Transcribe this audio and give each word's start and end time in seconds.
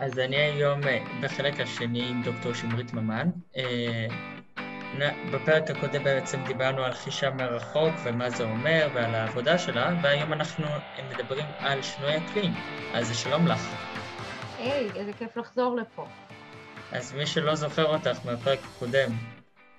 אז 0.00 0.18
אני 0.18 0.36
היום 0.36 0.84
אה, 0.86 1.04
בחלק 1.22 1.60
השני 1.60 2.08
עם 2.08 2.22
דוקטור 2.22 2.54
שמרית 2.54 2.94
ממן. 2.94 3.30
אה, 3.56 4.06
בפרק 5.32 5.70
הקודם 5.70 6.04
בעצם 6.04 6.44
דיברנו 6.46 6.84
על 6.84 6.92
חישה 6.92 7.30
מרחוק 7.30 7.94
ומה 8.04 8.30
זה 8.30 8.44
אומר 8.44 8.88
ועל 8.94 9.14
העבודה 9.14 9.58
שלה, 9.58 9.94
והיום 10.02 10.32
אנחנו 10.32 10.66
מדברים 11.10 11.46
על 11.58 11.82
שינוי 11.82 12.16
אקלים. 12.16 12.52
אז 12.94 13.16
שלום 13.16 13.46
לך. 13.46 13.74
היי, 14.58 14.90
hey, 14.90 14.96
איזה 14.96 15.12
כיף 15.12 15.36
לחזור 15.36 15.76
לפה. 15.76 16.06
אז 16.92 17.12
מי 17.12 17.26
שלא 17.26 17.54
זוכר 17.54 17.84
אותך 17.84 18.18
מהפרק 18.24 18.58
הקודם, 18.64 19.10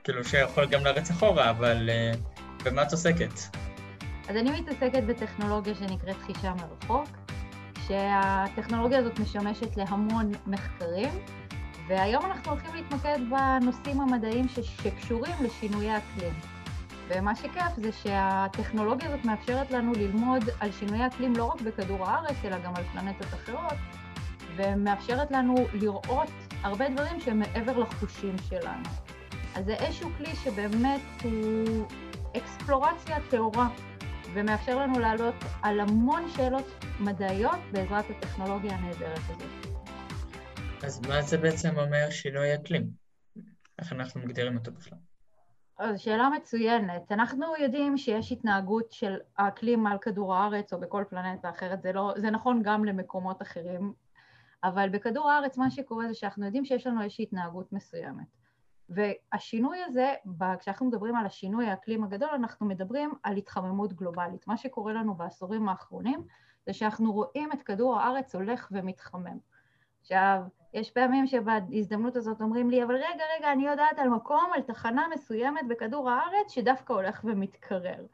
כאילו 0.04 0.24
שיכול 0.24 0.66
גם 0.66 0.86
לרץ 0.86 1.10
אחורה, 1.10 1.50
אבל 1.50 1.90
uh, 1.90 2.64
במה 2.66 2.84
את 2.84 2.92
עוסקת? 2.92 3.34
אז 4.30 4.36
אני 4.36 4.62
מתעסקת 4.62 5.04
בטכנולוגיה 5.04 5.76
שנקראת 5.76 6.18
חישה 6.26 6.54
מרחוק, 6.54 7.27
שהטכנולוגיה 7.88 9.00
הזאת 9.00 9.20
משמשת 9.20 9.78
להמון 9.78 10.32
מחקרים, 10.48 11.10
והיום 11.88 12.26
אנחנו 12.26 12.52
הולכים 12.52 12.76
להתמקד 12.76 13.20
בנושאים 13.30 14.02
המדעיים 14.02 14.46
שקשורים 14.50 15.34
לשינויי 15.42 15.98
אקלים. 15.98 16.34
ומה 17.10 17.36
שכיף 17.36 17.76
זה 17.78 17.92
שהטכנולוגיה 17.92 19.08
הזאת 19.08 19.26
מאפשרת 19.26 19.72
לנו 19.72 19.92
ללמוד 19.94 20.44
על 20.60 20.72
שינויי 20.72 21.08
אקלים 21.08 21.34
לא 21.36 21.44
רק 21.44 21.62
בכדור 21.62 22.06
הארץ, 22.06 22.36
אלא 22.46 22.58
גם 22.60 22.76
על 22.76 22.84
פלנטות 22.84 23.28
אחרות, 23.34 23.78
ומאפשרת 24.56 25.32
לנו 25.32 25.56
לראות 25.74 26.32
הרבה 26.64 26.90
דברים 26.90 27.20
שהם 27.20 27.40
מעבר 27.40 27.78
לחושים 27.78 28.36
שלנו. 28.50 28.84
אז 29.56 29.66
זה 29.66 29.74
איזשהו 29.74 30.10
כלי 30.18 30.36
שבאמת 30.36 31.02
הוא 31.24 31.86
אקספלורציה 32.38 33.18
טהורה, 33.30 33.68
ומאפשר 34.38 34.78
לנו 34.80 35.00
לעלות 35.00 35.36
על 35.64 35.80
המון 35.80 36.30
שאלות 36.36 36.66
מדעיות 37.00 37.60
בעזרת 37.72 38.06
הטכנולוגיה 38.10 38.76
הנהדרת 38.76 39.20
הזאת. 39.30 39.78
אז 40.84 41.02
מה 41.08 41.22
זה 41.22 41.38
בעצם 41.38 41.78
אומר 41.78 42.10
שינוי 42.10 42.56
אקלים? 42.56 42.90
איך 43.80 43.94
אנחנו 43.94 44.22
מגדירים 44.22 44.58
אותו 44.58 44.72
בכלל? 44.72 44.98
אז 45.78 46.00
שאלה 46.00 46.30
מצוינת. 46.30 47.12
אנחנו 47.12 47.46
יודעים 47.60 47.98
שיש 47.98 48.32
התנהגות 48.32 48.92
של 48.92 49.18
האקלים 49.38 49.88
על 49.88 49.98
כדור 49.98 50.36
הארץ 50.36 50.74
או 50.74 50.80
בכל 50.80 51.04
פלנטה 51.10 51.50
אחרת, 51.50 51.82
זה, 51.82 51.92
לא, 51.92 52.14
זה 52.18 52.30
נכון 52.30 52.62
גם 52.64 52.86
למקומות 52.86 53.42
אחרים, 53.42 53.94
אבל 54.64 54.90
בכדור 54.90 55.30
הארץ 55.30 55.58
מה 55.58 55.72
שקורה 55.72 56.08
זה 56.08 56.14
שאנחנו 56.14 56.46
יודעים 56.46 56.66
שיש 56.66 56.88
לנו 56.88 57.02
איזושהי 57.02 57.24
התנהגות 57.24 57.74
מסוימת. 57.74 58.37
והשינוי 58.90 59.78
הזה, 59.86 60.14
כשאנחנו 60.60 60.86
מדברים 60.86 61.16
על 61.16 61.26
השינוי 61.26 61.66
האקלים 61.66 62.04
הגדול, 62.04 62.30
אנחנו 62.30 62.66
מדברים 62.66 63.12
על 63.24 63.38
התחממות 63.38 63.94
גלובלית. 63.94 64.48
מה 64.48 64.58
שקורה 64.58 64.94
לנו 64.94 65.16
בעשורים 65.16 65.70
האחרונים 65.70 66.24
זה 66.66 66.74
שאנחנו 66.74 67.14
רואים 67.14 67.52
את 67.52 67.62
כדור 67.62 68.00
הארץ 68.00 68.36
הולך 68.36 68.68
ומתחמם. 68.72 69.38
עכשיו, 70.02 70.42
יש 70.74 70.92
פעמים 70.92 71.28
שבהזדמנות 71.28 72.16
הזאת 72.16 72.42
אומרים 72.42 72.70
לי, 72.70 72.84
אבל 72.84 72.96
רגע, 72.96 73.24
רגע, 73.38 73.52
אני 73.52 73.68
יודעת 73.68 74.00
על 74.00 74.10
מקום, 74.10 74.46
על 74.56 74.62
תחנה 74.62 75.08
מסוימת 75.14 75.68
בכדור 75.68 76.10
הארץ 76.10 76.52
שדווקא 76.52 76.94
הולך 76.94 77.22
ומתקרר. 77.24 78.06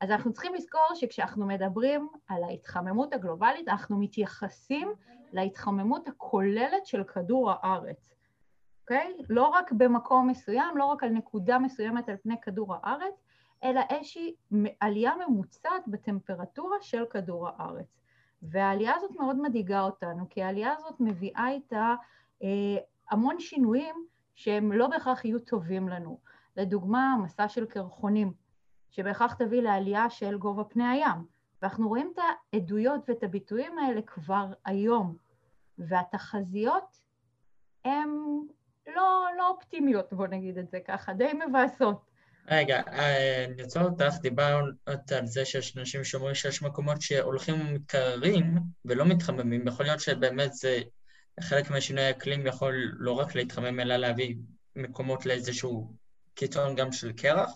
אז 0.00 0.10
אנחנו 0.10 0.32
צריכים 0.32 0.54
לזכור 0.54 0.94
שכשאנחנו 0.94 1.46
מדברים 1.46 2.08
על 2.28 2.44
ההתחממות 2.44 3.12
הגלובלית, 3.12 3.68
אנחנו 3.68 3.98
מתייחסים 3.98 4.92
להתחממות 5.32 6.08
הכוללת 6.08 6.86
של 6.86 7.04
כדור 7.04 7.50
הארץ. 7.52 8.14
אוקיי? 8.90 9.16
לא 9.28 9.48
רק 9.48 9.72
במקום 9.72 10.28
מסוים, 10.28 10.76
לא 10.76 10.84
רק 10.84 11.02
על 11.02 11.10
נקודה 11.10 11.58
מסוימת 11.58 12.08
על 12.08 12.16
פני 12.22 12.40
כדור 12.42 12.74
הארץ, 12.74 13.14
אלא 13.64 13.80
איזושהי 13.90 14.34
עלייה 14.80 15.12
ממוצעת 15.26 15.88
בטמפרטורה 15.88 16.76
של 16.80 17.04
כדור 17.10 17.48
הארץ. 17.48 17.86
והעלייה 18.42 18.94
הזאת 18.96 19.10
מאוד 19.16 19.36
מדאיגה 19.36 19.80
אותנו, 19.80 20.26
כי 20.30 20.42
העלייה 20.42 20.72
הזאת 20.72 21.00
מביאה 21.00 21.48
איתה 21.48 21.94
אה, 22.42 22.48
המון 23.10 23.40
שינויים 23.40 23.94
שהם 24.34 24.72
לא 24.72 24.86
בהכרח 24.86 25.24
יהיו 25.24 25.38
טובים 25.38 25.88
לנו. 25.88 26.18
לדוגמה, 26.56 27.16
מסע 27.22 27.48
של 27.48 27.66
קרחונים, 27.66 28.32
שבהכרח 28.90 29.34
תביא 29.34 29.62
לעלייה 29.62 30.10
של 30.10 30.38
גובה 30.38 30.64
פני 30.64 30.88
הים. 30.88 31.26
ואנחנו 31.62 31.88
רואים 31.88 32.12
את 32.14 32.18
העדויות 32.52 33.08
ואת 33.08 33.22
הביטויים 33.22 33.78
האלה 33.78 34.02
כבר 34.02 34.46
היום, 34.64 35.16
והתחזיות 35.78 37.00
הן 37.84 38.10
לא, 38.96 39.26
לא 39.38 39.48
אופטימיות, 39.48 40.12
בוא 40.12 40.26
נגיד 40.26 40.58
את 40.58 40.70
זה 40.70 40.78
ככה, 40.86 41.12
די 41.12 41.30
מבאסות. 41.48 42.10
רגע, 42.48 42.82
אה, 42.92 43.44
אני 43.44 43.62
אעצור 43.62 43.82
אותך, 43.82 44.14
דיברת 44.20 45.12
על 45.18 45.26
זה 45.26 45.44
שיש 45.44 45.76
אנשים 45.76 46.04
שאומרים 46.04 46.34
שיש 46.34 46.62
מקומות 46.62 47.02
שהולכים 47.02 47.54
ומתקררים 47.60 48.54
ולא 48.84 49.04
מתחממים, 49.04 49.68
יכול 49.68 49.86
להיות 49.86 50.00
שבאמת 50.00 50.52
זה 50.52 50.80
חלק 51.40 51.70
מהשינוי 51.70 52.04
האקלים 52.04 52.46
יכול 52.46 52.92
לא 52.92 53.12
רק 53.12 53.34
להתחמם, 53.34 53.80
אלא 53.80 53.96
להביא 53.96 54.36
מקומות 54.76 55.26
לאיזשהו 55.26 55.92
קיצון 56.34 56.74
גם 56.74 56.92
של 56.92 57.12
קרח? 57.12 57.50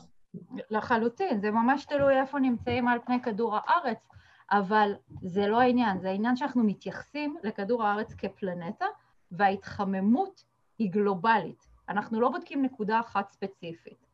לחלוטין, 0.71 1.41
זה 1.41 1.51
ממש 1.51 1.85
תלוי 1.85 2.21
איפה 2.21 2.39
נמצאים 2.39 2.89
על 2.89 2.99
פני 3.07 3.23
כדור 3.23 3.57
הארץ, 3.57 4.09
אבל 4.51 4.93
זה 5.23 5.47
לא 5.47 5.61
העניין, 5.61 6.01
זה 6.01 6.09
העניין 6.09 6.37
שאנחנו 6.37 6.65
מתייחסים 6.65 7.37
לכדור 7.43 7.85
הארץ 7.85 8.15
כפלנטה, 8.15 8.87
וההתחממות 9.33 10.45
היא 10.79 10.91
גלובלית. 10.91 11.69
אנחנו 11.89 12.21
לא 12.21 12.29
בודקים 12.29 12.63
נקודה 12.63 13.01
אחת 13.01 13.31
ספציפית. 13.31 14.07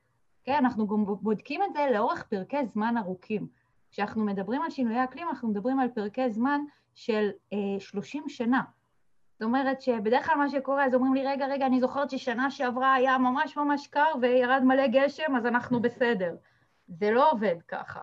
כן, 0.44 0.56
אנחנו 0.58 0.88
גם 0.88 1.04
בודקים 1.06 1.62
את 1.62 1.72
זה 1.72 1.86
לאורך 1.92 2.22
פרקי 2.22 2.66
זמן 2.66 2.94
ארוכים. 2.98 3.48
כשאנחנו 3.90 4.24
מדברים 4.24 4.62
על 4.62 4.70
שינויי 4.70 5.04
אקלים, 5.04 5.28
אנחנו 5.28 5.48
מדברים 5.48 5.80
על 5.80 5.88
פרקי 5.88 6.30
זמן 6.30 6.60
של 6.94 7.28
אה, 7.52 7.80
30 7.80 8.28
שנה. 8.28 8.62
זאת 9.32 9.42
אומרת 9.42 9.80
שבדרך 9.82 10.26
כלל 10.26 10.34
מה 10.36 10.48
שקורה, 10.48 10.84
אז 10.84 10.94
אומרים 10.94 11.14
לי, 11.14 11.26
רגע, 11.26 11.46
רגע, 11.46 11.66
אני 11.66 11.80
זוכרת 11.80 12.10
ששנה 12.10 12.50
שעברה 12.50 12.94
היה 12.94 13.18
ממש 13.18 13.56
ממש 13.56 13.86
קר 13.86 14.12
וירד 14.20 14.62
מלא 14.64 14.86
גשם, 14.86 15.36
אז 15.36 15.46
אנחנו 15.46 15.82
בסדר. 15.82 16.36
זה 16.88 17.10
לא 17.10 17.30
עובד 17.30 17.56
ככה. 17.68 18.00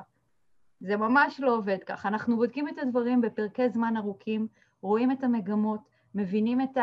זה 0.80 0.98
ממש 0.98 1.40
לא 1.40 1.56
עובד 1.56 1.78
ככה. 1.86 2.08
אנחנו 2.08 2.36
בודקים 2.36 2.68
את 2.68 2.78
הדברים 2.78 3.22
בפרקי 3.22 3.70
זמן 3.70 3.98
ארוכים, 3.98 4.48
רואים 4.82 5.12
את 5.12 5.24
המגמות, 5.24 5.82
מבינים 6.18 6.62
את 6.62 6.78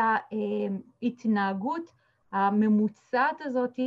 ההתנהגות 1.01 1.91
הממוצעת 2.31 3.41
הזאת, 3.41 3.79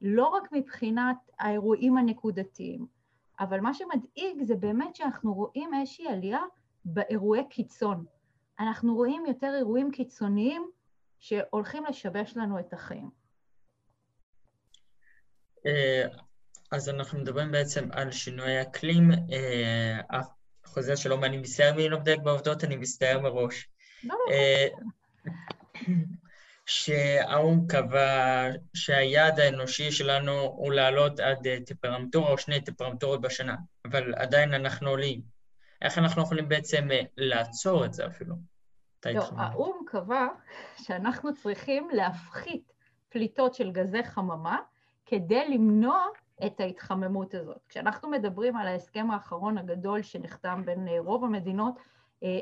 לא 0.00 0.26
רק 0.26 0.52
מבחינת 0.52 1.16
האירועים 1.38 1.96
הנקודתיים, 1.96 2.86
אבל 3.40 3.60
מה 3.60 3.74
שמדאיג 3.74 4.42
זה 4.42 4.54
באמת 4.54 4.96
שאנחנו 4.96 5.34
רואים 5.34 5.70
איזושהי 5.74 6.08
עלייה 6.08 6.40
באירועי 6.84 7.48
קיצון. 7.50 8.04
אנחנו 8.58 8.94
רואים 8.94 9.26
יותר 9.26 9.54
אירועים 9.56 9.90
קיצוניים 9.90 10.70
שהולכים 11.20 11.84
לשבש 11.84 12.36
לנו 12.36 12.58
את 12.58 12.72
החיים. 12.72 13.10
אה, 15.66 16.02
אז 16.72 16.88
אנחנו 16.88 17.18
מדברים 17.18 17.52
בעצם 17.52 17.88
על 17.92 18.10
שינוי 18.10 18.62
אקלים. 18.62 19.10
אה, 19.10 20.20
חוזר 20.66 20.94
שלום, 20.94 21.24
אני 21.24 21.38
מצטער 21.38 21.76
מי 21.76 21.88
מדייק 21.88 22.20
בעובדות, 22.20 22.64
אני 22.64 22.76
מצטער 22.76 23.20
מראש. 23.20 23.68
לא, 24.04 24.14
לא. 24.14 24.34
אה, 24.34 24.68
שהאו"ם 26.66 27.66
קבע 27.66 28.48
שהיעד 28.74 29.40
האנושי 29.40 29.92
שלנו 29.92 30.32
הוא 30.32 30.72
לעלות 30.72 31.20
עד 31.20 31.48
טמפרמטורה 31.66 32.30
או 32.30 32.38
שני 32.38 32.60
טמפרמטורות 32.60 33.20
בשנה, 33.20 33.56
אבל 33.84 34.14
עדיין 34.14 34.54
אנחנו 34.54 34.88
עולים. 34.90 35.20
איך 35.82 35.98
אנחנו 35.98 36.22
יכולים 36.22 36.48
בעצם 36.48 36.88
לעצור 37.16 37.84
את 37.84 37.94
זה 37.94 38.06
אפילו? 38.06 38.34
לא, 39.06 39.28
האו"ם 39.36 39.84
קבע 39.86 40.26
שאנחנו 40.76 41.34
צריכים 41.34 41.88
להפחית 41.92 42.72
פליטות 43.08 43.54
של 43.54 43.70
גזי 43.70 44.04
חממה 44.04 44.58
כדי 45.06 45.48
למנוע 45.48 46.04
את 46.46 46.60
ההתחממות 46.60 47.34
הזאת. 47.34 47.60
כשאנחנו 47.68 48.10
מדברים 48.10 48.56
על 48.56 48.66
ההסכם 48.66 49.10
האחרון 49.10 49.58
הגדול 49.58 50.02
שנחתם 50.02 50.62
בין 50.64 50.88
רוב 50.98 51.24
המדינות, 51.24 51.74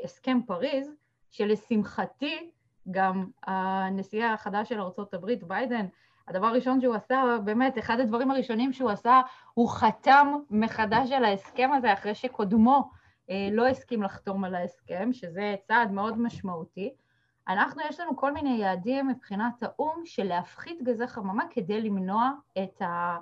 הסכם 0.03 0.39
פריז, 0.47 0.87
שלשמחתי 1.35 2.49
גם 2.91 3.25
הנשיא 3.43 4.25
החדש 4.25 4.69
של 4.69 4.81
ארה"ב, 4.81 5.31
ביידן, 5.47 5.85
הדבר 6.27 6.47
הראשון 6.47 6.81
שהוא 6.81 6.95
עשה, 6.95 7.37
באמת, 7.43 7.79
אחד 7.79 7.99
הדברים 7.99 8.31
הראשונים 8.31 8.73
שהוא 8.73 8.89
עשה, 8.89 9.21
הוא 9.53 9.69
חתם 9.69 10.27
מחדש 10.49 11.11
על 11.11 11.25
ההסכם 11.25 11.69
הזה 11.73 11.93
אחרי 11.93 12.15
שקודמו 12.15 12.89
אה, 13.29 13.49
לא 13.51 13.67
הסכים 13.67 14.03
לחתום 14.03 14.43
על 14.43 14.55
ההסכם, 14.55 15.09
שזה 15.13 15.55
צעד 15.67 15.91
מאוד 15.91 16.17
משמעותי. 16.19 16.93
אנחנו, 17.47 17.81
יש 17.89 17.99
לנו 17.99 18.17
כל 18.17 18.33
מיני 18.33 18.57
יעדים 18.57 19.07
מבחינת 19.07 19.63
האו"ם 19.63 20.01
של 20.05 20.23
להפחית 20.23 20.81
גזי 20.83 21.07
חממה 21.07 21.43
כדי 21.49 21.81
למנוע 21.81 22.31
את, 22.63 22.81
ה, 22.81 23.17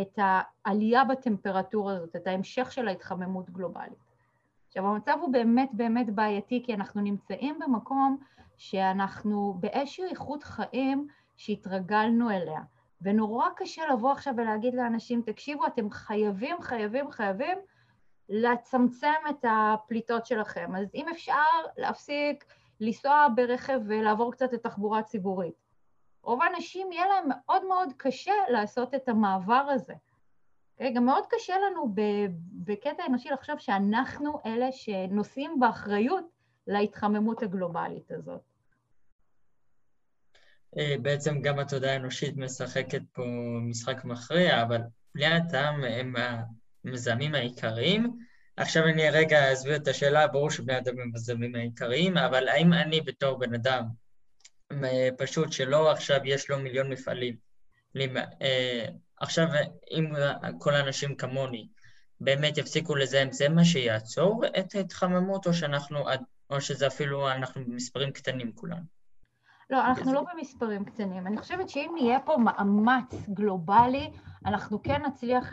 את 0.00 0.18
העלייה 0.18 1.04
בטמפרטורה 1.04 1.92
הזאת, 1.92 2.16
את 2.16 2.26
ההמשך 2.26 2.72
של 2.72 2.88
ההתחממות 2.88 3.50
גלובלית. 3.50 4.09
עכשיו, 4.70 4.86
המצב 4.86 5.18
הוא 5.20 5.32
באמת 5.32 5.70
באמת 5.72 6.10
בעייתי, 6.10 6.62
כי 6.66 6.74
אנחנו 6.74 7.00
נמצאים 7.00 7.58
במקום 7.58 8.16
שאנחנו 8.58 9.54
באיזושהי 9.60 10.04
איכות 10.10 10.42
חיים 10.42 11.06
שהתרגלנו 11.36 12.30
אליה. 12.30 12.60
ונורא 13.02 13.48
קשה 13.56 13.82
לבוא 13.92 14.12
עכשיו 14.12 14.34
ולהגיד 14.36 14.74
לאנשים, 14.74 15.22
תקשיבו, 15.22 15.66
אתם 15.66 15.90
חייבים, 15.90 16.56
חייבים, 16.60 17.10
חייבים 17.10 17.58
לצמצם 18.28 19.12
את 19.30 19.44
הפליטות 19.48 20.26
שלכם. 20.26 20.74
אז 20.74 20.86
אם 20.94 21.06
אפשר 21.08 21.34
להפסיק 21.76 22.44
לנסוע 22.80 23.26
ברכב 23.34 23.80
ולעבור 23.86 24.32
קצת 24.32 24.52
לתחבורה 24.52 25.02
ציבורית. 25.02 25.54
רוב 26.22 26.42
האנשים 26.42 26.92
יהיה 26.92 27.08
להם 27.08 27.24
מאוד 27.28 27.64
מאוד 27.64 27.92
קשה 27.96 28.34
לעשות 28.48 28.94
את 28.94 29.08
המעבר 29.08 29.66
הזה. 29.70 29.94
גם 30.88 31.04
מאוד 31.04 31.24
קשה 31.30 31.54
לנו 31.58 31.94
בקטע 32.64 33.06
אנושי 33.08 33.28
לחשוב 33.28 33.58
שאנחנו 33.58 34.40
אלה 34.46 34.72
שנושאים 34.72 35.60
באחריות 35.60 36.24
להתחממות 36.66 37.42
הגלובלית 37.42 38.10
הזאת. 38.10 38.40
אה, 40.78 40.94
בעצם 41.02 41.40
גם 41.40 41.58
התודעה 41.58 41.92
האנושית 41.92 42.36
משחקת 42.36 43.02
פה 43.12 43.22
משחק 43.62 44.04
מכריע, 44.04 44.62
אבל 44.62 44.80
בני 45.14 45.36
אדם 45.36 45.84
הם 45.84 46.14
המזהמים 46.84 47.34
העיקריים. 47.34 48.18
עכשיו 48.56 48.84
אני 48.84 49.10
רגע 49.10 49.52
אסביר 49.52 49.76
את 49.76 49.88
השאלה, 49.88 50.26
ברור 50.26 50.50
שבני 50.50 50.78
אדם 50.78 50.92
הם 50.98 51.00
המזהמים 51.00 51.54
העיקריים, 51.54 52.16
אבל 52.16 52.48
האם 52.48 52.72
אני 52.72 53.00
בתור 53.00 53.38
בן 53.38 53.54
אדם 53.54 53.84
פשוט 55.18 55.52
שלא 55.52 55.90
עכשיו 55.90 56.20
יש 56.24 56.50
לו 56.50 56.58
מיליון 56.58 56.88
מפעלים, 56.92 57.36
אה, 57.96 58.86
עכשיו 59.20 59.46
אם 59.90 60.12
כל 60.58 60.74
האנשים 60.74 61.14
כמוני 61.14 61.68
באמת 62.20 62.58
יפסיקו 62.58 62.94
לזהם, 62.96 63.32
זה 63.32 63.48
מה 63.48 63.64
שיעצור 63.64 64.42
את 64.58 64.74
ההתחממות, 64.74 65.46
או 65.46 65.54
שאנחנו, 65.54 66.04
או 66.50 66.60
שזה 66.60 66.86
אפילו 66.86 67.30
אנחנו 67.30 67.64
במספרים 67.64 68.12
קטנים 68.12 68.52
כולנו? 68.52 69.00
לא, 69.70 69.86
אנחנו 69.86 70.12
לא 70.12 70.24
במספרים 70.34 70.84
קטנים. 70.84 71.26
אני 71.26 71.36
חושבת 71.36 71.68
שאם 71.68 71.90
נהיה 71.94 72.20
פה 72.20 72.36
מאמץ 72.36 73.28
גלובלי, 73.28 74.10
אנחנו 74.46 74.82
כן 74.82 75.02
נצליח 75.06 75.52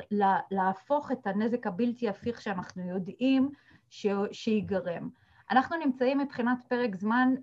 להפוך 0.52 1.12
את 1.12 1.28
הנזק 1.28 1.68
הבלתי 1.68 2.10
הפיך 2.10 2.42
שאנחנו 2.42 2.90
יודעים 2.90 3.50
שיגרם. 4.32 5.10
אנחנו 5.52 5.78
נמצאים 5.78 6.18
מבחינת 6.18 6.58
פרק 6.68 6.96
זמן 6.96 7.34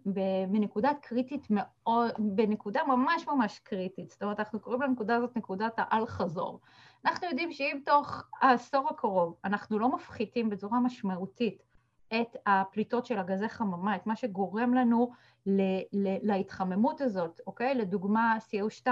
בנקודה 0.49 0.91
קריטית 1.03 1.47
מאוד, 1.51 2.11
בנקודה 2.19 2.81
ממש 2.89 3.29
ממש 3.29 3.59
קריטית. 3.59 4.11
זאת 4.11 4.23
אומרת, 4.23 4.39
אנחנו 4.39 4.61
קוראים 4.61 4.83
לנקודה 4.83 5.17
הזאת 5.17 5.37
נקודת 5.37 5.73
האל-חזור. 5.77 6.61
אנחנו 7.05 7.27
יודעים 7.27 7.53
שאם 7.53 7.79
תוך 7.85 8.25
העשור 8.41 8.89
הקרוב 8.91 9.35
אנחנו 9.45 9.79
לא 9.79 9.89
מפחיתים 9.89 10.51
בצורה 10.51 10.81
משמעותית 10.81 11.62
את 12.21 12.37
הפליטות 12.47 13.06
של 13.06 13.19
הגזי 13.19 13.49
חממה, 13.49 13.97
את 13.97 14.07
מה 14.07 14.17
שגורם 14.17 14.75
לנו 14.75 15.11
להתחממות 16.23 17.00
הזאת, 17.00 17.41
אוקיי? 17.47 17.75
לדוגמה 17.75 18.37
CO2 18.50 18.89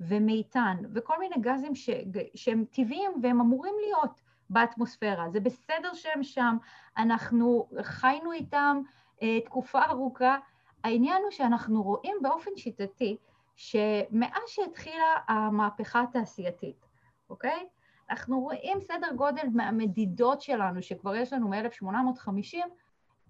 ומיתן 0.00 0.76
וכל 0.94 1.18
מיני 1.18 1.34
גזים 1.40 1.74
ש, 1.74 1.90
שהם 2.34 2.64
טבעיים 2.70 3.10
והם 3.22 3.40
אמורים 3.40 3.74
להיות 3.86 4.20
באטמוספירה. 4.50 5.30
זה 5.30 5.40
בסדר 5.40 5.94
שהם 5.94 6.22
שם, 6.22 6.56
אנחנו 6.96 7.68
חיינו 7.82 8.32
איתם 8.32 8.80
אה, 9.22 9.40
תקופה 9.40 9.84
ארוכה. 9.84 10.36
העניין 10.84 11.22
הוא 11.22 11.30
שאנחנו 11.30 11.82
רואים 11.82 12.16
באופן 12.22 12.50
שיטתי 12.56 13.16
שמאז 13.56 14.42
שהתחילה 14.46 15.16
המהפכה 15.28 16.02
התעשייתית, 16.02 16.86
אוקיי? 17.30 17.66
אנחנו 18.10 18.40
רואים 18.40 18.80
סדר 18.80 19.12
גודל 19.16 19.48
מהמדידות 19.52 20.40
שלנו, 20.40 20.82
שכבר 20.82 21.14
יש 21.14 21.32
לנו 21.32 21.48
מ-1850, 21.48 22.56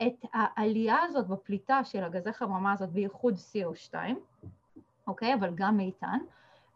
את 0.02 0.24
העלייה 0.32 0.96
הזאת 1.02 1.28
בפליטה 1.28 1.84
של 1.84 2.04
הגזי 2.04 2.32
חממה 2.32 2.72
הזאת, 2.72 2.88
בייחוד 2.88 3.34
CO2, 3.34 3.94
אוקיי? 5.06 5.34
אבל 5.34 5.50
גם 5.54 5.76
מיתן, 5.76 6.18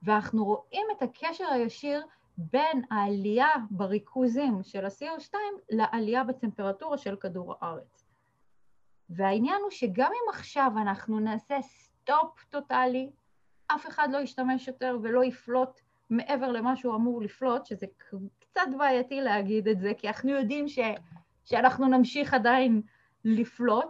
ואנחנו 0.02 0.44
רואים 0.44 0.86
את 0.96 1.02
הקשר 1.02 1.44
הישיר 1.44 2.06
בין 2.38 2.82
העלייה 2.90 3.48
בריכוזים 3.70 4.62
של 4.62 4.84
ה-CO2 4.84 5.34
לעלייה 5.70 6.24
בטמפרטורה 6.24 6.98
של 6.98 7.16
כדור 7.16 7.54
הארץ. 7.60 8.06
והעניין 9.10 9.62
הוא 9.62 9.70
שגם 9.70 10.10
אם 10.12 10.34
עכשיו 10.34 10.72
אנחנו 10.76 11.20
נעשה 11.20 11.62
stop 11.62 12.44
טוטאלי, 12.50 13.10
אף 13.66 13.86
אחד 13.86 14.08
לא 14.12 14.18
ישתמש 14.18 14.68
יותר 14.68 14.98
ולא 15.02 15.24
יפלוט 15.24 15.80
מעבר 16.10 16.52
למה 16.52 16.76
שהוא 16.76 16.94
אמור 16.94 17.22
לפלוט, 17.22 17.66
שזה 17.66 17.86
קצת 18.38 18.66
בעייתי 18.78 19.20
להגיד 19.20 19.68
את 19.68 19.80
זה, 19.80 19.92
כי 19.98 20.08
אנחנו 20.08 20.30
יודעים 20.30 20.68
ש, 20.68 20.78
שאנחנו 21.44 21.86
נמשיך 21.86 22.34
עדיין 22.34 22.82
לפלוט. 23.24 23.88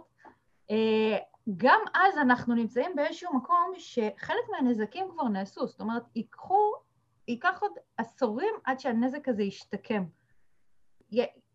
אה, 0.71 1.17
גם 1.57 1.79
אז 1.93 2.17
אנחנו 2.17 2.55
נמצאים 2.55 2.91
באיזשהו 2.95 3.37
מקום 3.37 3.73
שחלק 3.77 4.49
מהנזקים 4.51 5.05
כבר 5.09 5.27
נעשו, 5.27 5.67
זאת 5.67 5.81
אומרת, 5.81 6.03
ייקחו, 6.15 6.73
ייקח 7.27 7.59
עוד 7.61 7.71
עשורים 7.97 8.53
עד 8.63 8.79
שהנזק 8.79 9.27
הזה 9.27 9.43
ישתקם. 9.43 10.03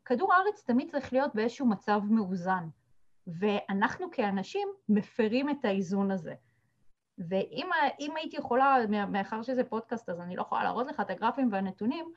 כדור 0.05 0.35
הארץ 0.35 0.65
תמיד 0.67 0.91
צריך 0.91 1.13
להיות 1.13 1.35
באיזשהו 1.35 1.67
מצב 1.67 2.01
מאוזן, 2.11 2.69
ואנחנו 3.27 4.11
כאנשים 4.11 4.69
מפרים 4.89 5.51
את 5.51 5.65
האיזון 5.65 6.11
הזה. 6.11 6.35
ואם 7.19 8.17
הייתי 8.17 8.37
יכולה, 8.37 8.77
מאחר 9.09 9.43
שזה 9.43 9.65
פודקאסט 9.65 10.09
אז 10.09 10.21
אני 10.21 10.37
לא 10.37 10.43
יכולה 10.43 10.63
להראות 10.63 10.87
לך 10.87 11.01
את 11.01 11.11
הגרפים 11.11 11.49
והנתונים, 11.53 12.13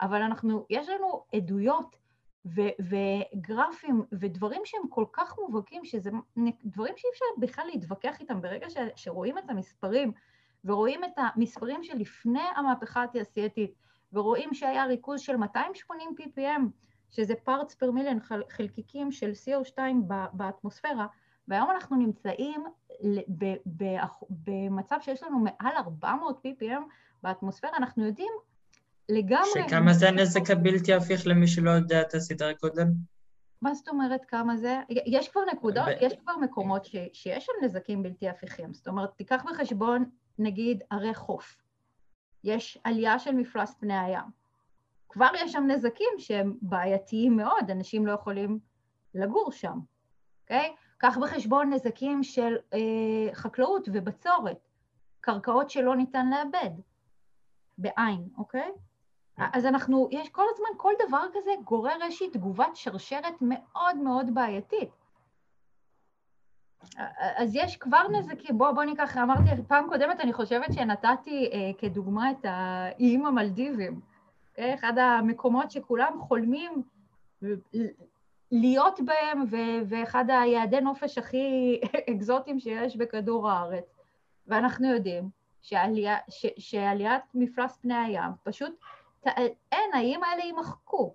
אבל 0.00 0.22
אנחנו, 0.22 0.66
יש 0.70 0.88
לנו 0.88 1.24
עדויות 1.34 1.96
ו- 2.46 2.82
וגרפים 3.34 4.02
ודברים 4.12 4.62
שהם 4.64 4.88
כל 4.88 5.04
כך 5.12 5.38
מובהקים, 5.38 5.84
שזה 5.84 6.10
דברים 6.64 6.94
שאי 6.96 7.10
אפשר 7.12 7.24
בכלל 7.40 7.66
להתווכח 7.66 8.20
איתם 8.20 8.40
ברגע 8.40 8.70
ש- 8.70 8.76
שרואים 8.96 9.38
את 9.38 9.50
המספרים 9.50 10.12
ורואים 10.64 11.04
את 11.04 11.12
המספרים 11.16 11.84
שלפני 11.84 12.48
המהפכה 12.56 13.02
התעשייתית 13.02 13.74
ורואים 14.12 14.54
שהיה 14.54 14.84
ריכוז 14.84 15.20
של 15.20 15.36
280 15.36 16.14
ppm, 16.20 16.60
שזה 17.10 17.34
parts 17.48 17.72
per 17.72 17.86
million 17.86 18.34
חלקיקים 18.48 19.12
של 19.12 19.30
CO2 19.30 19.78
באטמוספירה, 20.32 21.06
והיום 21.48 21.70
אנחנו 21.70 21.96
נמצאים 21.96 22.64
במצב 24.30 24.96
שיש 25.00 25.22
לנו 25.22 25.38
מעל 25.38 25.76
400 25.76 26.46
ppm 26.46 26.82
באטמוספירה, 27.22 27.76
אנחנו 27.76 28.06
יודעים 28.06 28.32
לגמרי... 29.08 29.62
שכמה 29.68 29.92
זה 29.92 30.08
הנזק 30.08 30.50
הבלתי 30.50 30.94
הפיך 30.94 31.26
למי 31.26 31.46
שלא 31.46 31.70
יודע 31.70 32.00
את 32.00 32.14
הסדרי 32.14 32.54
גודל? 32.62 32.84
מה 33.62 33.74
זאת 33.74 33.88
אומרת 33.88 34.24
כמה 34.24 34.56
זה? 34.56 34.80
יש 34.88 35.28
כבר 35.28 35.40
נקודות, 35.52 35.86
ב... 35.86 36.02
יש 36.02 36.12
כבר 36.22 36.36
מקומות 36.36 36.84
ש, 36.84 36.96
שיש 37.12 37.46
שם 37.46 37.52
נזקים 37.64 38.02
בלתי 38.02 38.28
הפיכים. 38.28 38.74
זאת 38.74 38.88
אומרת, 38.88 39.10
תיקח 39.16 39.42
בחשבון, 39.50 40.04
נגיד, 40.40 40.82
ערי 40.90 41.14
חוף. 41.14 41.56
יש 42.44 42.78
עלייה 42.84 43.18
של 43.18 43.32
מפלס 43.32 43.74
פני 43.74 43.98
הים. 43.98 44.40
כבר 45.08 45.28
יש 45.34 45.52
שם 45.52 45.64
נזקים 45.66 46.08
שהם 46.18 46.56
בעייתיים 46.62 47.36
מאוד, 47.36 47.70
אנשים 47.70 48.06
לא 48.06 48.12
יכולים 48.12 48.58
לגור 49.14 49.52
שם, 49.52 49.78
אוקיי? 50.42 50.74
Okay? 50.76 50.80
קח 50.98 51.18
בחשבון 51.18 51.72
נזקים 51.72 52.22
של 52.22 52.56
אה, 52.74 53.34
חקלאות 53.34 53.88
ובצורת, 53.92 54.68
קרקעות 55.20 55.70
שלא 55.70 55.96
ניתן 55.96 56.30
לאבד, 56.30 56.70
בעין, 57.78 58.28
אוקיי? 58.38 58.72
אז 59.36 59.66
אנחנו, 59.66 60.08
יש 60.10 60.28
כל 60.28 60.44
הזמן, 60.54 60.68
כל 60.76 60.92
דבר 61.06 61.22
כזה 61.34 61.50
גורר 61.64 62.02
איזושהי 62.02 62.30
תגובת 62.30 62.76
שרשרת 62.76 63.34
מאוד 63.40 63.96
מאוד 63.96 64.34
בעייתית. 64.34 64.99
אז 67.36 67.50
יש 67.54 67.76
כבר 67.76 68.08
נזקים, 68.12 68.58
בוא, 68.58 68.70
בוא 68.70 68.84
ניקח, 68.84 69.16
אמרתי, 69.16 69.62
פעם 69.68 69.88
קודמת 69.88 70.20
אני 70.20 70.32
חושבת 70.32 70.72
שנתתי 70.72 71.50
אה, 71.52 71.70
כדוגמה 71.78 72.30
את 72.30 72.44
האיים 72.44 73.26
המלדיבים, 73.26 74.00
okay? 74.54 74.74
אחד 74.74 74.98
המקומות 74.98 75.70
שכולם 75.70 76.20
חולמים 76.20 76.82
להיות 78.52 79.00
בהם, 79.00 79.44
ו- 79.50 79.82
ואחד 79.88 80.24
היעדי 80.28 80.80
נופש 80.80 81.18
הכי 81.18 81.80
אקזוטיים 82.10 82.60
שיש 82.60 82.96
בכדור 82.96 83.50
הארץ. 83.50 83.84
ואנחנו 84.46 84.92
יודעים 84.92 85.30
שעלייה, 85.62 86.16
ש- 86.28 86.54
שעליית 86.58 87.22
מפלס 87.34 87.76
פני 87.76 87.94
הים 87.96 88.30
פשוט 88.42 88.72
אין, 89.72 89.90
האיים 89.94 90.24
האלה 90.24 90.42
יימחקו. 90.42 91.14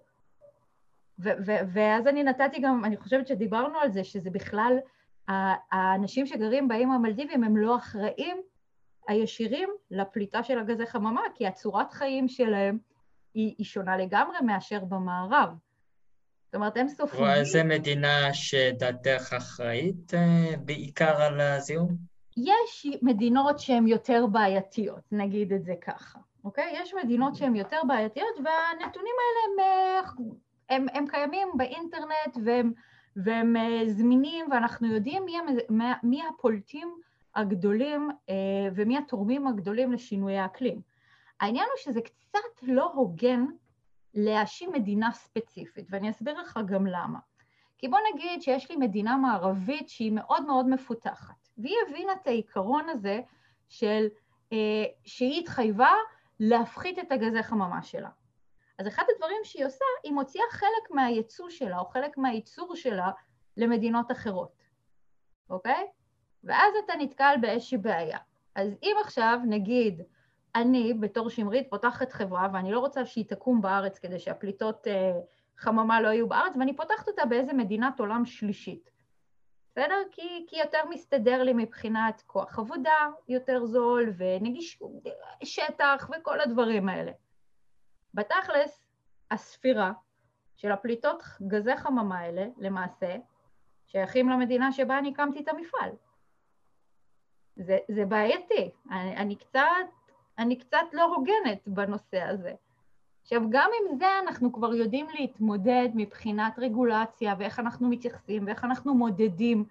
ואז 1.73 2.07
אני 2.07 2.23
נתתי 2.23 2.59
גם, 2.61 2.85
אני 2.85 2.97
חושבת 2.97 3.27
שדיברנו 3.27 3.79
על 3.79 3.91
זה, 3.91 4.03
שזה 4.03 4.29
בכלל, 4.29 4.77
האנשים 5.27 6.25
שגרים 6.25 6.67
באיים 6.67 6.91
המלדיביים 6.91 7.43
הם 7.43 7.57
לא 7.57 7.75
אחראים 7.75 8.37
הישירים 9.07 9.69
לפליטה 9.91 10.43
של 10.43 10.59
הגזי 10.59 10.85
חממה, 10.85 11.21
כי 11.35 11.47
הצורת 11.47 11.93
חיים 11.93 12.27
שלהם 12.27 12.77
היא, 13.33 13.55
היא 13.57 13.65
שונה 13.65 13.97
לגמרי 13.97 14.37
מאשר 14.45 14.85
במערב. 14.85 15.49
זאת 16.45 16.55
אומרת, 16.55 16.77
הם 16.77 16.87
סופגים... 16.87 17.25
איזה 17.25 17.63
מדינה 17.63 18.33
שדעתך 18.33 19.33
אחראית 19.37 20.13
אה, 20.13 20.57
בעיקר 20.65 21.21
על 21.21 21.41
הזיהום? 21.41 21.97
יש 22.37 22.87
מדינות 23.01 23.59
שהן 23.59 23.87
יותר 23.87 24.25
בעייתיות, 24.31 25.01
נגיד 25.11 25.53
את 25.53 25.63
זה 25.63 25.73
ככה. 25.81 26.19
אוקיי? 26.43 26.73
יש 26.81 26.93
מדינות 27.03 27.35
שהן 27.35 27.55
יותר 27.55 27.81
בעייתיות, 27.87 28.35
והנתונים 28.35 29.13
האלה 29.19 29.67
הם, 29.67 30.29
הם, 30.69 30.85
הם 30.93 31.07
קיימים 31.07 31.47
באינטרנט 31.57 32.37
והם, 32.45 32.73
והם 33.15 33.55
אה, 33.55 33.81
זמינים, 33.87 34.45
ואנחנו 34.51 34.87
יודעים 34.87 35.25
מי, 35.25 35.37
מי, 36.03 36.21
הפולטים 36.27 36.95
הגדולים 37.35 38.09
אה, 38.29 38.35
ומי 38.75 38.97
התורמים 38.97 39.47
הגדולים 39.47 39.93
לשינויי 39.93 40.37
האקלים. 40.37 40.81
העניין 41.39 41.65
הוא 41.65 41.93
שזה 41.93 42.01
קצת 42.01 42.63
לא 42.63 42.91
הוגן 42.93 43.45
להאשים 44.13 44.71
מדינה 44.71 45.11
ספציפית, 45.11 45.87
ואני 45.89 46.09
אסביר 46.09 46.39
לך 46.39 46.59
גם 46.65 46.87
למה. 46.87 47.19
כי 47.77 47.87
בוא 47.87 47.99
נגיד 48.13 48.41
שיש 48.41 48.71
לי 48.71 48.75
מדינה 48.75 49.17
מערבית 49.17 49.89
שהיא 49.89 50.11
מאוד 50.11 50.45
מאוד 50.45 50.69
מפותחת, 50.69 51.49
והיא 51.57 51.75
הבינה 51.87 52.13
את 52.13 52.27
העיקרון 52.27 52.89
הזה 52.89 53.21
של 53.69 54.07
אה, 54.53 54.85
שהיא 55.05 55.41
התחייבה 55.41 55.91
להפחית 56.39 56.99
את 56.99 57.11
הגזי 57.11 57.43
חממה 57.43 57.83
שלה. 57.83 58.09
אז 58.77 58.87
אחד 58.87 59.03
הדברים 59.15 59.37
שהיא 59.43 59.65
עושה, 59.65 59.85
היא 60.03 60.11
מוציאה 60.11 60.45
חלק 60.51 60.91
מהייצוא 60.91 61.49
שלה 61.49 61.79
או 61.79 61.85
חלק 61.85 62.17
מהייצור 62.17 62.75
שלה 62.75 63.11
למדינות 63.57 64.11
אחרות, 64.11 64.63
אוקיי? 65.49 65.87
ואז 66.43 66.73
אתה 66.85 66.93
נתקל 66.99 67.35
באיזושהי 67.41 67.77
בעיה. 67.77 68.17
אז 68.55 68.69
אם 68.83 68.95
עכשיו, 69.01 69.39
נגיד, 69.49 70.01
אני 70.55 70.93
בתור 70.93 71.29
שמרית 71.29 71.69
פותחת 71.69 72.11
חברה 72.11 72.47
ואני 72.53 72.71
לא 72.71 72.79
רוצה 72.79 73.05
שהיא 73.05 73.25
תקום 73.27 73.61
בארץ 73.61 73.99
כדי 73.99 74.19
שהפליטות 74.19 74.87
אה, 74.87 75.11
חממה 75.57 76.01
לא 76.01 76.07
יהיו 76.07 76.27
בארץ, 76.27 76.53
ואני 76.59 76.75
פותחת 76.75 77.07
אותה 77.07 77.25
באיזה 77.25 77.53
מדינת 77.53 77.99
עולם 77.99 78.25
שלישית. 78.25 78.89
בסדר? 79.71 80.01
כי, 80.11 80.45
כי 80.47 80.59
יותר 80.59 80.79
מסתדר 80.89 81.43
לי 81.43 81.53
מבחינת 81.53 82.23
כוח 82.27 82.59
עבודה 82.59 83.09
יותר 83.27 83.65
זול 83.65 84.13
ונגיש 84.17 84.79
שטח 85.43 86.09
וכל 86.15 86.41
הדברים 86.41 86.89
האלה. 86.89 87.11
בתכלס, 88.15 88.85
הספירה 89.31 89.91
של 90.55 90.71
הפליטות 90.71 91.23
גזי 91.47 91.77
חממה 91.77 92.19
האלה, 92.19 92.45
למעשה, 92.57 93.15
שייכים 93.85 94.29
למדינה 94.29 94.71
שבה 94.71 94.99
אני 94.99 95.09
הקמתי 95.09 95.39
את 95.39 95.47
המפעל. 95.47 95.89
זה, 97.55 97.77
זה 97.91 98.05
בעייתי, 98.05 98.71
אני, 98.91 99.17
אני, 99.17 99.35
קצת, 99.35 99.61
אני 100.37 100.59
קצת 100.59 100.93
לא 100.93 101.03
הוגנת 101.15 101.67
בנושא 101.67 102.21
הזה. 102.21 102.53
עכשיו, 103.21 103.41
גם 103.49 103.69
עם 103.81 103.97
זה 103.97 104.05
אנחנו 104.19 104.53
כבר 104.53 104.73
יודעים 104.73 105.07
להתמודד 105.19 105.89
מבחינת 105.93 106.59
רגולציה 106.59 107.35
ואיך 107.39 107.59
אנחנו 107.59 107.89
מתייחסים 107.89 108.45
ואיך 108.45 108.63
אנחנו 108.63 108.95
מודדים, 108.95 109.65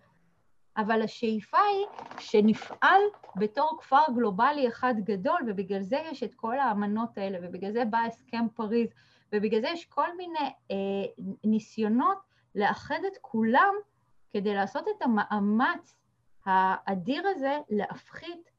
אבל 0.77 1.03
השאיפה 1.03 1.59
היא 1.59 1.87
שנפעל 2.19 3.01
בתור 3.37 3.79
כפר 3.81 4.03
גלובלי 4.15 4.69
אחד 4.69 4.95
גדול, 5.05 5.41
ובגלל 5.47 5.83
זה 5.83 5.99
יש 6.11 6.23
את 6.23 6.35
כל 6.35 6.59
האמנות 6.59 7.19
האלה, 7.19 7.39
ובגלל 7.43 7.73
זה 7.73 7.85
בא 7.85 7.99
הסכם 7.99 8.47
פריז, 8.55 8.89
ובגלל 9.33 9.61
זה 9.61 9.69
יש 9.69 9.85
כל 9.85 10.17
מיני 10.17 10.53
אה, 10.71 10.77
ניסיונות 11.45 12.19
לאחד 12.55 12.99
את 13.13 13.19
כולם 13.21 13.75
כדי 14.31 14.55
לעשות 14.55 14.85
את 14.97 15.03
המאמץ 15.03 15.97
האדיר 16.45 17.23
הזה 17.29 17.59
להפחית 17.71 18.51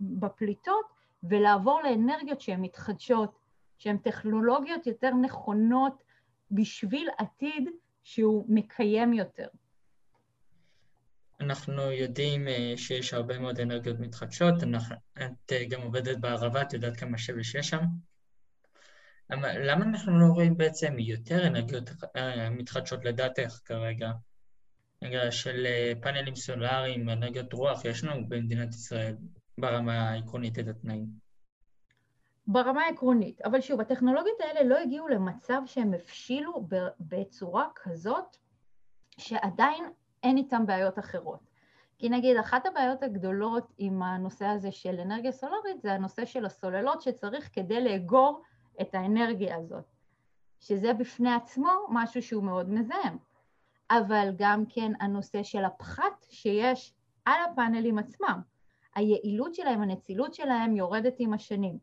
בפליטות 0.00 0.86
ולעבור 1.22 1.82
לאנרגיות 1.82 2.40
שהן 2.40 2.60
מתחדשות, 2.60 3.38
שהן 3.78 3.96
טכנולוגיות 3.96 4.86
יותר 4.86 5.10
נכונות 5.14 6.02
בשביל 6.50 7.08
עתיד 7.18 7.70
שהוא 8.02 8.44
מקיים 8.48 9.12
יותר. 9.12 9.48
אנחנו 11.40 11.92
יודעים 11.92 12.48
אה, 12.48 12.72
שיש 12.76 13.14
הרבה 13.14 13.38
מאוד 13.38 13.60
אנרגיות 13.60 14.00
מתחדשות, 14.00 14.54
את 14.62 15.52
אה, 15.52 15.64
גם 15.68 15.82
עובדת 15.82 16.18
בערבה, 16.18 16.62
את 16.62 16.72
יודעת 16.72 16.96
כמה 16.96 17.18
שמש 17.18 17.54
יש 17.54 17.68
שם. 17.68 17.80
למה 19.30 19.84
אנחנו 19.84 20.18
לא 20.20 20.26
רואים 20.26 20.56
בעצם 20.56 20.98
יותר 20.98 21.46
אנרגיות 21.46 21.90
אה, 22.16 22.50
מתחדשות 22.50 23.04
לדעתך 23.04 23.60
כרגע? 23.64 24.10
של 25.30 25.66
פאנלים 26.00 26.34
סולאריים, 26.34 27.10
אנרגיות 27.10 27.52
רוח, 27.52 27.84
יש 27.84 28.04
לנו 28.04 28.28
במדינת 28.28 28.74
ישראל 28.74 29.16
ברמה 29.58 30.10
העקרונית 30.10 30.58
את 30.58 30.68
התנאים. 30.68 31.06
ברמה 32.46 32.82
העקרונית, 32.82 33.40
אבל 33.40 33.60
שוב, 33.60 33.80
הטכנולוגיות 33.80 34.40
האלה 34.40 34.62
לא 34.68 34.78
הגיעו 34.78 35.08
למצב 35.08 35.62
שהם 35.66 35.94
הבשילו 35.94 36.68
בצורה 37.00 37.68
כזאת 37.74 38.36
שעדיין 39.18 39.84
אין 40.24 40.36
איתם 40.36 40.66
בעיות 40.66 40.98
אחרות. 40.98 41.40
כי 41.98 42.08
נגיד 42.08 42.36
אחת 42.36 42.66
הבעיות 42.66 43.02
הגדולות 43.02 43.72
עם 43.78 44.02
הנושא 44.02 44.46
הזה 44.46 44.72
של 44.72 45.00
אנרגיה 45.00 45.32
סולארית 45.32 45.80
זה 45.82 45.92
הנושא 45.92 46.24
של 46.24 46.46
הסוללות 46.46 47.02
שצריך 47.02 47.50
כדי 47.52 47.84
לאגור 47.84 48.42
את 48.80 48.94
האנרגיה 48.94 49.56
הזאת, 49.56 49.84
שזה 50.60 50.92
בפני 50.92 51.34
עצמו 51.34 51.70
משהו 51.88 52.22
שהוא 52.22 52.44
מאוד 52.44 52.70
מזהם. 52.70 53.16
אבל 53.90 54.30
גם 54.36 54.64
כן 54.68 54.92
הנושא 55.00 55.42
של 55.42 55.64
הפחת 55.64 56.26
שיש 56.30 56.94
על 57.24 57.40
הפאנלים 57.52 57.98
עצמם. 57.98 58.40
היעילות 58.94 59.54
שלהם, 59.54 59.82
הנצילות 59.82 60.34
שלהם 60.34 60.76
יורדת 60.76 61.14
עם 61.18 61.34
השנים. 61.34 61.78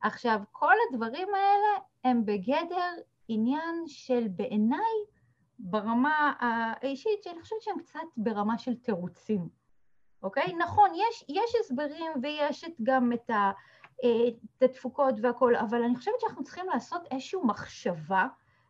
עכשיו, 0.00 0.40
כל 0.52 0.74
הדברים 0.90 1.28
האלה 1.28 1.84
הם 2.04 2.24
בגדר 2.24 2.92
עניין 3.28 3.82
של 3.86 4.28
בעיניי 4.28 5.04
ברמה 5.64 6.32
האישית, 6.38 7.22
שאני 7.22 7.40
חושבת 7.40 7.62
שהם 7.62 7.78
קצת 7.78 8.00
ברמה 8.16 8.58
של 8.58 8.74
תירוצים, 8.74 9.48
אוקיי? 10.22 10.52
נכון, 10.58 10.90
יש, 10.94 11.24
יש 11.28 11.54
הסברים 11.60 12.12
ויש 12.22 12.64
את 12.64 12.72
גם 12.82 13.12
את, 13.12 13.30
ה, 13.30 13.50
את 14.00 14.62
התפוקות 14.62 15.14
והכול, 15.22 15.56
אבל 15.56 15.82
אני 15.82 15.96
חושבת 15.96 16.20
שאנחנו 16.20 16.44
צריכים 16.44 16.68
לעשות 16.68 17.02
איזושהי 17.10 17.40
מחשבה, 17.44 18.26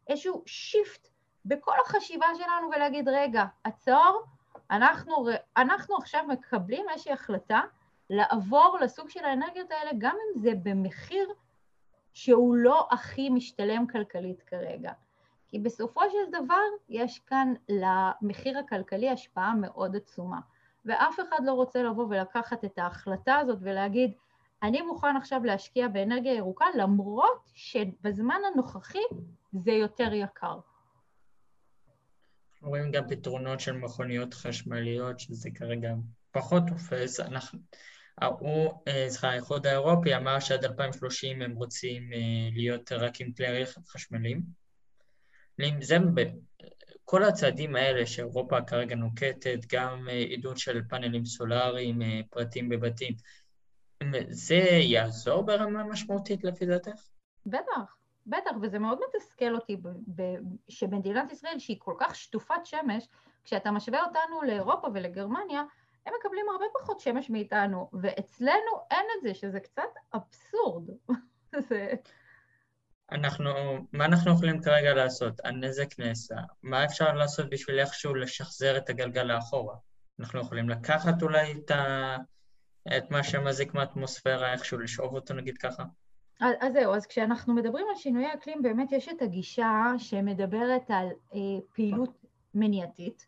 איזשהו 0.08 0.42
שיפט 0.46 1.08
בכל 1.44 1.74
החשיבה 1.86 2.26
שלנו 2.34 2.70
ולהגיד, 2.70 3.08
רגע, 3.08 3.44
עצור, 3.64 4.22
אנחנו, 4.70 5.26
אנחנו 5.56 5.96
עכשיו 5.96 6.24
מקבלים 6.28 6.88
איזושהי 6.88 7.12
החלטה 7.12 7.60
לעבור 8.10 8.78
לסוג 8.80 9.08
של 9.08 9.24
האנרגיות 9.24 9.70
האלה, 9.70 9.90
גם 9.98 10.16
אם 10.16 10.40
זה 10.40 10.50
במחיר 10.62 11.32
שהוא 12.14 12.56
לא 12.56 12.88
הכי 12.90 13.30
משתלם 13.30 13.86
כלכלית 13.86 14.42
כרגע. 14.42 14.92
כי 15.52 15.58
בסופו 15.58 16.00
של 16.10 16.42
דבר 16.42 16.62
יש 16.88 17.18
כאן 17.18 17.54
למחיר 17.68 18.58
הכלכלי 18.58 19.10
השפעה 19.10 19.54
מאוד 19.54 19.96
עצומה, 19.96 20.40
ואף 20.84 21.14
אחד 21.20 21.44
לא 21.44 21.52
רוצה 21.52 21.82
לבוא 21.82 22.06
ולקחת 22.10 22.64
את 22.64 22.78
ההחלטה 22.78 23.36
הזאת 23.36 23.58
ולהגיד, 23.60 24.12
אני 24.62 24.82
מוכן 24.82 25.16
עכשיו 25.16 25.44
להשקיע 25.44 25.88
באנרגיה 25.88 26.34
ירוקה 26.34 26.64
למרות 26.76 27.50
שבזמן 27.54 28.40
הנוכחי 28.52 29.02
זה 29.52 29.72
יותר 29.72 30.12
יקר. 30.12 30.58
רואים 32.62 32.92
גם 32.92 33.08
פתרונות 33.08 33.60
של 33.60 33.72
מכוניות 33.72 34.34
חשמליות, 34.34 35.20
שזה 35.20 35.50
כרגע 35.54 35.94
פחות 36.30 36.62
תופס. 36.68 37.20
אנחנו, 37.20 37.58
אה, 38.88 39.06
סליחה, 39.08 39.28
האיחוד 39.30 39.66
האירופי 39.66 40.16
אמר 40.16 40.40
שעד 40.40 40.64
2030 40.64 41.42
הם 41.42 41.52
רוצים 41.52 42.12
אה, 42.12 42.18
להיות 42.52 42.92
רק 42.92 43.20
עם 43.20 43.32
כלי 43.32 43.62
רכב 43.62 43.80
חשמליים. 43.86 44.61
זה, 45.80 45.96
כל 47.04 47.24
הצעדים 47.24 47.76
האלה 47.76 48.06
שאירופה 48.06 48.62
כרגע 48.62 48.94
נוקטת, 48.94 49.58
גם 49.72 50.08
אה, 50.08 50.14
עידוד 50.14 50.56
של 50.56 50.82
פאנלים 50.88 51.24
סולאריים 51.24 52.02
פרטיים 52.30 52.68
בבתים, 52.68 53.14
זה 54.28 54.54
יעזור 54.80 55.42
ברמה 55.42 55.84
משמעותית 55.84 56.44
לפי 56.44 56.66
דעתך? 56.66 57.08
בטח, 57.46 57.96
בטח, 58.26 58.50
וזה 58.62 58.78
מאוד 58.78 58.98
מתסכל 59.08 59.54
אותי 59.54 59.76
שמדינת 60.68 61.32
ישראל, 61.32 61.58
שהיא 61.58 61.76
כל 61.80 61.94
כך 61.98 62.14
שטופת 62.14 62.60
שמש, 62.64 63.08
כשאתה 63.44 63.70
משווה 63.70 64.04
אותנו 64.04 64.42
לאירופה 64.42 64.88
ולגרמניה, 64.94 65.62
הם 66.06 66.12
מקבלים 66.20 66.46
הרבה 66.52 66.64
פחות 66.74 67.00
שמש 67.00 67.30
מאיתנו, 67.30 67.90
ואצלנו 67.92 68.70
אין 68.90 69.06
את 69.16 69.22
זה, 69.22 69.34
שזה 69.34 69.60
קצת 69.60 69.82
אבסורד. 70.14 70.90
זה... 71.68 71.92
אנחנו, 73.10 73.50
מה 73.92 74.04
אנחנו 74.04 74.32
יכולים 74.32 74.62
כרגע 74.62 74.94
לעשות? 74.94 75.40
הנזק 75.44 75.98
נעשה. 75.98 76.34
מה 76.62 76.84
אפשר 76.84 77.12
לעשות 77.12 77.50
בשביל 77.50 77.78
איכשהו 77.78 78.14
לשחזר 78.14 78.76
את 78.76 78.90
הגלגל 78.90 79.22
לאחורה? 79.22 79.76
אנחנו 80.20 80.40
יכולים 80.40 80.68
לקחת 80.68 81.22
אולי 81.22 81.52
את, 81.52 81.70
ה... 81.70 82.16
את 82.96 83.10
מה 83.10 83.22
שמזיק 83.22 83.74
מהאטמוספירה, 83.74 84.52
איכשהו 84.52 84.78
לשאוב 84.78 85.14
אותו 85.14 85.34
נגיד 85.34 85.58
ככה? 85.58 85.82
אז, 86.40 86.54
אז 86.60 86.72
זהו, 86.72 86.94
אז 86.94 87.06
כשאנחנו 87.06 87.54
מדברים 87.54 87.86
על 87.90 87.96
שינויי 87.96 88.34
אקלים, 88.34 88.62
באמת 88.62 88.92
יש 88.92 89.08
את 89.08 89.22
הגישה 89.22 89.92
שמדברת 89.98 90.90
על 90.90 91.08
אה, 91.34 91.38
פעילות 91.74 92.24
מניעתית, 92.54 93.26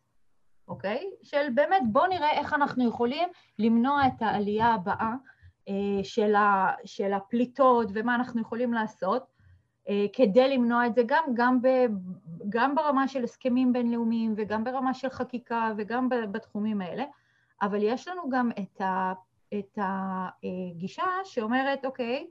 אוקיי? 0.68 1.10
של 1.22 1.46
באמת 1.54 1.82
בואו 1.92 2.06
נראה 2.06 2.30
איך 2.30 2.52
אנחנו 2.52 2.88
יכולים 2.88 3.28
למנוע 3.58 4.06
את 4.06 4.22
העלייה 4.22 4.66
הבאה 4.66 5.12
אה, 5.68 6.04
של, 6.04 6.34
ה, 6.34 6.72
של 6.84 7.12
הפליטות 7.12 7.88
ומה 7.94 8.14
אנחנו 8.14 8.40
יכולים 8.40 8.72
לעשות 8.72 9.33
כדי 10.12 10.48
למנוע 10.48 10.86
את 10.86 10.94
זה 10.94 11.02
גם, 11.06 11.24
גם, 11.34 11.62
ב, 11.62 11.68
גם 12.48 12.74
ברמה 12.74 13.08
של 13.08 13.24
הסכמים 13.24 13.72
בינלאומיים 13.72 14.34
וגם 14.36 14.64
ברמה 14.64 14.94
של 14.94 15.08
חקיקה 15.08 15.72
וגם 15.76 16.08
בתחומים 16.08 16.80
האלה, 16.80 17.04
אבל 17.62 17.82
יש 17.82 18.08
לנו 18.08 18.30
גם 18.30 18.50
את, 18.50 18.80
ה, 18.80 19.12
את 19.58 19.78
הגישה 19.78 21.04
שאומרת, 21.24 21.84
אוקיי, 21.84 22.26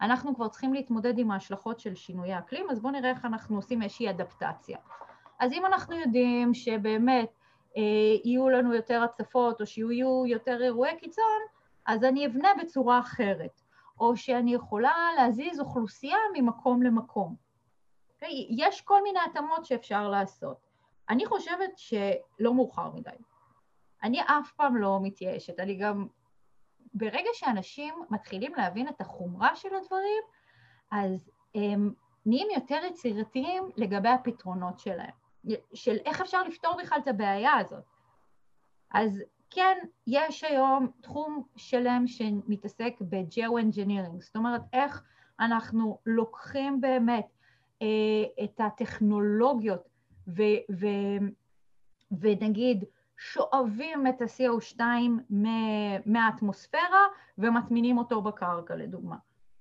אנחנו 0.00 0.34
כבר 0.34 0.48
צריכים 0.48 0.74
להתמודד 0.74 1.18
עם 1.18 1.30
ההשלכות 1.30 1.80
של 1.80 1.94
שינויי 1.94 2.32
האקלים, 2.32 2.70
אז 2.70 2.80
בואו 2.80 2.92
נראה 2.92 3.10
איך 3.10 3.24
אנחנו 3.24 3.56
עושים 3.56 3.82
איזושהי 3.82 4.10
אדפטציה. 4.10 4.78
אז 5.40 5.52
אם 5.52 5.66
אנחנו 5.66 5.96
יודעים 5.96 6.54
שבאמת 6.54 7.30
אה, 7.76 7.82
יהיו 8.24 8.48
לנו 8.48 8.74
יותר 8.74 9.02
הצפות 9.02 9.60
או 9.60 9.66
שיהיו 9.66 10.26
יותר 10.26 10.62
אירועי 10.62 10.96
קיצון, 10.98 11.40
אז 11.86 12.04
אני 12.04 12.26
אבנה 12.26 12.48
בצורה 12.62 12.98
אחרת, 12.98 13.60
או 14.00 14.16
שאני 14.16 14.54
יכולה 14.54 14.94
להזיז 15.16 15.60
אוכלוסייה 15.60 16.18
ממקום 16.34 16.82
למקום. 16.82 17.36
Okay? 17.38 18.14
אוקיי? 18.14 18.46
יש 18.50 18.80
כל 18.80 19.02
מיני 19.02 19.18
התאמות 19.30 19.64
שאפשר 19.66 20.08
לעשות. 20.08 20.56
אני 21.08 21.26
חושבת 21.26 21.70
שלא 21.76 22.54
מאוחר 22.54 22.90
מדי. 22.90 23.10
אני 24.02 24.20
אף 24.20 24.52
פעם 24.56 24.76
לא 24.76 24.98
מתייאשת, 25.02 25.60
אני 25.60 25.76
גם... 25.76 26.06
ברגע 26.94 27.30
שאנשים 27.32 27.94
מתחילים 28.10 28.54
להבין 28.54 28.88
את 28.88 29.00
החומרה 29.00 29.56
של 29.56 29.68
הדברים, 29.74 30.22
אז 30.90 31.30
הם 31.54 31.94
נהיים 32.26 32.48
יותר 32.54 32.80
יצירתיים 32.90 33.70
לגבי 33.76 34.08
הפתרונות 34.08 34.78
שלהם, 34.78 35.14
של 35.74 35.96
איך 36.04 36.20
אפשר 36.20 36.42
לפתור 36.42 36.76
בכלל 36.82 36.98
את 36.98 37.08
הבעיה 37.08 37.56
הזאת. 37.56 37.84
אז 38.90 39.22
כן, 39.50 39.78
יש 40.06 40.44
היום 40.44 40.90
תחום 41.00 41.42
שלם 41.56 42.04
שמתעסק 42.06 42.94
ב-Geo-Engineering, 43.00 44.20
זאת 44.20 44.36
אומרת, 44.36 44.60
איך 44.72 45.02
אנחנו 45.40 45.98
לוקחים 46.06 46.80
באמת 46.80 47.26
אה, 47.82 48.44
את 48.44 48.60
הטכנולוגיות 48.60 49.88
ו- 50.28 50.62
ו- 50.80 51.26
ונגיד 52.20 52.84
שואבים 53.18 54.06
את 54.06 54.22
ה-CO2 54.22 54.80
מהאטמוספירה 56.06 57.06
ומטמינים 57.38 57.98
אותו 57.98 58.22
בקרקע, 58.22 58.76
לדוגמה. 58.76 59.16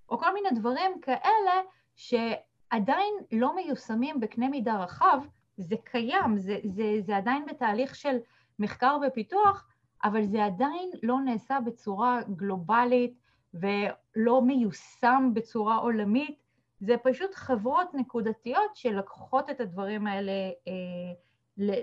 או 0.09 0.17
כל 0.17 0.33
מיני 0.33 0.49
דברים 0.55 0.91
כאלה 1.01 1.61
שעדיין 1.95 3.13
לא 3.31 3.55
מיושמים 3.55 4.19
בקנה 4.19 4.49
מידה 4.49 4.83
רחב, 4.83 5.19
זה 5.57 5.75
קיים, 5.83 6.37
זה, 6.37 6.57
זה, 6.63 6.83
זה 7.01 7.17
עדיין 7.17 7.45
בתהליך 7.45 7.95
של 7.95 8.17
מחקר 8.59 8.97
ופיתוח, 9.07 9.67
אבל 10.03 10.25
זה 10.25 10.45
עדיין 10.45 10.91
לא 11.03 11.21
נעשה 11.21 11.57
בצורה 11.65 12.19
גלובלית 12.35 13.13
ולא 13.53 14.41
מיושם 14.41 15.31
בצורה 15.33 15.75
עולמית, 15.75 16.43
זה 16.79 16.95
פשוט 17.03 17.35
חברות 17.35 17.87
נקודתיות 17.93 18.75
שלקחות 18.75 19.49
את 19.49 19.59
הדברים 19.59 20.07
האלה 20.07 20.31
אה, 20.67 21.13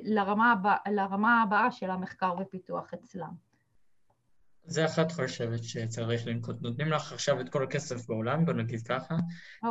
לרמה, 0.04 0.52
הבא, 0.52 0.76
לרמה 0.90 1.42
הבאה 1.42 1.70
של 1.70 1.90
המחקר 1.90 2.34
ופיתוח 2.40 2.94
אצלם. 2.94 3.32
זה 4.66 4.84
אחת 4.84 5.12
חושבת 5.12 5.64
שצריך 5.64 6.26
לנקוט. 6.26 6.62
נותנים 6.62 6.88
לך 6.88 7.12
עכשיו 7.12 7.40
את 7.40 7.48
כל 7.48 7.62
הכסף 7.62 8.06
בעולם, 8.08 8.44
בוא 8.44 8.52
נגיד 8.52 8.82
ככה, 8.82 9.14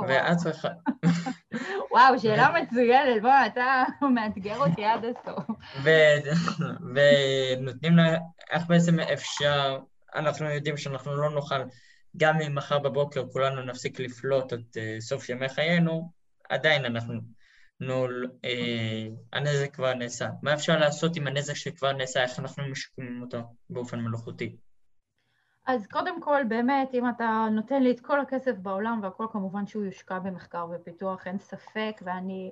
ואת 0.07 0.37
צריכה... 0.37 0.67
וואו, 1.93 2.19
שאלה 2.19 2.49
מצוינת, 2.61 3.21
בוא, 3.21 3.31
אתה 3.47 3.83
מאתגר 4.15 4.57
אותי 4.57 4.85
עד 4.85 5.05
הסוף. 5.05 5.45
ונותנים 6.93 7.97
לה, 7.97 8.17
איך 8.51 8.63
בעצם 8.67 8.99
אפשר, 8.99 9.79
אנחנו 10.15 10.49
יודעים 10.49 10.77
שאנחנו 10.77 11.15
לא 11.15 11.29
נוכל, 11.29 11.61
גם 12.17 12.41
אם 12.41 12.55
מחר 12.55 12.79
בבוקר 12.79 13.23
כולנו 13.31 13.61
נפסיק 13.61 13.99
לפלוט 13.99 14.53
את 14.53 14.77
אה, 14.77 14.95
סוף 14.99 15.29
ימי 15.29 15.49
חיינו, 15.49 16.11
עדיין 16.49 16.85
אנחנו... 16.85 17.13
נו, 17.79 18.07
אה, 18.45 19.07
הנזק 19.33 19.75
כבר 19.75 19.93
נעשה. 19.93 20.27
מה 20.41 20.53
אפשר 20.53 20.79
לעשות 20.79 21.15
עם 21.15 21.27
הנזק 21.27 21.53
שכבר 21.53 21.91
נעשה? 21.91 22.23
איך 22.23 22.39
אנחנו 22.39 22.63
משקמים 22.67 23.21
אותו 23.21 23.37
באופן 23.69 23.99
מלאכותי? 23.99 24.55
אז 25.65 25.87
קודם 25.87 26.21
כל, 26.21 26.43
באמת, 26.47 26.93
אם 26.93 27.09
אתה 27.09 27.47
נותן 27.51 27.83
לי 27.83 27.91
את 27.91 27.99
כל 27.99 28.19
הכסף 28.19 28.57
בעולם, 28.57 28.99
והכל 29.03 29.27
כמובן 29.31 29.67
שהוא 29.67 29.83
יושקע 29.83 30.19
במחקר 30.19 30.67
ופיתוח, 30.71 31.27
אין 31.27 31.39
ספק, 31.39 32.01
ואני 32.01 32.51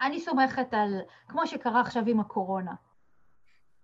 אני 0.00 0.20
סומכת 0.20 0.74
על, 0.74 1.00
כמו 1.28 1.46
שקרה 1.46 1.80
עכשיו 1.80 2.02
עם 2.06 2.20
הקורונה. 2.20 2.74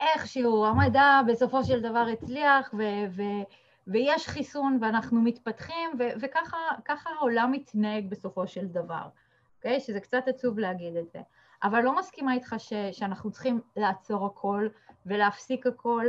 איכשהו 0.01 0.67
המדע 0.67 1.21
בסופו 1.29 1.65
של 1.65 1.81
דבר 1.81 2.07
הצליח, 2.13 2.75
ו- 2.79 3.07
ו- 3.11 3.43
ויש 3.87 4.29
חיסון 4.29 4.79
ואנחנו 4.81 5.23
מתפתחים, 5.23 5.91
ו- 5.99 6.21
וככה 6.21 7.11
העולם 7.19 7.53
מתנהג 7.53 8.11
בסופו 8.11 8.47
של 8.47 8.67
דבר, 8.67 9.09
אוקיי? 9.57 9.77
Okay? 9.77 9.81
שזה 9.81 10.01
קצת 10.01 10.29
עצוב 10.29 10.59
להגיד 10.59 10.97
את 10.97 11.11
זה. 11.11 11.21
אבל 11.63 11.81
לא 11.81 11.97
מסכימה 11.97 12.35
איתך 12.35 12.55
ש- 12.59 12.73
שאנחנו 12.93 13.31
צריכים 13.31 13.61
לעצור 13.77 14.27
הכל 14.27 14.69
ולהפסיק 15.07 15.67
הכל, 15.67 16.07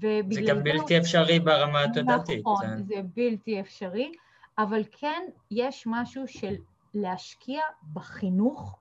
זה 0.00 0.40
גם 0.48 0.62
בלתי 0.62 0.98
אפשרי 0.98 1.40
ברמה 1.40 1.82
התודעתית. 1.82 2.40
נכון, 2.40 2.82
זה 2.82 2.94
בלתי 3.14 3.60
אפשרי, 3.60 4.12
אבל 4.58 4.82
כן 4.92 5.22
יש 5.50 5.84
משהו 5.86 6.28
של 6.28 6.54
להשקיע 6.94 7.62
בחינוך, 7.92 8.78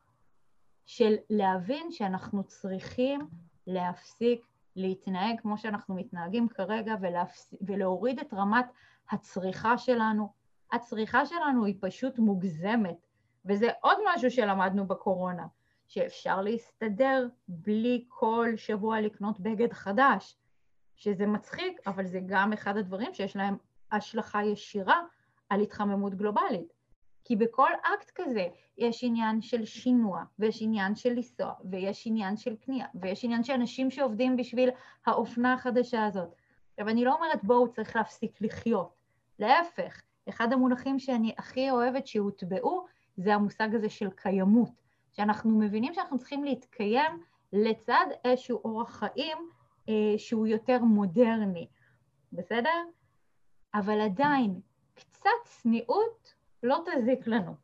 של 0.85 1.15
להבין 1.29 1.91
שאנחנו 1.91 2.43
צריכים 2.43 3.27
להפסיק 3.67 4.45
להתנהג 4.75 5.39
כמו 5.41 5.57
שאנחנו 5.57 5.95
מתנהגים 5.95 6.47
כרגע 6.47 6.95
ולהפס... 7.01 7.53
ולהוריד 7.61 8.19
את 8.19 8.33
רמת 8.33 8.65
הצריכה 9.11 9.77
שלנו. 9.77 10.29
הצריכה 10.71 11.25
שלנו 11.25 11.65
היא 11.65 11.75
פשוט 11.79 12.19
מוגזמת, 12.19 13.07
וזה 13.45 13.69
עוד 13.81 13.97
משהו 14.13 14.31
שלמדנו 14.31 14.87
בקורונה, 14.87 15.47
שאפשר 15.87 16.41
להסתדר 16.41 17.27
בלי 17.47 18.05
כל 18.07 18.49
שבוע 18.55 19.01
לקנות 19.01 19.39
בגד 19.39 19.73
חדש. 19.73 20.37
שזה 20.95 21.27
מצחיק, 21.27 21.79
אבל 21.88 22.05
זה 22.05 22.19
גם 22.25 22.53
אחד 22.53 22.77
הדברים 22.77 23.13
שיש 23.13 23.36
להם 23.36 23.58
השלכה 23.91 24.43
ישירה 24.43 25.01
על 25.49 25.62
התחממות 25.62 26.15
גלובלית. 26.15 26.73
כי 27.23 27.36
בכל 27.36 27.69
אקט 27.81 28.12
כזה 28.15 28.47
יש 28.77 29.03
עניין 29.03 29.41
של 29.41 29.65
שינוע, 29.65 30.23
ויש 30.39 30.62
עניין 30.62 30.95
של 30.95 31.10
לנסוע, 31.10 31.53
ויש 31.71 32.08
עניין 32.08 32.38
של 32.38 32.55
קנייה, 32.55 32.88
ויש 32.95 33.23
עניין 33.23 33.43
של 33.43 33.53
אנשים 33.53 33.91
שעובדים 33.91 34.38
בשביל 34.38 34.69
האופנה 35.05 35.53
החדשה 35.53 36.05
הזאת. 36.05 36.36
עכשיו, 36.71 36.89
אני 36.89 37.05
לא 37.05 37.15
אומרת 37.15 37.43
בואו 37.43 37.71
צריך 37.71 37.95
להפסיק 37.95 38.41
לחיות, 38.41 38.95
להפך, 39.39 40.01
אחד 40.29 40.53
המונחים 40.53 40.99
שאני 40.99 41.34
הכי 41.38 41.71
אוהבת 41.71 42.08
שהוטבעו 42.08 42.86
זה 43.17 43.36
המושג 43.36 43.75
הזה 43.75 43.89
של 43.89 44.10
קיימות, 44.10 44.71
שאנחנו 45.12 45.60
מבינים 45.60 45.93
שאנחנו 45.93 46.17
צריכים 46.17 46.43
להתקיים 46.43 47.23
לצד 47.53 48.05
איזשהו 48.25 48.62
אורח 48.65 48.89
חיים 48.89 49.38
שהוא 50.17 50.47
יותר 50.47 50.83
מודרני, 50.83 51.67
בסדר? 52.31 52.83
אבל 53.73 54.01
עדיין, 54.01 54.59
קצת 54.93 55.29
צניעות 55.45 56.33
לא 56.63 56.83
תזיק 56.85 57.27
לנו. 57.27 57.55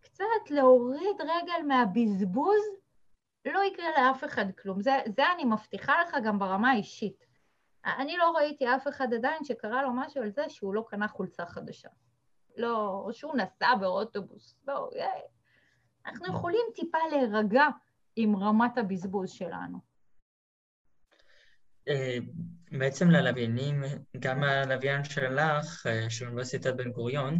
קצת 0.00 0.50
להוריד 0.50 1.20
רגל 1.20 1.66
מהבזבוז, 1.68 2.62
לא 3.44 3.60
יקרה 3.64 3.86
לאף 3.96 4.24
אחד 4.24 4.52
כלום. 4.62 4.80
זה, 4.80 4.90
זה 5.16 5.22
אני 5.34 5.44
מבטיחה 5.44 6.02
לך 6.02 6.16
גם 6.24 6.38
ברמה 6.38 6.70
האישית. 6.70 7.26
אני 7.84 8.16
לא 8.16 8.30
ראיתי 8.36 8.66
אף 8.76 8.88
אחד 8.88 9.14
עדיין 9.14 9.44
שקרה 9.44 9.82
לו 9.82 9.92
משהו 9.92 10.22
על 10.22 10.30
זה 10.30 10.48
שהוא 10.48 10.74
לא 10.74 10.84
קנה 10.88 11.08
חולצה 11.08 11.46
חדשה. 11.46 11.88
לא, 12.56 13.02
או 13.04 13.12
שהוא 13.12 13.36
נסע 13.36 13.74
באוטובוס. 13.74 14.56
לא, 14.68 14.90
אה, 14.96 15.20
אנחנו 16.06 16.26
יכולים 16.26 16.66
טיפה 16.74 16.98
להירגע 17.10 17.66
עם 18.16 18.36
רמת 18.36 18.78
הבזבוז 18.78 19.30
שלנו. 19.30 19.91
אה, 21.88 22.18
בעצם 22.72 23.10
ללוויינים, 23.10 23.82
גם 24.18 24.42
הלוויין 24.42 25.04
שלך, 25.04 25.86
אה, 25.86 26.10
של 26.10 26.26
אוניברסיטת 26.26 26.74
בן 26.74 26.90
גוריון, 26.90 27.38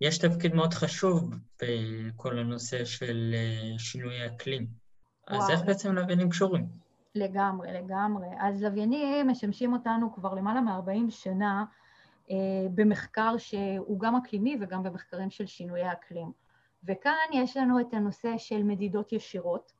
יש 0.00 0.18
תפקיד 0.18 0.54
מאוד 0.54 0.74
חשוב 0.74 1.30
בכל 1.62 2.38
הנושא 2.38 2.84
של 2.84 3.34
אה, 3.34 3.78
שינוי 3.78 4.26
אקלים. 4.26 4.66
אז 5.26 5.50
איך 5.50 5.60
בעצם 5.66 5.94
לוויינים 5.94 6.30
קשורים? 6.30 6.66
לגמרי, 7.14 7.72
לגמרי. 7.72 8.26
אז 8.40 8.62
לוויינים 8.62 9.28
משמשים 9.28 9.72
אותנו 9.72 10.14
כבר 10.14 10.34
למעלה 10.34 10.60
מ-40 10.60 11.10
שנה 11.10 11.64
אה, 12.30 12.36
במחקר 12.74 13.34
שהוא 13.38 14.00
גם 14.00 14.16
אקלימי 14.16 14.56
וגם 14.60 14.82
במחקרים 14.82 15.30
של 15.30 15.46
שינויי 15.46 15.92
אקלים. 15.92 16.32
וכאן 16.84 17.12
יש 17.32 17.56
לנו 17.56 17.80
את 17.80 17.94
הנושא 17.94 18.34
של 18.38 18.62
מדידות 18.62 19.12
ישירות, 19.12 19.72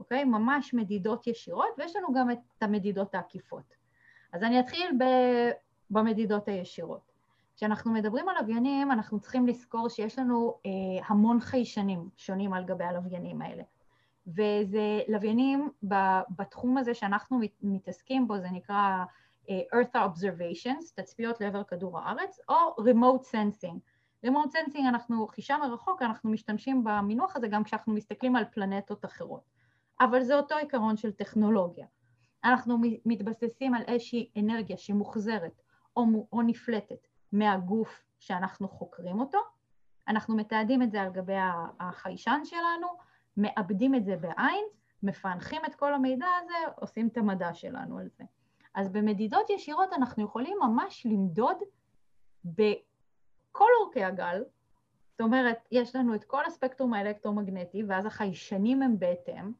אוקיי? 0.00 0.24
ממש 0.24 0.74
מדידות 0.74 1.26
ישירות, 1.26 1.68
ויש 1.78 1.96
לנו 1.96 2.12
גם 2.12 2.30
את 2.30 2.38
המדידות 2.60 3.14
העקיפות. 3.14 3.74
אז 4.32 4.42
אני 4.42 4.60
אתחיל 4.60 4.90
ב... 4.98 5.04
במדידות 5.90 6.48
הישירות. 6.48 7.10
כשאנחנו 7.56 7.92
מדברים 7.92 8.28
על 8.28 8.36
לוויינים, 8.40 8.92
אנחנו 8.92 9.20
צריכים 9.20 9.46
לזכור 9.46 9.88
שיש 9.88 10.18
לנו 10.18 10.54
אה, 10.66 10.70
המון 11.06 11.40
חיישנים 11.40 12.08
שונים 12.16 12.52
על 12.52 12.64
גבי 12.64 12.84
הלוויינים 12.84 13.42
האלה. 13.42 13.62
וזה 14.26 15.00
לוויינים 15.08 15.70
בתחום 16.30 16.78
הזה 16.78 16.94
שאנחנו 16.94 17.40
מתעסקים 17.62 18.28
בו, 18.28 18.38
זה 18.38 18.50
נקרא 18.50 19.04
uh, 19.46 19.50
Earth 19.74 19.94
Observations, 19.94 20.94
תצפיות 20.94 21.40
לעבר 21.40 21.62
כדור 21.64 21.98
הארץ, 21.98 22.38
או 22.48 22.54
Remote 22.78 23.22
Sensing. 23.22 23.76
Remote 24.26 24.52
Sensing, 24.52 24.88
אנחנו, 24.88 25.26
חישה 25.26 25.56
מרחוק, 25.56 26.02
אנחנו 26.02 26.30
משתמשים 26.30 26.84
במינוח 26.84 27.36
הזה 27.36 27.48
גם 27.48 27.64
כשאנחנו 27.64 27.92
מסתכלים 27.92 28.36
על 28.36 28.44
פלנטות 28.44 29.04
אחרות. 29.04 29.42
אבל 30.00 30.22
זה 30.22 30.36
אותו 30.36 30.56
עיקרון 30.56 30.96
של 30.96 31.12
טכנולוגיה. 31.12 31.86
אנחנו 32.44 32.78
מתבססים 33.04 33.74
על 33.74 33.82
איזושהי 33.86 34.30
אנרגיה 34.38 34.76
שמוחזרת 34.76 35.62
או, 35.96 36.26
או 36.32 36.42
נפלטת 36.42 37.06
מהגוף 37.32 38.04
שאנחנו 38.18 38.68
חוקרים 38.68 39.20
אותו, 39.20 39.38
אנחנו 40.08 40.36
מתעדים 40.36 40.82
את 40.82 40.90
זה 40.90 41.02
על 41.02 41.08
גבי 41.10 41.36
החיישן 41.80 42.40
שלנו, 42.44 42.86
מאבדים 43.36 43.94
את 43.94 44.04
זה 44.04 44.16
בעין, 44.16 44.64
מפענחים 45.02 45.60
את 45.66 45.74
כל 45.74 45.94
המידע 45.94 46.26
הזה, 46.42 46.72
עושים 46.76 47.08
את 47.08 47.16
המדע 47.16 47.54
שלנו 47.54 47.98
על 47.98 48.08
זה. 48.18 48.24
אז 48.74 48.88
במדידות 48.92 49.50
ישירות 49.50 49.92
אנחנו 49.92 50.24
יכולים 50.24 50.58
ממש 50.62 51.06
למדוד 51.06 51.56
בכל 52.44 53.68
אורכי 53.82 54.04
הגל, 54.04 54.44
זאת 55.10 55.20
אומרת, 55.20 55.68
יש 55.72 55.96
לנו 55.96 56.14
את 56.14 56.24
כל 56.24 56.44
הספקטרום 56.46 56.94
האלקטרומגנטי, 56.94 57.82
ואז 57.88 58.06
החיישנים 58.06 58.82
הם 58.82 58.98
בהתאם, 58.98 59.52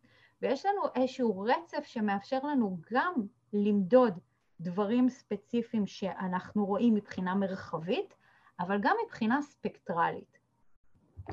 ויש 0.43 0.67
לנו 0.67 0.83
איזשהו 0.95 1.41
רצף 1.41 1.85
שמאפשר 1.85 2.39
לנו 2.43 2.79
גם 2.93 3.13
למדוד 3.53 4.19
דברים 4.61 5.09
ספציפיים 5.09 5.87
שאנחנו 5.87 6.67
רואים 6.67 6.95
מבחינה 6.95 7.35
מרחבית, 7.35 8.15
אבל 8.61 8.79
גם 8.81 8.97
מבחינה 9.05 9.43
ספקטרלית. 9.43 10.39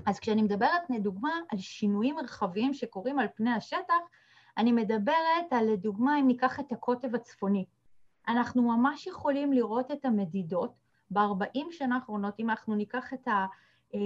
אז 0.05 0.19
כשאני 0.19 0.41
מדברת 0.41 0.89
לדוגמה 0.89 1.31
על 1.49 1.57
שינויים 1.57 2.15
מרחביים 2.15 2.73
שקורים 2.73 3.19
על 3.19 3.27
פני 3.35 3.51
השטח, 3.51 3.95
אני 4.57 4.71
מדברת 4.71 5.51
על 5.51 5.71
לדוגמה 5.71 6.19
אם 6.19 6.27
ניקח 6.27 6.59
את 6.59 6.71
הקוטב 6.71 7.15
הצפוני. 7.15 7.65
אנחנו 8.27 8.61
ממש 8.61 9.07
יכולים 9.07 9.53
לראות 9.53 9.91
את 9.91 10.05
המדידות 10.05 10.73
ב-40 11.11 11.71
שנה 11.71 11.95
האחרונות, 11.95 12.39
אם 12.39 12.49
אנחנו 12.49 12.75
ניקח 12.75 13.13
את 13.13 13.27
ה... 13.27 13.45
אה, 13.95 13.99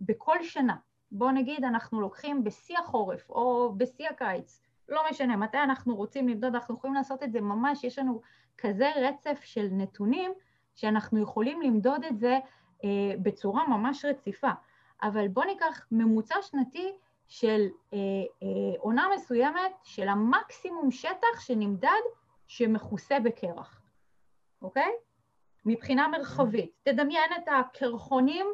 בכל 0.00 0.42
שנה, 0.42 0.76
בואו 1.12 1.30
נגיד 1.30 1.64
אנחנו 1.64 2.00
לוקחים 2.00 2.44
בשיא 2.44 2.78
החורף 2.78 3.30
או 3.30 3.74
בשיא 3.76 4.08
הקיץ, 4.08 4.60
לא 4.88 5.02
משנה, 5.10 5.36
מתי 5.36 5.58
אנחנו 5.58 5.96
רוצים 5.96 6.28
למדוד, 6.28 6.54
אנחנו 6.54 6.74
יכולים 6.74 6.94
לעשות 6.94 7.22
את 7.22 7.32
זה 7.32 7.40
ממש, 7.40 7.84
יש 7.84 7.98
לנו 7.98 8.20
כזה 8.58 8.90
רצף 8.96 9.40
של 9.44 9.68
נתונים 9.70 10.32
שאנחנו 10.74 11.22
יכולים 11.22 11.62
למדוד 11.62 12.04
את 12.04 12.18
זה 12.18 12.38
אה, 12.84 13.14
בצורה 13.22 13.68
ממש 13.68 14.04
רציפה. 14.04 14.50
אבל 15.02 15.28
בואו 15.28 15.46
ניקח 15.46 15.86
ממוצע 15.90 16.34
שנתי 16.42 16.92
של 17.28 17.66
אה, 17.92 17.98
אה, 18.42 18.78
עונה 18.78 19.08
מסוימת 19.14 19.72
של 19.82 20.08
המקסימום 20.08 20.90
שטח 20.90 21.40
שנמדד 21.40 21.90
שמכוסה 22.46 23.20
בקרח, 23.20 23.80
אוקיי? 24.62 24.90
מבחינה 25.64 26.08
מרחבית. 26.08 26.70
תדמיין 26.82 27.30
את 27.38 27.48
הקרחונים, 27.48 28.46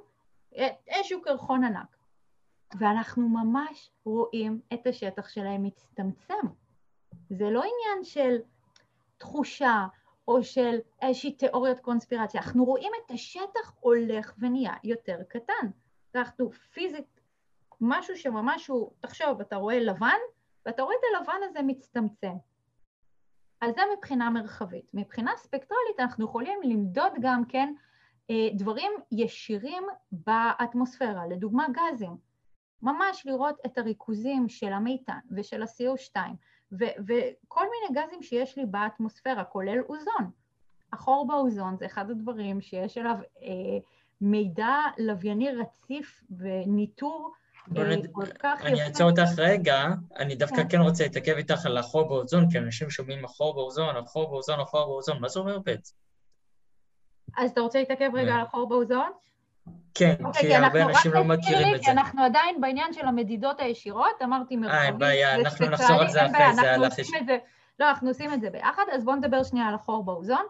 איזשהו 0.89 1.23
קרחון 1.23 1.65
ענק. 1.65 2.02
ואנחנו 2.79 3.29
ממש 3.29 3.91
רואים 4.05 4.61
את 4.75 4.87
השטח 4.87 5.29
שלהם 5.29 5.63
מצטמצם. 5.63 6.47
זה 7.31 7.51
לא 7.51 7.63
עניין 7.63 8.05
של 8.05 8.37
תחושה 9.19 9.87
או 10.29 10.43
של 10.45 10.79
איזושהי 11.03 11.33
תיאוריית 11.33 11.81
קונספירציה, 11.81 12.41
אנחנו 12.41 12.65
רואים 12.65 12.93
את 13.05 13.11
השטח 13.11 13.73
הולך 13.81 14.35
ונהיה 14.39 14.75
יותר 14.85 15.19
קטן. 15.29 15.69
אנחנו 16.15 16.53
פיזית, 16.53 17.21
משהו 17.81 18.17
שממש 18.17 18.67
הוא, 18.67 18.91
תחשוב, 19.01 19.41
אתה 19.41 19.57
רואה 19.57 19.81
לבן, 19.81 20.19
ואתה 20.67 20.83
רואה 20.83 20.95
את 20.95 21.05
הלבן 21.17 21.49
הזה 21.51 21.63
מצטמצם. 21.63 22.35
אז 23.61 23.75
זה 23.75 23.81
מבחינה 23.97 24.31
מרחבית. 24.31 24.95
מבחינה 24.95 25.37
ספקטרלית 25.37 26.01
אנחנו 26.01 26.25
יכולים 26.25 26.61
למדוד 26.63 27.13
גם 27.21 27.45
כן 27.45 27.75
אה, 28.31 28.49
דברים 28.55 28.93
ישירים 29.13 29.83
באטמוספירה, 30.13 31.27
לדוגמה 31.27 31.67
גזים. 31.73 32.32
ממש 32.83 33.27
לראות 33.27 33.57
את 33.67 33.79
הריכוזים 33.79 34.49
של 34.49 34.73
המיתן 34.73 35.19
ושל 35.37 35.63
ה-CO2 35.63 36.17
ו- 36.73 37.05
וכל 37.07 37.65
מיני 37.65 38.03
גזים 38.03 38.23
שיש 38.23 38.59
לי 38.59 38.67
באטמוספירה, 38.67 39.45
כולל 39.45 39.81
אוזון. 39.89 40.31
החור 40.93 41.27
באוזון 41.29 41.77
זה 41.77 41.87
אחד 41.87 42.11
הדברים 42.11 42.61
שיש 42.61 42.99
עליו 42.99 43.17
אה, 43.43 43.79
מידע 44.21 44.77
לווייני 44.99 45.51
רציף 45.51 46.25
וניטור 46.39 47.33
אה, 47.77 47.97
כל 48.13 48.27
כך 48.27 48.59
יפה. 48.61 48.69
אני 48.69 48.83
אעצור 48.83 49.11
אותך 49.11 49.29
רגע, 49.39 49.87
אני 50.17 50.35
דווקא 50.35 50.57
כן. 50.57 50.69
כן 50.69 50.81
רוצה 50.81 51.05
להתעכב 51.05 51.33
איתך 51.33 51.67
על 51.67 51.79
החור 51.79 52.09
באוזון, 52.09 52.51
כי 52.51 52.59
אנשים 52.59 52.91
שומעים 52.91 53.25
החור 53.25 53.55
באוזון, 53.55 53.97
החור 53.97 54.31
באוזון, 54.31 54.61
החור 54.61 54.87
באוזון, 54.87 55.21
מה 55.21 55.29
זה 55.29 55.41
אומר 55.41 55.59
בעצם? 55.59 55.95
אז 57.37 57.51
אתה 57.51 57.61
רוצה 57.61 57.79
להתעכב 57.79 58.11
רגע. 58.15 58.35
על 58.35 58.41
החור 58.41 58.69
באוזון? 58.69 59.11
כן, 59.95 60.15
אוקיי, 60.25 60.43
כי 60.43 60.55
הרבה 60.55 60.83
אנשים 60.83 61.13
לא 61.13 61.25
מכירים 61.25 61.75
את 61.75 61.83
זה. 61.83 61.91
אנחנו 61.91 62.25
עדיין 62.25 62.61
בעניין 62.61 62.93
של 62.93 63.07
המדידות 63.07 63.61
הישירות, 63.61 64.23
אמרתי 64.25 64.57
מרחבים. 64.57 64.81
אה, 64.81 64.87
אין 64.87 64.99
בעיה, 64.99 65.35
אנחנו 65.35 65.67
נחזור 65.67 66.01
על 66.01 66.09
זה 66.09 66.27
אחרי 66.27 66.55
זה, 66.55 66.75
על 66.75 66.85
החישוב. 66.85 67.17
לא, 67.81 67.89
אנחנו 67.89 68.09
עושים 68.09 68.33
את 68.33 68.41
זה 68.41 68.51
ביחד, 68.51 68.83
אז 68.93 69.05
בואו 69.05 69.17
נדבר 69.17 69.43
שנייה 69.43 69.67
על 69.67 69.75
החור 69.75 70.05
באוזון. 70.05 70.45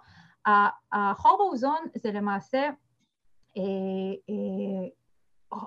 החור 0.92 1.38
באוזון 1.38 1.78
זה 1.94 2.12
למעשה 2.12 2.70
אה, 3.56 3.62
אה, 4.30 5.58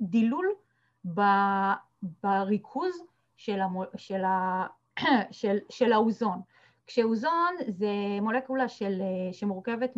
דילול 0.00 0.46
בריכוז 2.22 3.02
של, 3.36 3.60
המול, 3.60 3.86
של, 3.96 4.24
ה, 4.24 4.66
של, 5.30 5.58
של 5.70 5.92
האוזון. 5.92 6.40
כשאוזון 6.86 7.54
זה 7.68 7.90
מולקולה 8.22 8.68
של, 8.68 9.02
שמורכבת 9.32 9.90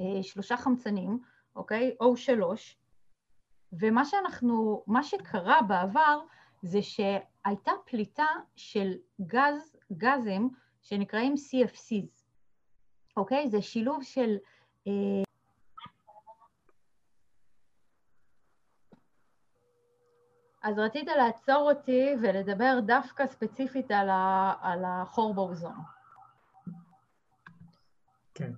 משלושה 0.00 0.56
חמצנים, 0.56 1.18
אוקיי? 1.56 1.96
O3, 2.02 2.42
ומה 3.72 4.04
שאנחנו, 4.04 4.84
מה 4.86 5.02
שקרה 5.02 5.62
בעבר 5.68 6.20
זה 6.62 6.78
שהייתה 6.82 7.72
פליטה 7.84 8.26
של 8.56 8.92
גז, 9.20 9.76
גזים 9.92 10.50
שנקראים 10.82 11.34
CFCs, 11.34 12.22
אוקיי? 13.16 13.50
זה 13.50 13.62
שילוב 13.62 14.02
של... 14.02 14.36
אה, 14.86 15.22
אז 20.62 20.78
רצית 20.78 21.08
לעצור 21.08 21.72
אותי 21.72 22.08
ולדבר 22.22 22.80
דווקא 22.86 23.26
ספציפית 23.26 23.90
על, 23.90 24.10
ה, 24.10 24.54
על 24.60 24.84
החור 24.84 25.34
באוזון. 25.34 25.76
כן. 28.34 28.52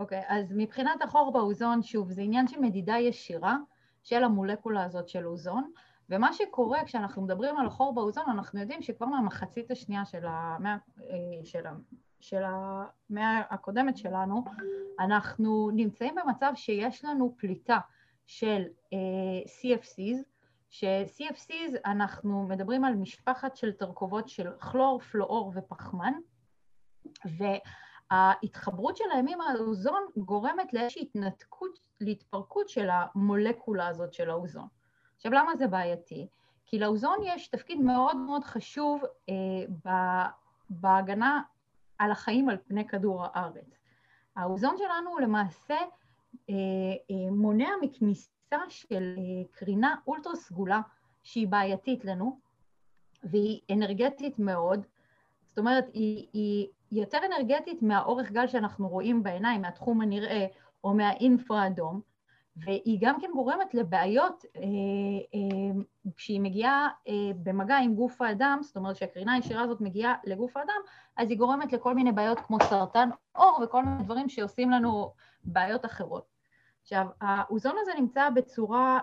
אוקיי, 0.00 0.20
okay, 0.20 0.24
אז 0.28 0.52
מבחינת 0.56 1.02
החור 1.02 1.32
באוזון, 1.32 1.82
שוב, 1.82 2.10
זה 2.10 2.22
עניין 2.22 2.48
של 2.48 2.60
מדידה 2.60 2.98
ישירה 2.98 3.56
של 4.02 4.24
המולקולה 4.24 4.84
הזאת 4.84 5.08
של 5.08 5.26
אוזון, 5.26 5.70
ומה 6.08 6.32
שקורה 6.32 6.84
כשאנחנו 6.84 7.22
מדברים 7.22 7.56
על 7.56 7.66
החור 7.66 7.94
באוזון, 7.94 8.24
אנחנו 8.30 8.60
יודעים 8.60 8.82
שכבר 8.82 9.06
מהמחצית 9.06 9.70
השנייה 9.70 10.04
של 10.04 10.26
המאה, 10.26 10.76
אה, 11.00 11.44
של, 11.44 11.62
של 12.20 12.42
המאה 12.44 13.42
הקודמת 13.50 13.96
שלנו, 13.96 14.44
אנחנו 15.00 15.70
נמצאים 15.74 16.14
במצב 16.14 16.52
שיש 16.54 17.04
לנו 17.04 17.34
פליטה 17.36 17.78
של 18.26 18.62
uh, 18.64 18.94
אה, 18.94 19.76
CFCs, 19.76 20.24
ש-CFCs 20.70 21.76
אנחנו 21.84 22.46
מדברים 22.46 22.84
על 22.84 22.94
משפחת 22.94 23.56
של 23.56 23.72
תרכובות 23.72 24.28
של 24.28 24.50
כלור, 24.58 25.00
פלואור 25.00 25.52
ופחמן, 25.54 26.12
וההתחברות 28.10 28.96
שלהם 28.96 29.26
עם 29.28 29.40
האוזון 29.40 30.06
גורמת 30.16 30.72
לאיזושהי 30.72 31.02
התנתקות, 31.02 31.78
להתפרקות 32.00 32.68
של 32.68 32.88
המולקולה 32.92 33.88
הזאת 33.88 34.12
של 34.12 34.30
האוזון. 34.30 34.66
עכשיו 35.16 35.32
למה 35.32 35.56
זה 35.56 35.66
בעייתי? 35.66 36.28
כי 36.66 36.78
לאוזון 36.78 37.18
יש 37.24 37.48
תפקיד 37.48 37.80
מאוד 37.80 38.16
מאוד 38.16 38.44
חשוב 38.44 39.02
אה, 39.28 39.34
בהגנה 40.70 41.42
על 41.98 42.10
החיים 42.10 42.48
על 42.48 42.56
פני 42.66 42.88
כדור 42.88 43.24
הארץ. 43.24 43.78
האוזון 44.36 44.76
שלנו 44.78 45.18
למעשה 45.18 45.76
אה, 46.50 46.54
אה, 47.10 47.30
מונע 47.30 47.70
מכניסה 47.80 48.58
של 48.68 49.14
אה, 49.18 49.44
קרינה 49.52 49.94
אולטרה 50.06 50.36
סגולה 50.36 50.80
שהיא 51.22 51.48
בעייתית 51.48 52.04
לנו 52.04 52.40
והיא 53.22 53.60
אנרגטית 53.72 54.38
מאוד, 54.38 54.86
זאת 55.48 55.58
אומרת 55.58 55.84
היא, 55.92 56.26
היא 56.32 56.68
יותר 56.92 57.18
אנרגטית 57.26 57.82
מהאורך 57.82 58.30
גל 58.30 58.46
שאנחנו 58.46 58.88
רואים 58.88 59.22
בעיניים, 59.22 59.62
מהתחום 59.62 60.00
הנראה 60.00 60.46
או 60.84 60.94
מהאינפרה 60.94 61.66
אדום, 61.66 62.00
והיא 62.56 62.98
גם 63.00 63.20
כן 63.20 63.30
גורמת 63.34 63.74
לבעיות 63.74 64.44
אה, 64.56 64.62
אה, 65.34 65.82
כשהיא 66.16 66.40
מגיעה 66.40 66.88
אה, 67.08 67.12
במגע 67.42 67.76
עם 67.76 67.94
גוף 67.94 68.22
האדם, 68.22 68.58
זאת 68.62 68.76
אומרת 68.76 68.96
שהקרינה 68.96 69.32
הישירה 69.32 69.62
הזאת 69.62 69.80
מגיעה 69.80 70.14
לגוף 70.24 70.56
האדם, 70.56 70.80
אז 71.16 71.30
היא 71.30 71.38
גורמת 71.38 71.72
לכל 71.72 71.94
מיני 71.94 72.12
בעיות 72.12 72.40
כמו 72.40 72.58
סרטן 72.62 73.10
עור 73.32 73.60
וכל 73.64 73.84
מיני 73.84 74.02
דברים 74.02 74.28
שעושים 74.28 74.70
לנו 74.70 75.12
בעיות 75.44 75.84
אחרות. 75.84 76.24
עכשיו, 76.82 77.06
האוזון 77.20 77.76
הזה 77.80 77.92
נמצא 77.98 78.30
בצורה 78.30 78.98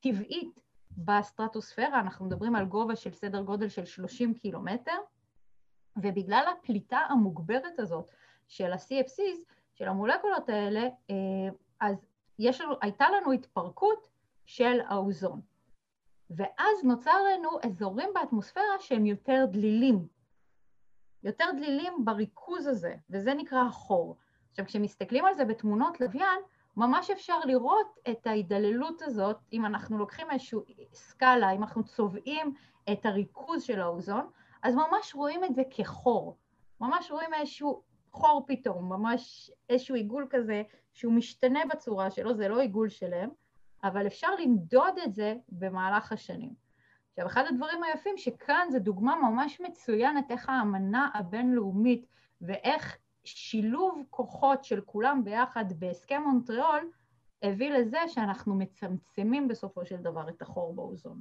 טבעית 0.00 0.60
בסטרטוספירה, 0.96 2.00
אנחנו 2.00 2.26
מדברים 2.26 2.56
על 2.56 2.64
גובה 2.64 2.96
של 2.96 3.12
סדר 3.12 3.42
גודל 3.42 3.68
של 3.68 3.84
30 3.84 4.34
קילומטר, 4.34 4.96
ובגלל 5.96 6.44
הפליטה 6.58 6.98
המוגברת 6.98 7.78
הזאת 7.78 8.10
של 8.48 8.72
ה-CFCs, 8.72 9.52
של 9.74 9.88
המולקולות 9.88 10.48
האלה, 10.48 10.88
אה, 11.10 11.14
אז 11.80 12.06
יש 12.38 12.60
לנו, 12.60 12.74
הייתה 12.82 13.06
לנו 13.10 13.32
התפרקות 13.32 14.08
של 14.44 14.80
האוזון. 14.88 15.40
ואז 16.30 16.84
נוצר 16.84 17.16
לנו 17.22 17.50
אזורים 17.66 18.08
באטמוספירה 18.14 18.78
שהם 18.78 19.06
יותר 19.06 19.44
דלילים. 19.50 20.06
יותר 21.22 21.44
דלילים 21.56 22.04
בריכוז 22.04 22.66
הזה, 22.66 22.94
וזה 23.10 23.34
נקרא 23.34 23.60
החור. 23.60 24.16
עכשיו, 24.50 24.66
כשמסתכלים 24.66 25.24
על 25.24 25.34
זה 25.34 25.44
בתמונות 25.44 26.00
לוויין, 26.00 26.40
ממש 26.76 27.10
אפשר 27.10 27.38
לראות 27.44 27.98
את 28.10 28.26
ההידללות 28.26 29.02
הזאת, 29.02 29.36
אם 29.52 29.66
אנחנו 29.66 29.98
לוקחים 29.98 30.30
איזושהי 30.30 30.86
סקאלה, 30.92 31.50
אם 31.50 31.62
אנחנו 31.62 31.84
צובעים 31.84 32.54
את 32.92 33.06
הריכוז 33.06 33.62
של 33.62 33.80
האוזון, 33.80 34.26
אז 34.62 34.74
ממש 34.74 35.14
רואים 35.14 35.44
את 35.44 35.54
זה 35.54 35.62
כחור. 35.70 36.36
ממש 36.80 37.10
רואים 37.10 37.34
איזשהו 37.34 37.82
חור 38.12 38.44
פתאום, 38.46 38.92
ממש 38.92 39.50
איזשהו 39.68 39.94
עיגול 39.94 40.26
כזה 40.30 40.62
שהוא 40.92 41.12
משתנה 41.12 41.60
בצורה 41.70 42.10
שלו, 42.10 42.34
זה 42.34 42.48
לא 42.48 42.60
עיגול 42.60 42.88
שלם, 42.88 43.28
אבל 43.84 44.06
אפשר 44.06 44.34
למדוד 44.34 44.98
את 45.04 45.14
זה 45.14 45.34
במהלך 45.48 46.12
השנים. 46.12 46.54
עכשיו, 47.10 47.26
אחד 47.26 47.44
הדברים 47.48 47.82
היפים 47.82 48.16
שכאן 48.16 48.66
זו 48.70 48.78
דוגמה 48.78 49.16
ממש 49.16 49.60
מצוינת 49.60 50.30
איך 50.30 50.48
האמנה 50.48 51.08
הבינלאומית 51.14 52.06
ואיך 52.40 52.96
שילוב 53.24 54.02
כוחות 54.10 54.64
של 54.64 54.80
כולם 54.80 55.24
ביחד 55.24 55.64
בהסכם 55.78 56.22
מונטריאול 56.22 56.90
הביא 57.42 57.70
לזה 57.70 57.98
שאנחנו 58.08 58.54
מצמצמים 58.54 59.48
בסופו 59.48 59.86
של 59.86 59.96
דבר 59.96 60.28
את 60.28 60.42
החור 60.42 60.74
באוזון. 60.74 61.20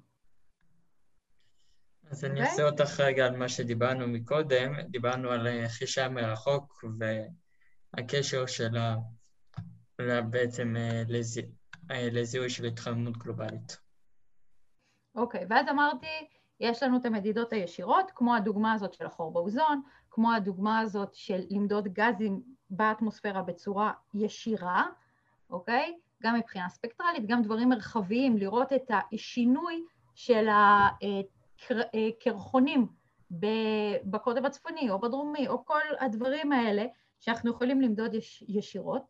אז 2.12 2.26
אני 2.26 2.42
אעשה 2.42 2.52
אוקיי? 2.52 2.66
אותך 2.66 3.00
רגע 3.00 3.26
על 3.26 3.38
מה 3.38 3.50
שדיברנו 3.50 4.08
מקודם, 4.08 4.74
דיברנו 4.90 5.32
על 5.32 5.48
חישה 5.68 6.10
מרחוק 6.10 6.84
והקשר 7.98 8.46
שלה 8.46 8.96
בעצם 10.30 10.76
אה, 10.78 11.04
אה, 11.92 12.10
לזיהוי 12.12 12.50
של 12.50 12.66
התחממות 12.66 13.18
גלובלית. 13.18 13.78
אוקיי, 15.16 15.42
okay, 15.42 15.46
ואז 15.50 15.68
אמרתי, 15.70 16.28
יש 16.60 16.84
לנו 16.84 16.98
את 16.98 17.06
המדידות 17.06 17.54
הישירות, 17.54 18.12
כמו 18.16 18.36
הדוגמה 18.36 18.74
הזאת 18.74 18.94
של 18.94 19.06
החור 19.06 19.34
באוזון, 19.34 19.82
כמו 20.10 20.34
הדוגמה 20.34 20.80
הזאת 20.80 21.16
של 21.16 21.42
למדוד 21.50 21.88
גזים 21.88 22.42
באטמוספירה 22.70 23.42
בצורה 23.42 23.92
ישירה, 24.14 24.86
אוקיי? 25.50 25.96
Okay? 25.98 26.24
גם 26.24 26.36
מבחינה 26.36 26.70
ספקטרלית, 26.70 27.26
גם 27.28 27.42
דברים 27.42 27.70
מרחביים, 27.70 28.38
לראות 28.38 28.74
את 28.74 28.92
השינוי 29.12 29.84
של 30.16 30.48
הקרחונים 31.70 32.88
בקוטב 34.04 34.46
הצפוני 34.46 34.90
או 34.90 35.00
בדרומי, 35.00 35.48
או 35.48 35.66
כל 35.66 35.82
הדברים 36.00 36.52
האלה 36.52 36.86
שאנחנו 37.20 37.50
יכולים 37.52 37.82
למדוד 37.82 38.14
יש, 38.14 38.44
ישירות, 38.48 39.04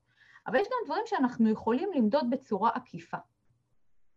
אבל 0.48 0.60
יש 0.60 0.68
גם 0.68 0.86
דברים 0.86 1.04
שאנחנו 1.06 1.50
יכולים 1.50 1.90
למדוד 1.96 2.30
בצורה 2.30 2.70
עקיפה. 2.74 3.18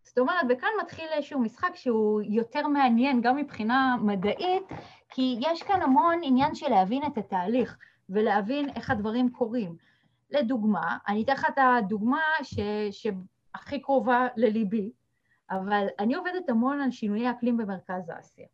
זאת 0.02 0.18
אומרת, 0.18 0.44
וכאן 0.48 0.68
מתחיל 0.82 1.04
איזשהו 1.12 1.40
משחק 1.40 1.70
שהוא 1.74 2.22
יותר 2.24 2.68
מעניין 2.68 3.20
גם 3.20 3.36
מבחינה 3.36 3.96
מדעית, 4.02 4.62
כי 5.08 5.36
יש 5.40 5.62
כאן 5.62 5.82
המון 5.82 6.20
עניין 6.22 6.54
של 6.54 6.68
להבין 6.68 7.02
את 7.06 7.18
התהליך 7.18 7.78
ולהבין 8.08 8.70
איך 8.76 8.90
הדברים 8.90 9.30
קורים. 9.30 9.76
לדוגמה, 10.30 10.98
אני 11.08 11.22
אתן 11.22 11.32
לך 11.32 11.46
את 11.48 11.58
הדוגמה 11.58 12.22
ש, 12.42 12.60
שהכי 12.90 13.80
קרובה 13.82 14.26
לליבי, 14.36 14.92
אבל 15.50 15.86
אני 15.98 16.14
עובדת 16.14 16.48
המון 16.48 16.80
על 16.80 16.90
שינויי 16.90 17.30
אקלים 17.30 17.56
במרכז 17.56 18.10
אסיה. 18.20 18.46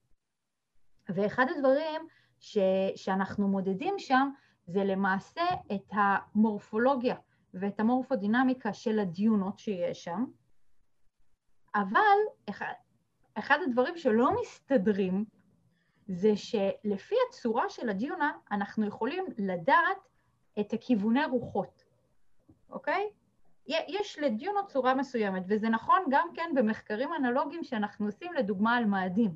ואחד 1.09 1.47
הדברים 1.57 2.03
ש, 2.41 2.59
שאנחנו 2.97 3.49
מודדים 3.49 3.95
שם 3.99 4.31
זה 4.67 4.85
למעשה 4.85 5.43
את 5.75 5.91
המורפולוגיה 5.91 7.17
ואת 7.55 7.81
המורפודינמיקה 7.81 8.73
של 8.73 8.99
הדיונות 8.99 9.59
שיש 9.59 10.05
שם, 10.05 10.25
אבל 11.75 12.19
אחד, 12.49 12.73
אחד 13.35 13.59
הדברים 13.67 13.97
שלא 13.97 14.31
מסתדרים 14.41 15.25
זה 16.09 16.37
שלפי 16.37 17.15
הצורה 17.29 17.69
של 17.69 17.89
הדיונה 17.89 18.33
אנחנו 18.51 18.87
יכולים 18.87 19.25
לדעת 19.39 20.09
את 20.61 20.73
הכיווני 20.73 21.25
רוחות, 21.25 21.85
אוקיי? 22.71 23.11
יש 23.89 24.19
לדיונות 24.19 24.69
צורה 24.69 24.95
מסוימת, 24.95 25.43
וזה 25.49 25.69
נכון 25.69 25.99
גם 26.11 26.29
כן 26.35 26.51
במחקרים 26.55 27.11
אנלוגיים 27.19 27.65
שאנחנו 27.65 28.07
עושים 28.07 28.33
לדוגמה 28.33 28.77
על 28.77 28.85
מאדים. 28.85 29.35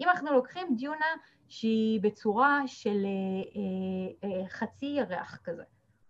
אם 0.00 0.08
אנחנו 0.08 0.32
לוקחים 0.32 0.76
דיונה 0.76 1.06
שהיא 1.48 2.00
בצורה 2.00 2.62
של 2.66 3.04
אה, 3.04 4.30
אה, 4.30 4.40
אה, 4.40 4.48
חצי 4.48 4.86
ירח 4.86 5.36
כזה, 5.44 5.62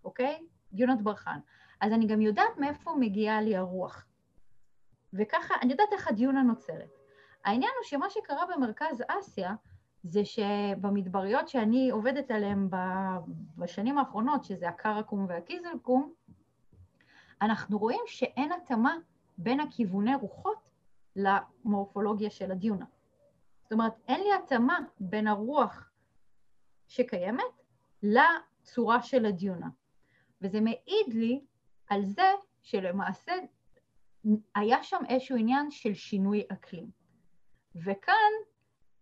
אוקיי? 0.04 0.46
דיונות 0.72 1.02
ברחן, 1.02 1.38
אז 1.80 1.92
אני 1.92 2.06
גם 2.06 2.20
יודעת 2.20 2.58
מאיפה 2.58 2.94
מגיעה 2.98 3.40
לי 3.40 3.56
הרוח. 3.56 4.06
וככה, 5.12 5.54
אני 5.62 5.72
יודעת 5.72 5.92
איך 5.92 6.08
הדיונה 6.08 6.42
נוצרת. 6.42 6.90
העניין 7.44 7.72
הוא 7.78 7.84
שמה 7.84 8.11
שקרה 8.11 8.42
במרכז 8.54 9.02
אסיה, 9.08 9.54
זה 10.02 10.24
שבמדבריות 10.24 11.48
שאני 11.48 11.90
עובדת 11.90 12.30
עליהן 12.30 12.68
בשנים 13.56 13.98
האחרונות, 13.98 14.44
שזה 14.44 14.68
הקרקום 14.68 15.26
והקיזלקום, 15.28 16.12
אנחנו 17.42 17.79
רואים 17.79 18.01
שאין 18.07 18.53
התאמה 18.53 18.96
בין 19.38 19.61
הכיווני 19.61 20.14
רוחות 20.14 20.70
למורפולוגיה 21.16 22.31
של 22.31 22.51
הדיונה. 22.51 22.85
זאת 23.62 23.72
אומרת, 23.72 23.92
אין 24.09 24.20
לי 24.20 24.33
התאמה 24.33 24.79
בין 25.01 25.27
הרוח 25.27 25.90
שקיימת 26.88 27.62
לצורה 28.03 29.03
של 29.03 29.27
הדיונה. 29.27 29.68
וזה 30.42 30.61
מעיד 30.61 31.14
לי 31.14 31.40
על 31.88 32.05
זה 32.05 32.31
שלמעשה 32.62 33.33
היה 34.55 34.83
שם 34.83 35.03
איזשהו 35.09 35.37
עניין 35.37 35.70
של 35.70 35.94
שינוי 35.94 36.42
אקלים. 36.53 36.90
וכאן 37.74 38.33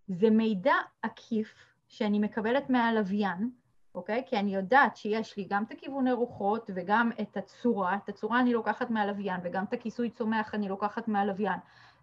זה 0.08 0.30
מידע 0.30 0.74
עקיף 1.02 1.54
שאני 1.88 2.18
מקבלת 2.18 2.70
מהלוויין, 2.70 3.50
אוקיי? 3.96 4.22
כי 4.26 4.38
אני 4.38 4.54
יודעת 4.54 4.96
שיש 4.96 5.36
לי 5.36 5.46
גם 5.48 5.64
את 5.64 5.72
הכיווני 5.72 6.12
רוחות 6.12 6.70
וגם 6.74 7.10
את 7.20 7.36
הצורה, 7.36 7.96
את 7.96 8.08
הצורה 8.08 8.40
אני 8.40 8.52
לוקחת 8.52 8.90
מהלוויין 8.90 9.40
וגם 9.44 9.64
את 9.64 9.72
הכיסוי 9.72 10.10
צומח 10.10 10.54
אני 10.54 10.68
לוקחת 10.68 11.08
מהלוויין. 11.08 11.60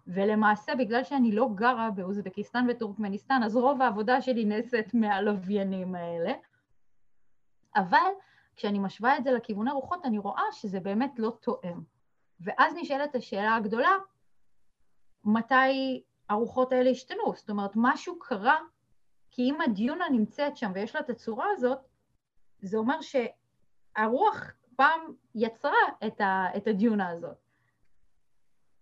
ולמעשה 0.07 0.75
בגלל 0.75 1.03
שאני 1.03 1.31
לא 1.31 1.49
גרה 1.55 1.89
באוזבקיסטן 1.91 2.65
וטורקמניסטן, 2.69 3.41
אז 3.45 3.55
רוב 3.55 3.81
העבודה 3.81 4.21
שלי 4.21 4.45
נעשית 4.45 4.93
מהלוויינים 4.93 5.95
האלה. 5.95 6.33
אבל 7.75 8.11
כשאני 8.55 8.79
משווה 8.79 9.17
את 9.17 9.23
זה 9.23 9.31
לכיווני 9.31 9.71
רוחות, 9.71 10.05
אני 10.05 10.17
רואה 10.17 10.43
שזה 10.51 10.79
באמת 10.79 11.19
לא 11.19 11.37
תואם. 11.41 11.81
ואז 12.39 12.73
נשאלת 12.75 13.15
השאלה 13.15 13.55
הגדולה, 13.55 13.91
מתי 15.23 16.03
הרוחות 16.29 16.71
האלה 16.71 16.89
השתנו? 16.89 17.33
זאת 17.35 17.49
אומרת, 17.49 17.71
משהו 17.75 18.19
קרה, 18.19 18.57
כי 19.35 19.41
אם 19.41 19.61
הדיונה 19.61 20.05
נמצאת 20.11 20.57
שם 20.57 20.71
ויש 20.75 20.95
לה 20.95 21.01
את 21.01 21.09
הצורה 21.09 21.45
הזאת, 21.51 21.79
זה 22.61 22.77
אומר 22.77 22.97
שהרוח 23.01 24.51
פעם 24.75 25.01
יצרה 25.35 25.71
את, 26.07 26.21
ה, 26.21 26.47
את 26.57 26.67
הדיונה 26.67 27.09
הזאת. 27.09 27.37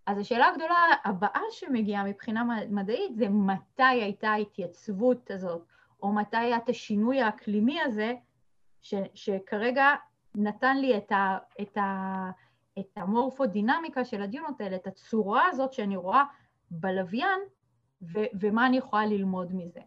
אז 0.05 0.17
השאלה 0.17 0.47
הגדולה 0.47 0.85
הבאה 1.05 1.41
שמגיעה 1.51 2.03
מבחינה 2.03 2.43
מדעית 2.69 3.15
זה 3.15 3.29
מתי 3.29 3.83
הייתה 3.83 4.29
ההתייצבות 4.29 5.31
הזאת, 5.31 5.65
או 6.03 6.13
מתי 6.13 6.37
היה 6.37 6.57
את 6.57 6.69
השינוי 6.69 7.21
האקלימי 7.21 7.81
הזה, 7.81 8.13
ש, 8.81 8.93
שכרגע 9.13 9.95
נתן 10.35 10.77
לי 10.77 10.97
את, 10.97 11.11
ה, 11.11 11.37
את, 11.61 11.77
ה, 11.77 12.31
את 12.79 12.89
המורפודינמיקה 12.95 14.05
של 14.05 14.21
הדיונות 14.21 14.61
האלה, 14.61 14.75
את 14.75 14.87
הצורה 14.87 15.47
הזאת 15.47 15.73
שאני 15.73 15.95
רואה 15.95 16.23
בלוויין, 16.71 17.39
ו, 18.01 18.19
ומה 18.39 18.67
אני 18.67 18.77
יכולה 18.77 19.05
ללמוד 19.05 19.53
מזה. 19.53 19.81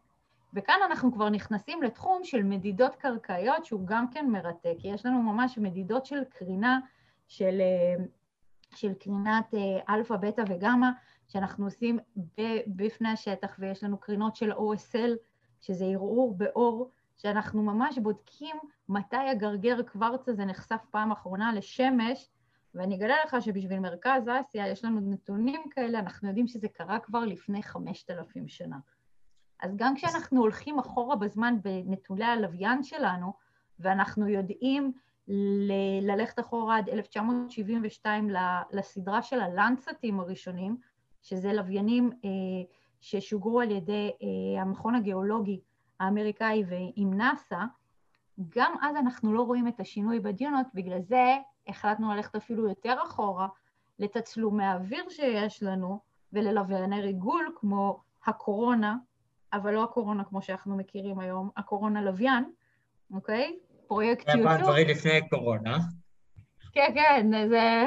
וכאן 0.55 0.75
אנחנו 0.87 1.13
כבר 1.13 1.29
נכנסים 1.31 1.83
לתחום 1.83 2.25
של 2.25 2.43
מדידות 2.43 2.97
קרקעיות, 2.97 3.65
שהוא 3.65 3.87
גם 3.87 4.11
כן 4.11 4.31
מרתק, 4.31 4.75
כי 4.79 4.89
יש 4.89 5.07
לנו 5.07 5.23
ממש 5.23 5.59
מדידות 5.59 6.07
של 6.07 6.25
קרינה, 6.25 6.79
של, 7.29 7.61
אה, 7.61 8.05
של 8.75 8.95
קרינת 8.95 9.55
אה, 9.55 9.95
אלפא, 9.95 10.17
בטא 10.17 10.43
וגמא, 10.49 10.89
שאנחנו 11.29 11.65
עושים 11.65 11.99
בפני 12.67 13.09
השטח, 13.09 13.57
ויש 13.59 13.85
לנו 13.85 13.99
קרינות 13.99 14.37
של 14.37 14.53
OSL, 14.53 15.11
שזה 15.61 15.85
ערעור 15.85 16.35
באור, 16.37 16.91
שאנחנו 17.17 17.63
ממש 17.63 17.99
בודקים 17.99 18.57
מתי 18.89 19.17
הגרגר 19.17 19.83
קוורץ 19.83 20.29
הזה 20.29 20.45
נחשף 20.45 20.85
פעם 20.91 21.13
אחרונה 21.13 21.53
לשמש, 21.53 22.31
ואני 22.75 22.97
אגלה 22.97 23.15
לך 23.27 23.37
שבשביל 23.41 23.81
מרכז 23.81 24.29
אסיה 24.41 24.69
יש 24.69 24.85
לנו 24.85 25.01
נתונים 25.01 25.63
כאלה, 25.71 25.99
אנחנו 25.99 26.29
יודעים 26.29 26.47
שזה 26.47 26.69
קרה 26.69 26.99
כבר 26.99 27.21
לפני 27.25 27.63
5,000 27.63 28.49
שנה. 28.49 28.77
אז 29.61 29.77
גם 29.77 29.95
כשאנחנו 29.95 30.41
הולכים 30.41 30.79
אחורה 30.79 31.17
בזמן 31.17 31.57
בנתוני 31.63 32.25
הלוויין 32.25 32.83
שלנו, 32.83 33.33
ואנחנו 33.81 34.29
יודעים 34.29 34.93
ל- 35.29 36.11
ללכת 36.11 36.41
אחורה 36.41 36.79
עד 36.79 36.89
1972 36.89 38.31
לסדרה 38.73 39.23
של 39.23 39.41
הלנסטים 39.41 40.21
הראשונים, 40.21 40.77
שזה 41.23 41.53
לוויינים 41.53 42.11
אה, 42.25 42.31
ששוגרו 43.01 43.61
על 43.61 43.71
ידי 43.71 44.11
אה, 44.23 44.63
המכון 44.63 44.95
הגיאולוגי 44.95 45.61
האמריקאי 46.01 46.65
ועם 46.69 47.15
נאס"א, 47.15 47.65
גם 48.49 48.75
אז 48.83 48.97
אנחנו 48.97 49.33
לא 49.33 49.43
רואים 49.43 49.69
את 49.69 49.81
השינוי 49.81 50.21
בדיונות, 50.21 50.67
בגלל 50.75 51.03
זה 51.03 51.37
החלטנו 51.69 52.15
ללכת 52.15 52.37
אפילו 52.37 52.69
יותר 52.69 52.97
אחורה 53.05 53.49
לתצלומי 53.99 54.65
האוויר 54.65 55.09
שיש 55.09 55.63
לנו 55.63 55.99
וללווייני 56.33 57.01
ריגול 57.01 57.53
כמו 57.57 58.01
הקורונה, 58.27 58.97
אבל 59.55 59.75
לא 59.75 59.85
הקורונה 59.85 60.25
כמו 60.25 60.43
שאנחנו 60.43 60.77
מכירים 60.77 61.19
היום, 61.19 61.51
הקורונה 61.57 62.03
לוויין, 62.03 62.45
אוקיי? 63.15 63.59
פרויקט 63.87 64.29
יוטיוב. 64.29 64.53
זה 64.53 64.63
דברים 64.63 64.89
לפני 64.89 65.29
קורונה. 65.29 65.79
כן, 66.73 66.91
כן, 66.95 67.49
זה, 67.49 67.87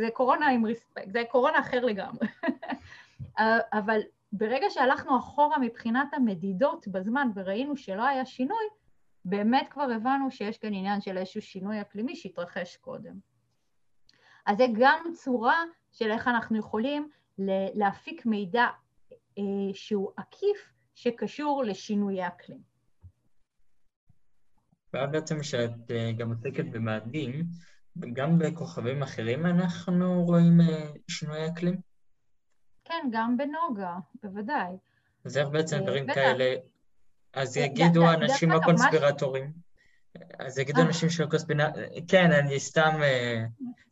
זה 0.00 0.08
קורונה 0.12 0.48
עם 0.48 0.64
respect, 0.64 1.12
זה 1.12 1.22
קורונה 1.30 1.60
אחר 1.60 1.84
לגמרי. 1.84 2.28
אבל 3.78 4.00
ברגע 4.32 4.66
שהלכנו 4.70 5.18
אחורה 5.18 5.58
מבחינת 5.58 6.14
המדידות 6.14 6.88
בזמן 6.88 7.28
וראינו 7.34 7.76
שלא 7.76 8.06
היה 8.06 8.26
שינוי, 8.26 8.64
באמת 9.24 9.68
כבר 9.70 9.82
הבנו 9.96 10.30
שיש 10.30 10.58
כאן 10.58 10.74
עניין 10.74 11.00
של 11.00 11.18
איזשהו 11.18 11.42
שינוי 11.42 11.80
אקלימי 11.80 12.16
שהתרחש 12.16 12.76
קודם. 12.76 13.14
אז 14.46 14.56
זה 14.56 14.66
גם 14.72 15.04
צורה 15.14 15.62
של 15.92 16.10
איך 16.10 16.28
אנחנו 16.28 16.58
יכולים 16.58 17.08
להפיק 17.74 18.26
מידע 18.26 18.66
שהוא 19.72 20.10
עקיף 20.16 20.75
שקשור 20.96 21.64
לשינויי 21.66 22.26
אקלים. 22.26 22.58
ואז 24.92 25.10
בעצם 25.12 25.40
כשאת 25.40 25.90
גם 26.18 26.30
עוסקת 26.32 26.64
במאדים, 26.64 27.44
גם 28.12 28.38
בכוכבים 28.38 29.02
אחרים 29.02 29.46
אנחנו 29.46 30.24
רואים 30.24 30.60
שינויי 31.10 31.48
אקלים? 31.48 31.80
כן, 32.84 33.08
גם 33.12 33.36
בנוגה, 33.36 33.94
בוודאי. 34.22 34.72
אז 35.24 35.38
איך 35.38 35.48
בעצם 35.48 35.78
דברים 35.82 36.06
כאלה... 36.14 36.54
אז 37.32 37.56
יגידו 37.56 38.10
אנשים 38.10 38.52
הקונספירטורים. 38.52 39.52
אז 40.38 40.58
יגידו 40.58 40.80
אה. 40.80 40.86
אנשים 40.86 41.10
של 41.10 41.26
קונספירטורים, 41.26 42.06
כן, 42.08 42.32
אני 42.32 42.60
סתם... 42.60 42.90
אה, 43.02 43.42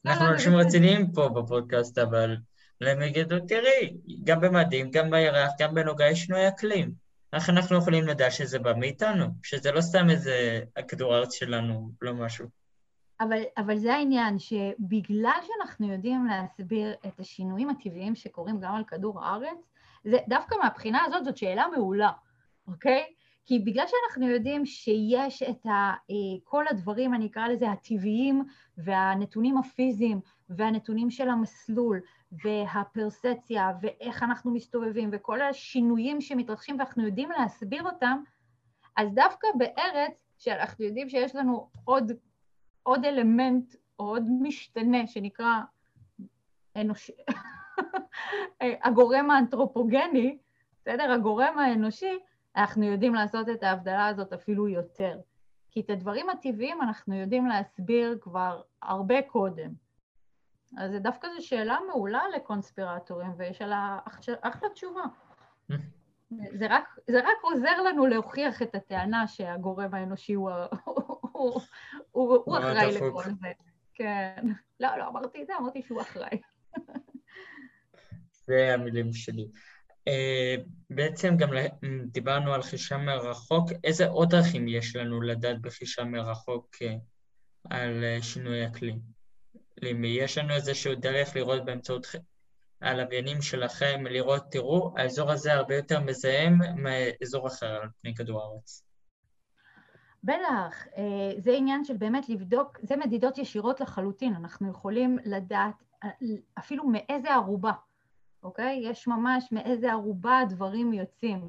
לא, 0.04 0.10
אנחנו 0.10 0.26
לא, 0.26 0.32
אנשים 0.32 0.54
רציניים 0.54 1.12
פה 1.12 1.28
בפודקאסט, 1.28 1.98
אבל 1.98 2.36
הם 2.80 3.02
יגידו, 3.02 3.36
תראי, 3.48 3.96
גם 4.24 4.40
במדים, 4.40 4.90
גם 4.90 5.10
בירח, 5.10 5.50
גם 5.58 5.74
בנוגה 5.74 6.10
יש 6.10 6.18
שינוי 6.18 6.48
אקלים. 6.48 6.92
איך 7.32 7.50
אנחנו 7.50 7.76
יכולים 7.76 8.06
לדעת 8.06 8.32
שזה 8.32 8.58
בא 8.58 8.72
מאיתנו? 8.76 9.24
שזה 9.42 9.72
לא 9.72 9.80
סתם 9.80 10.10
איזה 10.10 10.60
הכדור 10.76 11.14
הארץ 11.14 11.32
שלנו, 11.32 11.90
לא 12.02 12.14
משהו. 12.14 12.46
אבל, 13.20 13.42
אבל 13.56 13.78
זה 13.78 13.94
העניין, 13.94 14.38
שבגלל 14.38 15.38
שאנחנו 15.42 15.92
יודעים 15.92 16.26
להסביר 16.26 16.94
את 17.06 17.20
השינויים 17.20 17.70
הטבעיים 17.70 18.14
שקורים 18.14 18.60
גם 18.60 18.74
על 18.74 18.84
כדור 18.84 19.24
הארץ, 19.24 19.58
זה 20.04 20.16
דווקא 20.28 20.54
מהבחינה 20.62 21.04
הזאת 21.04 21.24
זאת 21.24 21.36
שאלה 21.36 21.66
מעולה, 21.76 22.10
אוקיי? 22.68 23.04
כי 23.46 23.58
בגלל 23.58 23.84
שאנחנו 23.86 24.30
יודעים 24.30 24.66
שיש 24.66 25.42
את 25.42 25.66
ה, 25.66 25.92
אה, 26.10 26.40
כל 26.44 26.64
הדברים, 26.70 27.14
אני 27.14 27.26
אקרא 27.26 27.48
לזה 27.48 27.70
הטבעיים, 27.70 28.44
והנתונים 28.78 29.58
הפיזיים, 29.58 30.20
והנתונים 30.48 31.10
של 31.10 31.28
המסלול, 31.28 32.00
והפרסציה, 32.44 33.72
ואיך 33.80 34.22
אנחנו 34.22 34.50
מסתובבים, 34.50 35.10
וכל 35.12 35.40
השינויים 35.42 36.20
שמתרחשים 36.20 36.78
ואנחנו 36.78 37.06
יודעים 37.06 37.30
להסביר 37.30 37.82
אותם, 37.86 38.22
אז 38.96 39.08
דווקא 39.14 39.48
בארץ, 39.58 40.12
שאנחנו 40.38 40.84
יודעים 40.84 41.08
שיש 41.08 41.34
לנו 41.34 41.70
עוד, 41.84 42.12
עוד 42.82 43.04
אלמנט, 43.04 43.74
או 43.98 44.04
עוד 44.04 44.22
משתנה 44.40 45.06
שנקרא 45.06 45.60
אנוש... 46.76 47.10
הגורם 48.84 49.30
האנתרופוגני, 49.30 50.38
בסדר? 50.80 51.12
הגורם 51.12 51.58
האנושי, 51.58 52.18
אנחנו 52.56 52.84
יודעים 52.84 53.14
לעשות 53.14 53.48
את 53.48 53.62
ההבדלה 53.62 54.06
הזאת 54.06 54.32
אפילו 54.32 54.68
יותר. 54.68 55.20
כי 55.70 55.80
את 55.80 55.90
הדברים 55.90 56.30
הטבעיים 56.30 56.82
אנחנו 56.82 57.14
יודעים 57.14 57.46
להסביר 57.46 58.18
כבר 58.20 58.62
הרבה 58.82 59.22
קודם. 59.22 59.83
אז 60.78 60.90
זה 60.90 60.98
דווקא 60.98 61.28
זו 61.36 61.46
שאלה 61.46 61.78
מעולה 61.88 62.22
לקונספירטורים, 62.36 63.30
ויש 63.36 63.62
עליה 63.62 63.98
אחלה 64.40 64.68
תשובה. 64.74 65.02
זה 66.30 66.66
רק, 66.70 66.98
זה 67.10 67.20
רק 67.20 67.36
עוזר 67.42 67.82
לנו 67.82 68.06
להוכיח 68.06 68.62
את 68.62 68.74
הטענה 68.74 69.26
שהגורם 69.26 69.94
האנושי 69.94 70.32
הוא, 70.32 70.50
הוא, 70.84 71.60
הוא, 72.10 72.38
הוא, 72.44 72.58
אחראי 72.58 72.92
לכל 72.92 73.22
זה. 73.24 73.52
כן. 73.94 74.46
לא, 74.80 74.88
לא 74.98 75.08
אמרתי 75.08 75.42
את 75.42 75.46
זה, 75.46 75.52
אמרתי 75.60 75.82
שהוא 75.82 76.00
אחראי. 76.00 76.40
זה 78.46 78.74
המילים 78.74 79.12
שלי. 79.12 79.48
Uh, 80.08 80.62
בעצם 80.90 81.36
גם 81.36 81.48
דיברנו 82.06 82.54
על 82.54 82.62
חישה 82.62 82.96
מרחוק, 82.96 83.68
איזה 83.84 84.08
עוד 84.08 84.30
דרכים 84.30 84.68
יש 84.68 84.96
לנו 84.96 85.20
לדעת 85.20 85.60
בחישה 85.60 86.04
מרחוק 86.04 86.74
uh, 86.74 86.86
על 87.70 88.04
uh, 88.18 88.22
שינוי 88.22 88.66
אקלים? 88.66 89.13
למי 89.84 90.08
יש 90.08 90.38
לנו 90.38 90.54
איזשהו 90.54 90.94
דרך 90.94 91.36
לראות 91.36 91.64
באמצעות 91.64 92.06
הלוויינים 92.80 93.42
שלכם, 93.42 94.04
לראות, 94.10 94.42
תראו, 94.50 94.94
האזור 94.96 95.30
הזה 95.30 95.52
הרבה 95.52 95.76
יותר 95.76 96.00
מזהם 96.00 96.58
מאזור 96.76 97.46
אחר 97.46 97.66
על 97.66 97.88
פני 98.02 98.14
כדור 98.14 98.42
הארץ. 98.42 98.82
בטח, 100.24 100.84
זה 101.38 101.52
עניין 101.52 101.84
של 101.84 101.96
באמת 101.96 102.28
לבדוק, 102.28 102.78
זה 102.82 102.96
מדידות 102.96 103.38
ישירות 103.38 103.80
לחלוטין, 103.80 104.34
אנחנו 104.34 104.70
יכולים 104.70 105.18
לדעת 105.24 105.82
אפילו 106.58 106.84
מאיזה 106.84 107.34
ערובה. 107.34 107.72
אוקיי? 108.44 108.80
יש 108.82 109.06
ממש 109.06 109.52
מאיזה 109.52 109.92
ערובה 109.92 110.38
הדברים 110.38 110.92
יוצאים. 110.92 111.48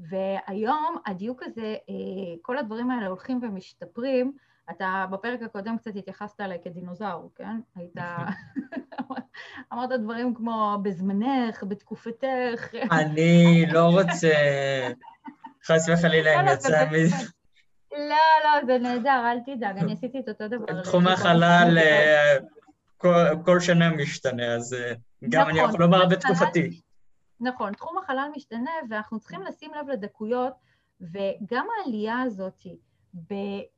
והיום 0.00 0.96
הדיוק 1.06 1.42
הזה, 1.42 1.76
אה, 1.88 2.34
כל 2.42 2.58
הדברים 2.58 2.90
האלה 2.90 3.06
הולכים 3.06 3.40
ומשתפרים. 3.42 4.32
אתה 4.70 5.06
בפרק 5.10 5.42
הקודם 5.42 5.78
קצת 5.78 5.96
התייחסת 5.96 6.40
אליי 6.40 6.58
כדינוזאור, 6.64 7.30
כן? 7.36 7.60
היית... 7.76 7.94
אמרת 9.72 9.90
דברים 10.00 10.34
כמו 10.34 10.78
בזמנך, 10.82 11.64
בתקופתך. 11.68 12.74
אני 12.90 13.66
לא 13.72 13.84
רוצה... 13.84 14.32
חס 15.64 15.88
וחלילה 15.88 16.34
אם 16.34 16.46
לא, 16.46 16.46
לא, 16.46 16.50
יצא 16.50 16.86
מזה. 16.92 17.16
לא, 17.92 18.16
לא, 18.44 18.66
זה 18.66 18.78
נהדר, 18.78 19.22
אל 19.32 19.38
תדאג, 19.46 19.78
אני 19.78 19.92
עשיתי 19.92 20.18
את 20.20 20.28
אותו 20.28 20.48
דבר. 20.48 20.82
תחום 20.82 21.06
החלל 21.06 21.78
אה, 21.78 22.36
כל 23.44 23.60
שנה 23.60 23.90
משתנה, 23.90 24.54
אז... 24.54 24.74
אה, 24.74 24.92
גם 25.28 25.40
נכון, 25.40 25.50
אני 25.50 25.68
יכול 25.68 25.80
לומר 25.80 26.06
בתקופתי. 26.06 26.80
נכון, 27.40 27.72
תחום 27.72 27.98
החלל 27.98 28.28
משתנה 28.36 28.70
ואנחנו 28.90 29.20
צריכים 29.20 29.42
לשים 29.42 29.70
לב 29.74 29.88
לדקויות, 29.88 30.52
וגם 31.00 31.66
העלייה 31.78 32.20
הזאת 32.20 32.54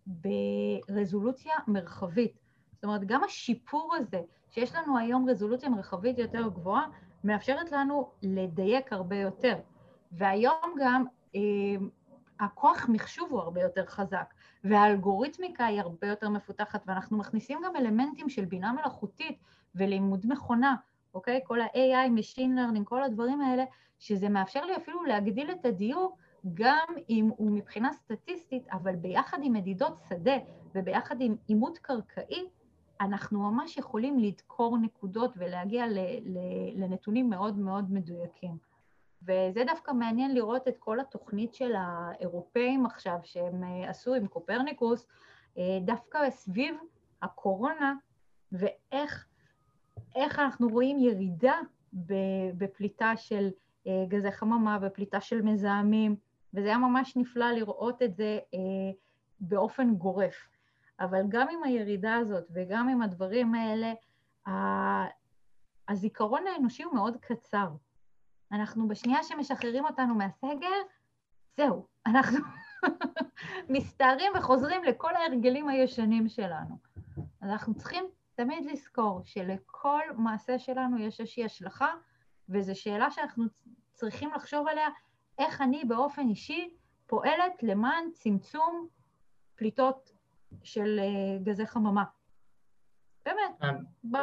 ברזולוציה 0.06 1.54
מרחבית, 1.66 2.38
זאת 2.72 2.84
אומרת, 2.84 3.04
גם 3.04 3.24
השיפור 3.24 3.94
הזה, 3.98 4.20
שיש 4.50 4.74
לנו 4.74 4.98
היום 4.98 5.30
רזולוציה 5.30 5.68
מרחבית 5.68 6.18
יותר 6.18 6.48
גבוהה, 6.48 6.86
מאפשרת 7.24 7.72
לנו 7.72 8.10
לדייק 8.22 8.92
הרבה 8.92 9.16
יותר. 9.16 9.56
והיום 10.12 10.74
גם 10.80 11.04
אה, 11.34 11.40
הכוח 12.40 12.86
מחשוב 12.88 13.28
הוא 13.30 13.40
הרבה 13.40 13.62
יותר 13.62 13.86
חזק, 13.86 14.34
והאלגוריתמיקה 14.64 15.66
היא 15.66 15.80
הרבה 15.80 16.06
יותר 16.06 16.28
מפותחת, 16.28 16.82
ואנחנו 16.86 17.18
מכניסים 17.18 17.58
גם 17.64 17.76
אלמנטים 17.76 18.28
של 18.28 18.44
בינה 18.44 18.72
מלאכותית 18.72 19.38
ולימוד 19.74 20.26
מכונה, 20.28 20.74
אוקיי? 21.14 21.40
כל 21.44 21.60
ה-AI, 21.60 22.18
Machine 22.18 22.38
Learning, 22.58 22.84
כל 22.84 23.02
הדברים 23.02 23.40
האלה, 23.40 23.64
שזה 23.98 24.28
מאפשר 24.28 24.64
לי 24.64 24.76
אפילו 24.76 25.04
להגדיל 25.04 25.50
את 25.50 25.64
הדיוק 25.64 26.18
גם 26.54 26.94
אם 27.08 27.30
הוא 27.36 27.50
מבחינה 27.50 27.92
סטטיסטית, 27.92 28.68
אבל 28.72 28.96
ביחד 28.96 29.38
עם 29.42 29.52
מדידות 29.52 29.92
שדה 30.08 30.36
וביחד 30.74 31.16
עם 31.20 31.36
עימות 31.46 31.78
קרקעי, 31.78 32.48
אנחנו 33.00 33.50
ממש 33.50 33.76
יכולים 33.76 34.18
לדקור 34.18 34.78
נקודות 34.78 35.34
ולהגיע 35.36 35.84
לנתונים 36.74 37.30
מאוד 37.30 37.58
מאוד 37.58 37.92
מדויקים. 37.92 38.56
וזה 39.22 39.64
דווקא 39.66 39.92
מעניין 39.92 40.34
לראות 40.34 40.68
את 40.68 40.76
כל 40.78 41.00
התוכנית 41.00 41.54
של 41.54 41.72
האירופאים 41.76 42.86
עכשיו, 42.86 43.18
שהם 43.24 43.64
אה, 43.64 43.90
עשו 43.90 44.14
עם 44.14 44.26
קופרניקוס, 44.26 45.06
אה, 45.58 45.78
דווקא 45.84 46.30
סביב 46.30 46.76
הקורונה, 47.22 47.94
ואיך 48.52 49.26
איך 50.14 50.38
אנחנו 50.38 50.68
רואים 50.68 50.98
ירידה 50.98 51.54
בפליטה 52.54 53.16
של 53.16 53.50
אה, 53.86 54.04
גזי 54.08 54.32
חממה, 54.32 54.78
בפליטה 54.78 55.20
של 55.20 55.42
מזהמים, 55.42 56.16
וזה 56.54 56.66
היה 56.68 56.78
ממש 56.78 57.16
נפלא 57.16 57.50
לראות 57.50 58.02
את 58.02 58.16
זה 58.16 58.38
אה, 58.54 58.58
באופן 59.40 59.94
גורף. 59.94 60.48
אבל 61.00 61.22
גם 61.28 61.46
עם 61.50 61.62
הירידה 61.62 62.16
הזאת 62.16 62.44
וגם 62.54 62.88
עם 62.88 63.02
הדברים 63.02 63.54
האלה, 63.54 63.92
הזיכרון 65.88 66.46
האנושי 66.46 66.82
הוא 66.82 66.94
מאוד 66.94 67.16
קצר. 67.20 67.68
אנחנו 68.52 68.88
בשנייה 68.88 69.22
שמשחררים 69.22 69.84
אותנו 69.84 70.14
מהסגר, 70.14 70.76
זהו, 71.56 71.86
אנחנו 72.06 72.38
מסתערים 73.68 74.32
וחוזרים 74.38 74.84
לכל 74.84 75.16
ההרגלים 75.16 75.68
הישנים 75.68 76.28
שלנו. 76.28 76.78
אז 77.16 77.50
אנחנו 77.50 77.74
צריכים 77.74 78.04
תמיד 78.34 78.64
לזכור 78.64 79.20
שלכל 79.24 80.00
מעשה 80.16 80.58
שלנו 80.58 80.98
יש 80.98 81.20
איזושהי 81.20 81.44
השלכה, 81.44 81.88
וזו 82.48 82.80
שאלה 82.80 83.10
שאנחנו 83.10 83.44
צריכים 83.92 84.30
לחשוב 84.34 84.68
עליה, 84.68 84.88
איך 85.40 85.60
אני 85.60 85.84
באופן 85.84 86.28
אישי 86.28 86.74
פועלת 87.06 87.62
למען 87.62 88.10
צמצום 88.12 88.88
פליטות 89.56 90.12
של 90.62 90.98
אה, 90.98 91.38
גזי 91.42 91.66
חממה. 91.66 92.04
באמת. 93.24 93.74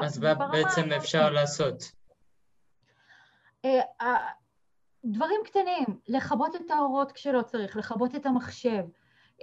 אז 0.04 0.20
מה 0.20 0.34
בעצם 0.34 0.92
אפשר 0.92 1.30
לעשות? 1.30 1.84
אה, 3.66 3.82
דברים 5.06 5.42
קטנים, 5.46 6.00
לכבות 6.08 6.56
את 6.56 6.72
האורות 6.72 7.12
כשלא 7.12 7.42
צריך, 7.42 7.78
לכבות 7.78 8.16
את 8.16 8.26
המחשב, 8.26 8.84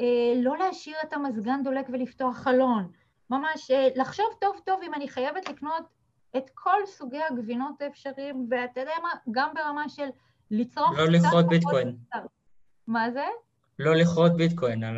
אה, 0.00 0.32
לא 0.36 0.58
להשאיר 0.58 0.96
את 1.02 1.12
המזגן 1.12 1.62
דולק 1.64 1.86
ולפתוח 1.92 2.36
חלון, 2.36 2.92
ממש 3.30 3.70
אה, 3.70 3.88
לחשוב 3.96 4.26
טוב 4.40 4.60
טוב 4.66 4.80
אם 4.82 4.94
אני 4.94 5.08
חייבת 5.08 5.48
לקנות 5.48 5.84
את 6.36 6.50
כל 6.54 6.86
סוגי 6.86 7.22
הגבינות 7.22 7.82
האפשריים, 7.82 8.46
ואתה 8.50 8.80
יודע 8.80 8.92
מה, 9.02 9.08
גם 9.30 9.54
ברמה 9.54 9.88
של 9.88 10.08
לצרוך 10.54 10.98
לא 10.98 11.04
לכרות 11.04 11.46
ביטקוין. 11.46 11.96
מה 12.86 13.10
זה? 13.10 13.24
לא 13.78 13.94
לכרות 13.94 14.36
ביטקוין 14.36 14.84
על 14.84 14.96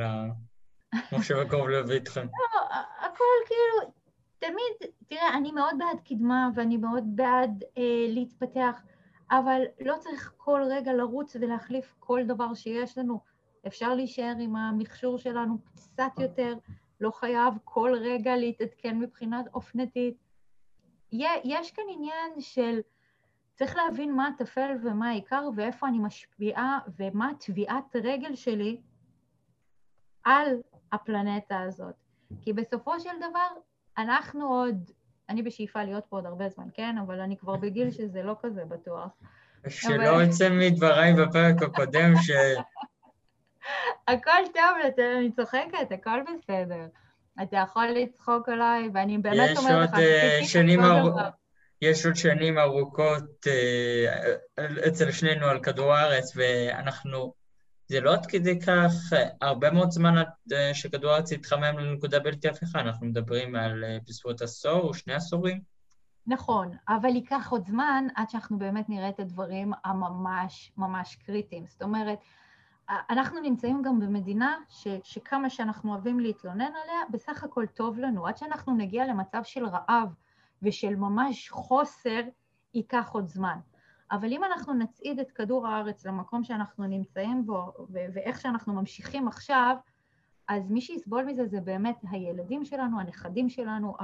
המחשב 0.92 1.36
הקרוב 1.36 1.68
להביא 1.68 1.94
איתכם. 1.94 2.20
לא, 2.26 2.60
הכל 3.00 3.24
כאילו, 3.46 3.92
תמיד, 4.38 4.92
תראה, 5.06 5.34
אני 5.36 5.52
מאוד 5.52 5.74
בעד 5.78 6.00
קדמה 6.08 6.48
ואני 6.54 6.76
מאוד 6.76 7.04
בעד 7.06 7.64
אה, 7.78 8.06
להתפתח, 8.08 8.82
אבל 9.30 9.62
לא 9.80 9.94
צריך 10.00 10.32
כל 10.36 10.62
רגע 10.70 10.92
לרוץ 10.92 11.36
ולהחליף 11.40 11.94
כל 11.98 12.22
דבר 12.26 12.54
שיש 12.54 12.98
לנו. 12.98 13.20
אפשר 13.66 13.94
להישאר 13.94 14.34
עם 14.40 14.56
המכשור 14.56 15.18
שלנו 15.18 15.58
קצת 15.74 16.12
יותר, 16.18 16.54
לא 17.00 17.10
חייב 17.10 17.54
כל 17.64 17.92
רגע 18.00 18.36
להתעדכן 18.36 18.98
מבחינת 18.98 19.46
אופנתית. 19.54 20.16
יש 21.44 21.70
כאן 21.70 21.84
עניין 21.88 22.40
של 22.40 22.80
צריך 23.56 23.76
להבין 23.76 24.14
מה 24.14 24.28
הטפל 24.28 24.70
ומה 24.84 25.08
העיקר 25.08 25.48
ואיפה 25.56 25.88
אני 25.88 25.98
משפיעה 25.98 26.78
ומה 26.98 27.30
טביעת 27.40 27.96
רגל 28.04 28.34
שלי 28.34 28.80
על 30.24 30.48
הפלנטה 30.92 31.60
הזאת. 31.60 31.94
כי 32.40 32.52
בסופו 32.52 33.00
של 33.00 33.10
דבר 33.18 33.60
אנחנו 33.98 34.48
עוד, 34.48 34.90
אני 35.28 35.42
בשאיפה 35.42 35.84
להיות 35.84 36.04
פה 36.08 36.16
עוד 36.16 36.26
הרבה 36.26 36.48
זמן, 36.48 36.68
כן? 36.74 36.98
אבל 36.98 37.20
אני 37.20 37.36
כבר 37.36 37.56
בגיל 37.56 37.90
שזה 37.90 38.22
לא 38.22 38.36
כזה 38.42 38.64
בטוח. 38.64 39.08
שלא 39.68 40.22
יצא 40.22 40.48
מדבריי 40.50 41.14
בפרק 41.14 41.62
הקודם 41.62 42.12
ש... 42.22 42.30
הכל 44.08 44.42
טוב, 44.54 45.02
אני 45.18 45.32
צוחקת, 45.32 45.92
הכל 45.92 46.20
בסדר. 46.22 46.86
אתה 47.42 47.56
יכול 47.56 47.86
לצחוק 47.86 48.48
עליי, 48.48 48.88
ואני 48.94 49.18
באמת 49.18 49.56
אומרת 49.56 49.88
לך, 49.92 49.98
אה, 49.98 50.40
שנים 50.44 50.80
ארוכות. 50.80 51.45
יש 51.82 52.06
עוד 52.06 52.16
שנים 52.16 52.58
ארוכות 52.58 53.46
אה, 53.46 54.34
אצל 54.88 55.10
שנינו 55.12 55.46
על 55.46 55.62
כדור 55.62 55.94
הארץ, 55.94 56.32
ואנחנו, 56.36 57.32
זה 57.86 58.00
לא 58.00 58.12
עד 58.12 58.26
כדי 58.26 58.60
כך, 58.60 58.92
הרבה 59.40 59.70
מאוד 59.70 59.90
זמן 59.90 60.14
אה, 60.52 60.74
שכדור 60.74 61.10
הארץ 61.10 61.32
יתחמם 61.32 61.78
לנקודה 61.78 62.20
בלתי 62.20 62.48
הפיכה, 62.48 62.80
אנחנו 62.80 63.06
מדברים 63.06 63.56
על 63.56 63.84
בסביבות 64.08 64.42
עשור 64.42 64.80
או 64.80 64.94
שני 64.94 65.14
עשורים. 65.14 65.60
נכון, 66.26 66.72
אבל 66.88 67.08
ייקח 67.08 67.48
עוד 67.50 67.66
זמן 67.66 68.06
עד 68.14 68.30
שאנחנו 68.30 68.58
באמת 68.58 68.88
נראה 68.88 69.08
את 69.08 69.20
הדברים 69.20 69.72
הממש 69.84 70.72
ממש 70.76 71.16
קריטיים. 71.26 71.66
זאת 71.66 71.82
אומרת, 71.82 72.18
אנחנו 72.88 73.40
נמצאים 73.40 73.82
גם 73.82 74.00
במדינה 74.00 74.56
ש, 74.68 74.88
שכמה 75.02 75.50
שאנחנו 75.50 75.92
אוהבים 75.92 76.20
להתלונן 76.20 76.60
עליה, 76.60 77.00
בסך 77.10 77.44
הכל 77.44 77.66
טוב 77.66 77.98
לנו. 77.98 78.26
עד 78.26 78.36
שאנחנו 78.36 78.76
נגיע 78.76 79.06
למצב 79.06 79.40
של 79.44 79.66
רעב 79.66 80.14
ושל 80.62 80.96
ממש 80.96 81.50
חוסר, 81.50 82.20
ייקח 82.74 83.10
עוד 83.12 83.28
זמן. 83.28 83.58
אבל 84.10 84.32
אם 84.32 84.44
אנחנו 84.44 84.74
נצעיד 84.74 85.20
את 85.20 85.30
כדור 85.30 85.66
הארץ 85.66 86.06
למקום 86.06 86.44
שאנחנו 86.44 86.86
נמצאים 86.86 87.46
בו, 87.46 87.72
ואיך 87.90 88.40
שאנחנו 88.40 88.74
ממשיכים 88.74 89.28
עכשיו, 89.28 89.76
אז 90.48 90.70
מי 90.70 90.80
שיסבול 90.80 91.24
מזה 91.24 91.46
זה 91.46 91.60
באמת 91.60 91.96
הילדים 92.10 92.64
שלנו, 92.64 93.00
הנכדים 93.00 93.48
שלנו, 93.48 93.94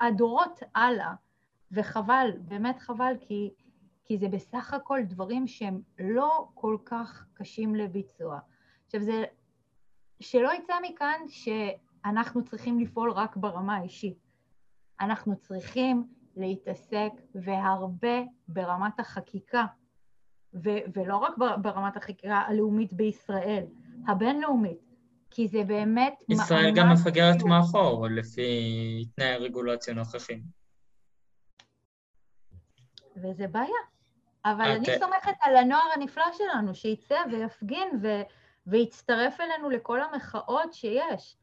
הדורות 0.00 0.60
הלאה. 0.74 1.14
וחבל, 1.74 2.30
באמת 2.38 2.78
חבל, 2.78 3.14
כי 3.20 3.50
כי 4.04 4.18
זה 4.18 4.28
בסך 4.28 4.74
הכל 4.74 5.00
דברים 5.02 5.46
שהם 5.46 5.80
לא 5.98 6.48
כל 6.54 6.76
כך 6.84 7.26
קשים 7.34 7.74
לביצוע. 7.74 8.38
עכשיו 8.86 9.02
זה, 9.02 9.24
שלא 10.20 10.50
יצא 10.54 10.74
מכאן 10.82 11.20
שאנחנו 11.28 12.44
צריכים 12.44 12.80
לפעול 12.80 13.10
רק 13.10 13.36
ברמה 13.36 13.76
האישית. 13.76 14.21
אנחנו 15.02 15.36
צריכים 15.36 16.04
להתעסק 16.36 17.10
והרבה 17.34 18.20
ברמת 18.48 19.00
החקיקה, 19.00 19.64
ו- 20.54 20.84
ולא 20.94 21.16
רק 21.16 21.34
ברמת 21.62 21.96
החקיקה 21.96 22.36
הלאומית 22.36 22.92
בישראל, 22.92 23.64
הבינלאומית, 24.08 24.78
כי 25.30 25.48
זה 25.48 25.64
באמת... 25.64 26.14
ישראל 26.28 26.72
גם 26.76 26.92
מפגרת 26.92 27.42
מאחור 27.42 28.06
לפי 28.10 29.04
תנאי 29.16 29.28
הרגולציה 29.28 29.94
הנוכחים. 29.94 30.42
וזה 33.16 33.46
בעיה. 33.48 33.66
אבל 34.44 34.64
okay. 34.64 34.68
אני 34.68 34.78
אוקיי. 34.78 34.98
סומכת 34.98 35.34
על 35.40 35.56
הנוער 35.56 35.88
הנפלא 35.94 36.24
שלנו, 36.32 36.74
שיצא 36.74 37.18
ויפגין 37.32 37.88
ו- 38.02 38.22
ויצטרף 38.66 39.40
אלינו 39.40 39.70
לכל 39.70 40.00
המחאות 40.00 40.74
שיש. 40.74 41.36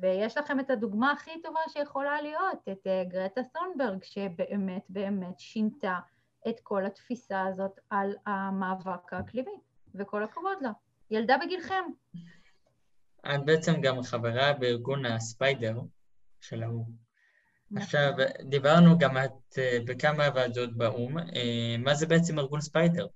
ויש 0.00 0.36
לכם 0.38 0.60
את 0.60 0.70
הדוגמה 0.70 1.12
הכי 1.12 1.42
טובה 1.42 1.60
שיכולה 1.68 2.22
להיות, 2.22 2.58
את 2.72 2.86
uh, 2.86 3.10
גרטה 3.10 3.40
סונברג, 3.52 4.04
שבאמת 4.04 4.82
באמת 4.88 5.40
שינתה 5.40 5.98
את 6.48 6.60
כל 6.62 6.86
התפיסה 6.86 7.42
הזאת 7.42 7.80
על 7.90 8.14
המאבק 8.26 9.12
האקלימי, 9.12 9.56
וכל 9.94 10.22
הכבוד 10.22 10.58
לה. 10.60 10.72
ילדה 11.10 11.36
בגילכם. 11.46 11.84
את 13.34 13.44
בעצם 13.44 13.80
גם 13.80 14.02
חברה 14.02 14.52
בארגון 14.52 15.06
ה 15.06 15.17
SPIDER 15.17 15.80
של 16.40 16.62
האו"ם. 16.62 17.02
עכשיו, 17.76 18.12
דיברנו 18.42 18.98
גם 18.98 19.16
את 19.16 19.58
אה, 19.58 19.78
בכמה 19.86 20.24
ועדות 20.34 20.76
באו"ם. 20.76 21.18
אה, 21.18 21.76
מה 21.78 21.94
זה 21.94 22.06
בעצם 22.06 22.38
ארגון 22.38 22.60
SPIDER? 22.60 23.06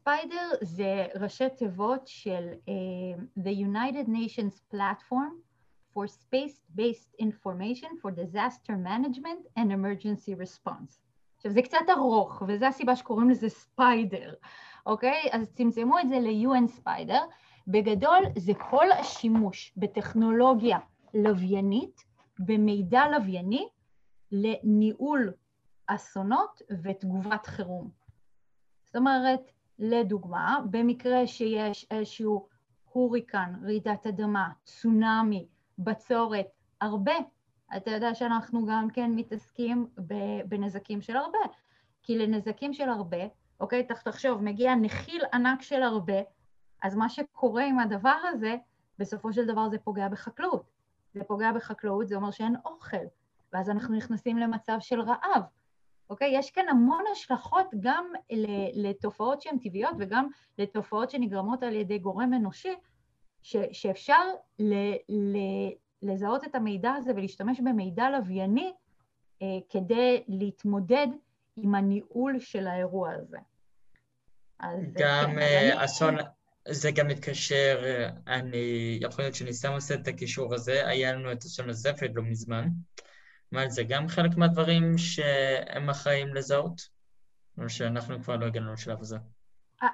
SPIDER 0.00 0.50
זה 0.60 1.06
ראשי 1.20 1.48
תיבות 1.48 2.06
של 2.06 2.48
uh, 2.52 3.40
The 3.40 3.54
United 3.66 4.08
Nations 4.08 4.74
Platform 4.74 5.32
for 5.94 6.06
Space-Based 6.06 7.22
Information 7.22 7.90
for 8.02 8.10
Disaster 8.10 8.72
Management 8.72 9.58
and 9.58 9.72
Emergency 9.72 10.34
Response. 10.34 11.00
עכשיו, 11.36 11.52
זה 11.52 11.62
קצת 11.62 11.78
ארוך, 11.90 12.42
וזו 12.48 12.66
הסיבה 12.66 12.96
שקוראים 12.96 13.30
לזה 13.30 13.48
SPIDER, 13.48 14.34
אוקיי? 14.86 15.28
אז 15.32 15.52
צמצמו 15.52 15.98
את 15.98 16.08
זה 16.08 16.18
ל-UN 16.20 16.66
SPIDER. 16.68 17.20
בגדול, 17.68 18.18
זה 18.38 18.52
כל 18.70 18.92
השימוש 18.92 19.72
בטכנולוגיה 19.76 20.78
לוויינית 21.14 22.04
במידע 22.38 23.02
לווייני 23.08 23.68
לניהול 24.32 25.32
אסונות 25.86 26.62
ותגובת 26.82 27.46
חירום. 27.46 27.90
זאת 28.84 28.96
אומרת, 28.96 29.40
לדוגמה, 29.80 30.58
במקרה 30.70 31.26
שיש 31.26 31.86
איזשהו 31.90 32.48
הוריקן, 32.92 33.52
רעידת 33.62 34.06
אדמה, 34.06 34.48
צונאמי, 34.64 35.46
בצורת, 35.78 36.46
הרבה, 36.80 37.12
אתה 37.76 37.90
יודע 37.90 38.14
שאנחנו 38.14 38.66
גם 38.66 38.88
כן 38.92 39.10
מתעסקים 39.14 39.86
בנזקים 40.48 41.00
של 41.00 41.16
הרבה, 41.16 41.38
כי 42.02 42.18
לנזקים 42.18 42.72
של 42.72 42.88
הרבה, 42.88 43.18
אוקיי, 43.60 43.86
תחשוב, 44.04 44.42
מגיע 44.42 44.74
נחיל 44.74 45.22
ענק 45.34 45.62
של 45.62 45.82
הרבה, 45.82 46.18
אז 46.82 46.96
מה 46.96 47.08
שקורה 47.08 47.64
עם 47.64 47.78
הדבר 47.78 48.16
הזה, 48.28 48.56
בסופו 48.98 49.32
של 49.32 49.46
דבר 49.46 49.68
זה 49.68 49.78
פוגע 49.78 50.08
בחקלאות. 50.08 50.70
זה 51.14 51.24
פוגע 51.24 51.52
בחקלאות, 51.52 52.08
זה 52.08 52.16
אומר 52.16 52.30
שאין 52.30 52.56
אוכל, 52.64 52.96
ואז 53.52 53.70
אנחנו 53.70 53.96
נכנסים 53.96 54.38
למצב 54.38 54.76
של 54.80 55.00
רעב. 55.00 55.42
אוקיי? 56.10 56.30
יש 56.38 56.50
כאן 56.50 56.68
המון 56.68 57.04
השלכות 57.12 57.66
גם 57.80 58.12
לתופעות 58.74 59.42
שהן 59.42 59.58
טבעיות 59.58 59.94
וגם 59.98 60.28
לתופעות 60.58 61.10
שנגרמות 61.10 61.62
על 61.62 61.74
ידי 61.74 61.98
גורם 61.98 62.34
אנושי, 62.34 62.74
ש, 63.42 63.56
שאפשר 63.72 64.22
ל, 64.58 64.74
ל, 65.08 65.36
לזהות 66.02 66.44
את 66.44 66.54
המידע 66.54 66.92
הזה 66.92 67.12
ולהשתמש 67.16 67.60
במידע 67.60 68.10
לווייני 68.10 68.72
אה, 69.42 69.46
כדי 69.70 70.22
להתמודד 70.28 71.06
עם 71.56 71.74
הניהול 71.74 72.40
של 72.40 72.66
האירוע 72.66 73.10
הזה. 73.12 73.38
אז 74.58 74.92
גם 74.92 75.30
כן, 75.30 75.38
אה, 75.38 75.84
אסון, 75.84 76.18
אני... 76.18 76.28
זה 76.68 76.90
גם 76.90 77.08
מתקשר, 77.08 77.82
אני, 78.26 78.98
יכול 79.00 79.24
להיות 79.24 79.34
שאני 79.34 79.52
סתם 79.52 79.72
עושה 79.72 79.94
את 79.94 80.08
הקישור 80.08 80.54
הזה, 80.54 80.88
היה 80.88 81.12
לנו 81.12 81.32
את 81.32 81.38
אסון 81.44 81.70
הזפת 81.70 82.10
לא 82.14 82.22
מזמן. 82.22 82.68
אבל 83.52 83.70
זה 83.70 83.82
גם 83.84 84.08
חלק 84.08 84.36
מהדברים 84.36 84.98
שהם 84.98 85.90
אחראים 85.90 86.34
לזהות? 86.34 86.88
או 87.58 87.68
שאנחנו 87.68 88.22
כבר 88.22 88.36
לא 88.36 88.46
הגענו 88.46 88.72
לשלב 88.72 89.00
הזה? 89.00 89.18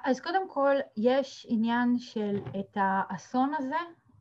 אז 0.03 0.19
קודם 0.19 0.49
כל, 0.49 0.75
יש 0.97 1.45
עניין 1.49 1.99
של 1.99 2.39
את 2.59 2.77
האסון 2.79 3.53
הזה 3.57 3.75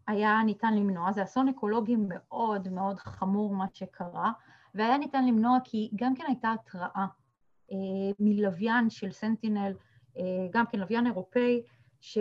היה 0.07 0.43
ניתן 0.45 0.75
למנוע, 0.75 1.13
זה 1.13 1.23
אסון 1.23 1.49
אקולוגי 1.49 1.97
מאוד 1.97 2.69
מאוד 2.69 2.99
חמור 2.99 3.55
מה 3.55 3.67
שקרה, 3.73 4.33
והיה 4.75 4.99
ניתן 4.99 5.27
למנוע 5.27 5.59
כי 5.65 5.91
גם 5.97 6.15
כן 6.15 6.25
הייתה 6.27 6.53
התראה 6.53 7.07
אה, 7.73 7.77
מלוויין 8.19 8.91
של 8.91 9.13
סנטינל, 9.13 9.73
אה, 10.19 10.23
גם 10.51 10.67
כן 10.67 10.79
לוויין 10.79 11.07
אירופאי, 11.07 11.63
ש, 12.01 12.19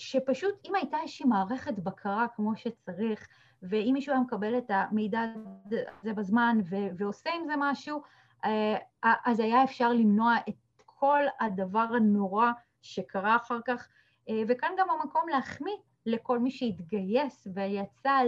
שפשוט 0.00 0.54
אם 0.64 0.74
הייתה 0.74 0.96
איזושהי 1.02 1.26
מערכת 1.26 1.78
בקרה 1.78 2.26
כמו 2.36 2.56
שצריך, 2.56 3.28
ואם 3.62 3.90
מישהו 3.94 4.12
היה 4.12 4.22
מקבל 4.22 4.58
את 4.58 4.70
המידע 4.70 5.20
הזה 5.66 6.14
בזמן 6.14 6.58
ו- 6.70 6.88
ועושה 6.96 7.30
עם 7.34 7.46
זה 7.46 7.54
משהו, 7.58 8.02
אה, 8.44 8.76
אז 9.02 9.40
היה 9.40 9.64
אפשר 9.64 9.92
למנוע 9.92 10.36
את 10.48 10.82
כל 10.86 11.22
הדבר 11.40 11.86
הנורא 11.96 12.50
שקרה 12.82 13.36
אחר 13.36 13.58
כך, 13.66 13.88
אה, 14.28 14.42
וכאן 14.48 14.70
גם 14.78 14.90
המקום 14.90 15.28
להחמיא 15.28 15.76
לכל 16.06 16.38
מי 16.38 16.50
שהתגייס 16.50 17.46
ויצא 17.54 18.20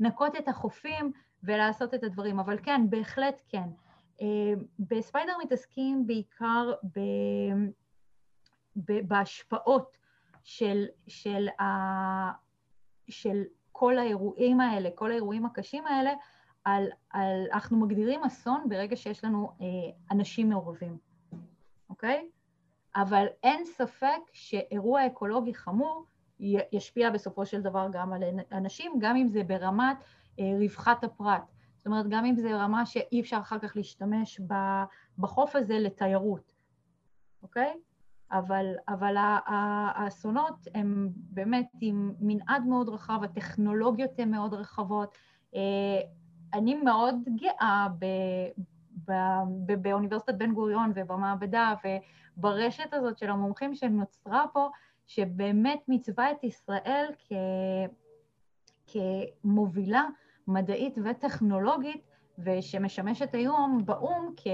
לנקות 0.00 0.36
את 0.36 0.48
החופים 0.48 1.12
ולעשות 1.42 1.94
את 1.94 2.04
הדברים, 2.04 2.38
אבל 2.38 2.58
כן, 2.62 2.90
בהחלט 2.90 3.42
כן. 3.48 3.68
אה, 4.20 4.52
בספיידר 4.78 5.32
מתעסקים 5.42 6.06
בעיקר 6.06 6.72
ב... 6.84 7.00
בהשפעות 8.76 9.96
של, 10.44 10.84
של, 11.06 11.48
ה, 11.48 11.64
של 13.08 13.42
כל 13.72 13.98
האירועים 13.98 14.60
האלה, 14.60 14.88
כל 14.94 15.10
האירועים 15.10 15.46
הקשים 15.46 15.86
האלה, 15.86 16.12
על, 16.64 16.86
על, 17.10 17.46
אנחנו 17.52 17.80
מגדירים 17.80 18.24
אסון 18.24 18.68
ברגע 18.68 18.96
שיש 18.96 19.24
לנו 19.24 19.50
אה, 19.60 19.66
אנשים 20.10 20.48
מעורבים, 20.48 20.98
אוקיי? 21.90 22.28
אבל 22.96 23.26
אין 23.42 23.64
ספק 23.64 24.20
שאירוע 24.32 25.06
אקולוגי 25.06 25.54
חמור 25.54 26.06
ישפיע 26.72 27.10
בסופו 27.10 27.46
של 27.46 27.62
דבר 27.62 27.88
גם 27.92 28.12
על 28.12 28.22
אנשים, 28.52 28.92
גם 28.98 29.16
אם 29.16 29.28
זה 29.28 29.44
ברמת 29.44 29.96
אה, 30.40 30.44
רווחת 30.58 31.04
הפרט. 31.04 31.42
זאת 31.76 31.86
אומרת, 31.86 32.06
גם 32.08 32.24
אם 32.24 32.36
זה 32.36 32.56
רמה 32.56 32.86
שאי 32.86 33.20
אפשר 33.20 33.38
אחר 33.40 33.58
כך 33.58 33.76
להשתמש 33.76 34.40
בחוף 35.18 35.56
הזה 35.56 35.78
לתיירות, 35.78 36.52
אוקיי? 37.42 37.74
אבל, 38.38 38.74
אבל 38.88 39.14
האסונות 39.46 40.68
הם 40.74 41.08
באמת 41.14 41.68
עם 41.80 42.12
מנעד 42.20 42.66
מאוד 42.66 42.88
רחב, 42.88 43.20
הטכנולוגיות 43.24 44.10
הן 44.18 44.30
מאוד 44.30 44.54
רחבות. 44.54 45.18
אה, 45.54 46.00
אני 46.54 46.74
מאוד 46.74 47.14
גאה 47.40 47.86
ב, 47.98 48.04
ב, 49.08 49.12
ב, 49.66 49.82
באוניברסיטת 49.82 50.34
בן 50.34 50.54
גוריון 50.54 50.92
ובמעבדה 50.94 51.74
וברשת 52.36 52.92
הזאת 52.92 53.18
של 53.18 53.30
המומחים 53.30 53.74
שנוצרה 53.74 54.44
פה, 54.52 54.68
שבאמת 55.06 55.78
מצווה 55.88 56.30
את 56.30 56.44
ישראל 56.44 57.06
כ, 57.18 57.32
כמובילה 58.86 60.04
מדעית 60.48 60.98
וטכנולוגית, 61.04 62.02
ושמשמשת 62.38 63.34
היום 63.34 63.82
באו"ם 63.84 64.32
כ... 64.36 64.46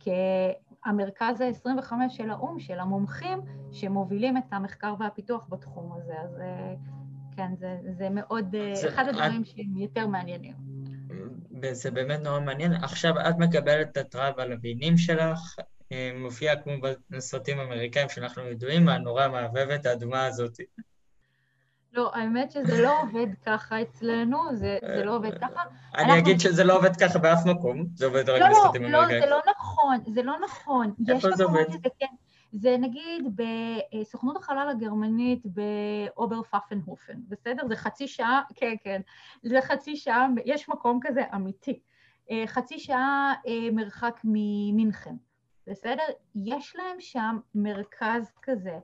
כהמרכז 0.00 1.40
ה-25 1.40 1.92
של 2.08 2.30
האו"ם, 2.30 2.60
של 2.60 2.80
המומחים 2.80 3.38
שמובילים 3.72 4.36
את 4.36 4.52
המחקר 4.52 4.94
והפיתוח 4.98 5.46
בתחום 5.50 5.92
הזה. 5.92 6.12
אז 6.20 6.40
אה, 6.40 6.74
כן, 7.36 7.56
זה, 7.58 7.76
זה 7.98 8.08
מאוד, 8.10 8.54
אה, 8.54 8.74
זה, 8.74 8.88
אחד 8.88 9.08
הדברים 9.08 9.42
את... 9.42 9.46
שהם 9.46 9.76
יותר 9.76 10.06
מעניינים. 10.06 10.54
זה 11.72 11.90
באמת 11.90 12.20
נורא 12.20 12.40
מעניין. 12.40 12.72
עכשיו 12.72 13.14
את 13.28 13.38
מקבלת 13.38 13.98
את 13.98 14.14
רב 14.14 14.40
הלוויינים 14.40 14.96
שלך, 14.96 15.56
אה, 15.92 16.10
מופיע 16.14 16.56
כמו 16.56 16.72
בסרטים 17.10 17.58
האמריקאים 17.58 18.08
שאנחנו 18.08 18.42
ידועים, 18.42 18.88
הנורא 18.88 19.28
מהבהבת 19.28 19.86
האדומה 19.86 20.26
הזאת. 20.26 20.58
לא, 21.92 22.10
האמת 22.14 22.50
שזה 22.50 22.82
לא 22.82 23.02
עובד 23.02 23.26
ככה 23.46 23.82
אצלנו, 23.82 24.56
זה, 24.56 24.78
זה 24.96 25.04
לא 25.04 25.16
עובד 25.16 25.38
ככה. 25.38 25.62
אני 25.94 26.02
אנחנו... 26.04 26.18
אגיד 26.18 26.40
שזה 26.40 26.64
לא 26.64 26.76
עובד 26.76 26.96
ככה 26.96 27.18
באף 27.18 27.46
מקום, 27.46 27.86
זה 27.94 28.06
עובד 28.06 28.28
רק 28.28 28.40
לא, 28.40 28.48
בסרטים 28.50 28.82
לא, 28.82 28.98
אמריקאים. 28.98 29.20
לא, 29.20 29.26
זה 29.26 29.30
לא 29.30 29.40
נכון, 29.50 29.98
זה 30.06 30.22
לא 30.22 30.36
נכון. 30.44 30.94
איפה 31.08 31.30
זה 31.30 31.44
עובד? 31.44 31.64
שזה 31.68 31.88
כן. 31.98 32.06
זה 32.52 32.76
נגיד 32.78 33.36
בסוכנות 34.00 34.36
החלל 34.36 34.68
הגרמנית 34.70 35.42
באובר 35.44 36.42
פאפנהופן, 36.42 37.14
בסדר? 37.28 37.68
זה 37.68 37.76
חצי 37.76 38.08
שעה, 38.08 38.42
כן, 38.54 38.74
כן, 38.84 39.00
זה 39.42 39.58
חצי 39.62 39.96
שעה, 39.96 40.28
יש 40.44 40.68
מקום 40.68 41.00
כזה 41.02 41.22
אמיתי. 41.34 41.80
אה, 42.30 42.44
חצי 42.46 42.78
שעה 42.78 43.34
אה, 43.46 43.70
מרחק 43.72 44.20
ממינכן, 44.24 45.14
בסדר? 45.66 46.02
יש 46.34 46.76
להם 46.76 47.00
שם 47.00 47.38
מרכז 47.54 48.32
כזה, 48.42 48.78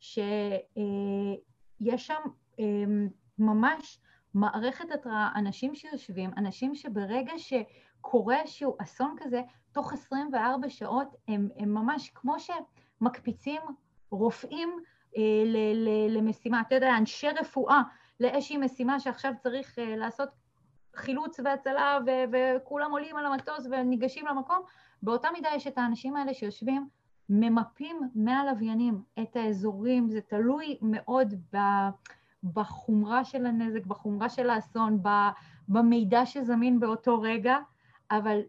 שיש 0.00 0.22
אה, 1.92 1.98
שם 1.98 2.14
אמ, 2.26 2.30
ממש 3.38 3.98
מערכת 4.34 4.90
התראה, 4.90 5.28
אנשים 5.36 5.74
שיושבים, 5.74 6.30
אנשים 6.36 6.74
שברגע 6.74 7.32
שקורה 7.36 8.40
איזשהו 8.40 8.76
אסון 8.82 9.16
כזה, 9.20 9.42
תוך 9.72 9.92
24 9.92 10.68
שעות 10.68 11.08
הם, 11.28 11.48
הם 11.56 11.74
ממש 11.74 12.10
כמו 12.14 12.36
שמקפיצים 12.38 13.60
רופאים 14.10 14.80
אה, 15.16 15.22
ל, 15.46 15.56
ל, 15.74 16.16
למשימה, 16.18 16.60
אתה 16.60 16.74
יודע, 16.74 16.96
אנשי 16.96 17.28
רפואה 17.28 17.82
לאיזושהי 18.20 18.56
משימה 18.56 19.00
שעכשיו 19.00 19.32
צריך 19.42 19.78
אה, 19.78 19.96
לעשות 19.96 20.28
חילוץ 20.96 21.40
והצלה 21.44 21.98
ו- 22.06 22.24
וכולם 22.32 22.90
עולים 22.90 23.16
על 23.16 23.26
המטוס 23.26 23.66
וניגשים 23.70 24.26
למקום, 24.26 24.58
באותה 25.02 25.28
מידה 25.32 25.48
יש 25.54 25.66
את 25.66 25.78
האנשים 25.78 26.16
האלה 26.16 26.34
שיושבים, 26.34 26.88
ממפים 27.28 28.00
מהלוויינים 28.14 29.02
את 29.22 29.36
האזורים, 29.36 30.10
זה 30.10 30.20
תלוי 30.20 30.78
מאוד 30.82 31.34
ב... 31.52 31.58
בחומרה 32.44 33.24
של 33.24 33.46
הנזק, 33.46 33.86
בחומרה 33.86 34.28
של 34.28 34.50
האסון, 34.50 35.02
במידע 35.68 36.26
שזמין 36.26 36.80
באותו 36.80 37.20
רגע, 37.20 37.58
אבל 38.10 38.40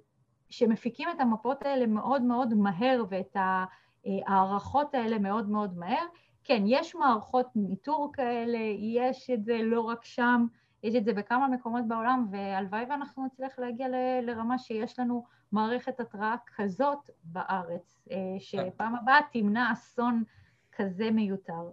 שמפיקים 0.49 1.09
את 1.09 1.19
המפות 1.19 1.65
האלה 1.65 1.87
מאוד 1.87 2.21
מאוד 2.21 2.53
מהר 2.53 3.03
ואת 3.09 3.35
ההערכות 3.35 4.95
האלה 4.95 5.19
מאוד 5.19 5.49
מאוד 5.49 5.77
מהר. 5.77 6.05
כן, 6.43 6.63
יש 6.65 6.95
מערכות 6.95 7.47
ניטור 7.55 8.11
כאלה, 8.13 8.57
יש 8.79 9.29
את 9.29 9.43
זה 9.43 9.59
לא 9.63 9.81
רק 9.81 10.05
שם, 10.05 10.45
יש 10.83 10.95
את 10.95 11.05
זה 11.05 11.13
בכמה 11.13 11.47
מקומות 11.47 11.87
בעולם, 11.87 12.27
והלוואי 12.31 12.85
ואנחנו 12.89 13.25
נצליח 13.25 13.59
להגיע 13.59 13.87
ל, 13.87 13.95
לרמה 14.21 14.59
שיש 14.59 14.99
לנו 14.99 15.25
מערכת 15.51 15.99
התראה 15.99 16.35
כזאת 16.55 17.09
בארץ, 17.23 18.07
אה, 18.11 18.17
שפעם 18.39 18.95
הבאה 18.95 19.19
תמנע 19.31 19.71
אסון 19.73 20.23
כזה 20.71 21.11
מיותר. 21.11 21.69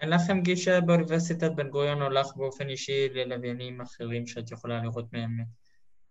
אין 0.00 0.10
לכם 0.10 0.40
גישה 0.40 0.80
באוניברסיטת 0.80 1.50
בן 1.54 1.68
גוריון 1.68 2.02
או 2.02 2.08
לך 2.08 2.36
באופן 2.36 2.68
אישי 2.68 3.08
ללוויינים 3.08 3.80
אחרים 3.80 4.26
שאת 4.26 4.50
יכולה 4.50 4.82
לראות 4.82 5.12
מהם 5.12 5.38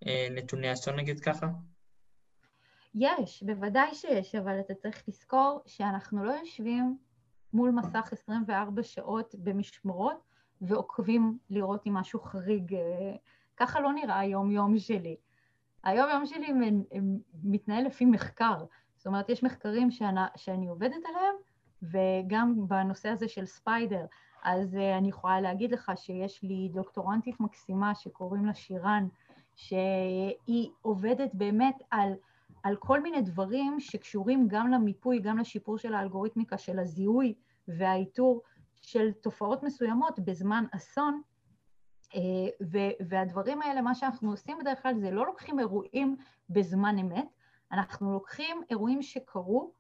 אה, 0.08 0.28
נתוני 0.32 0.74
אסון 0.74 0.96
נגיד 0.96 1.20
ככה? 1.20 1.48
יש, 2.96 3.44
בוודאי 3.44 3.96
שיש, 3.96 4.36
אבל 4.36 4.60
אתה 4.60 4.74
צריך 4.74 5.04
לזכור 5.08 5.62
שאנחנו 5.66 6.26
לא 6.26 6.32
יושבים 6.32 6.98
מול 7.54 7.72
מסך 7.72 8.10
24 8.12 8.84
שעות 8.84 9.36
במשמרות 9.38 10.18
ועוקבים 10.62 11.38
לראות 11.50 11.88
אם 11.88 11.94
משהו 11.94 12.20
חריג. 12.20 12.74
אה, 12.74 13.16
ככה 13.58 13.80
לא 13.80 13.94
נראה 13.94 14.20
היום-יום 14.20 14.80
שלי. 14.80 15.16
היום-יום 15.84 16.26
שלי 16.26 16.48
מתנהל 17.44 17.86
לפי 17.86 18.06
מחקר. 18.06 18.66
זאת 18.96 19.08
אומרת, 19.08 19.30
יש 19.30 19.44
מחקרים 19.44 19.92
שאני, 19.92 20.22
שאני 20.36 20.68
עובדת 20.68 21.06
עליהם, 21.10 21.36
וגם 21.92 22.68
בנושא 22.68 23.10
הזה 23.10 23.28
של 23.28 23.46
ספיידר, 23.46 24.06
אז 24.44 24.74
uh, 24.74 24.98
אני 24.98 25.10
יכולה 25.10 25.42
להגיד 25.42 25.72
לך 25.72 25.92
שיש 25.96 26.44
לי 26.44 26.70
דוקטורנטית 26.74 27.40
מקסימה 27.40 27.96
שקוראים 27.96 28.46
לה 28.46 28.54
שירן, 28.54 29.08
שהיא 29.56 30.70
עובדת 30.82 31.30
באמת 31.34 31.76
על, 31.92 32.14
על 32.64 32.76
כל 32.76 33.02
מיני 33.02 33.22
דברים 33.22 33.80
שקשורים 33.80 34.48
גם 34.48 34.72
למיפוי, 34.72 35.20
גם 35.20 35.38
לשיפור 35.38 35.78
של 35.78 35.94
האלגוריתמיקה, 35.94 36.58
של 36.58 36.80
הזיהוי 36.80 37.34
והאיתור 37.68 38.42
של 38.82 39.12
תופעות 39.12 39.64
מסוימות 39.64 40.20
בזמן 40.20 40.66
אסון, 40.72 41.22
uh, 42.10 42.16
והדברים 43.10 43.62
האלה, 43.62 43.82
מה 43.82 43.96
שאנחנו 43.96 44.32
עושים 44.32 44.58
בדרך 44.58 44.82
כלל 44.82 45.00
זה 45.00 45.12
לא 45.12 45.26
לוקחים 45.26 45.60
אירועים 45.60 46.16
בזמן 46.50 46.98
אמת, 46.98 47.28
אנחנו 47.72 48.14
לוקחים 48.14 48.62
אירועים 48.70 49.02
שקרו 49.02 49.72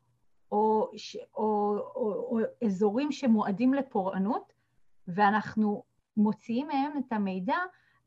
או, 0.53 0.91
או, 1.35 1.77
או, 1.95 2.13
או 2.31 2.39
אזורים 2.65 3.11
שמועדים 3.11 3.73
לפורענות, 3.73 4.53
ואנחנו 5.07 5.83
מוציאים 6.17 6.67
מהם 6.67 6.91
את 6.97 7.13
המידע 7.13 7.57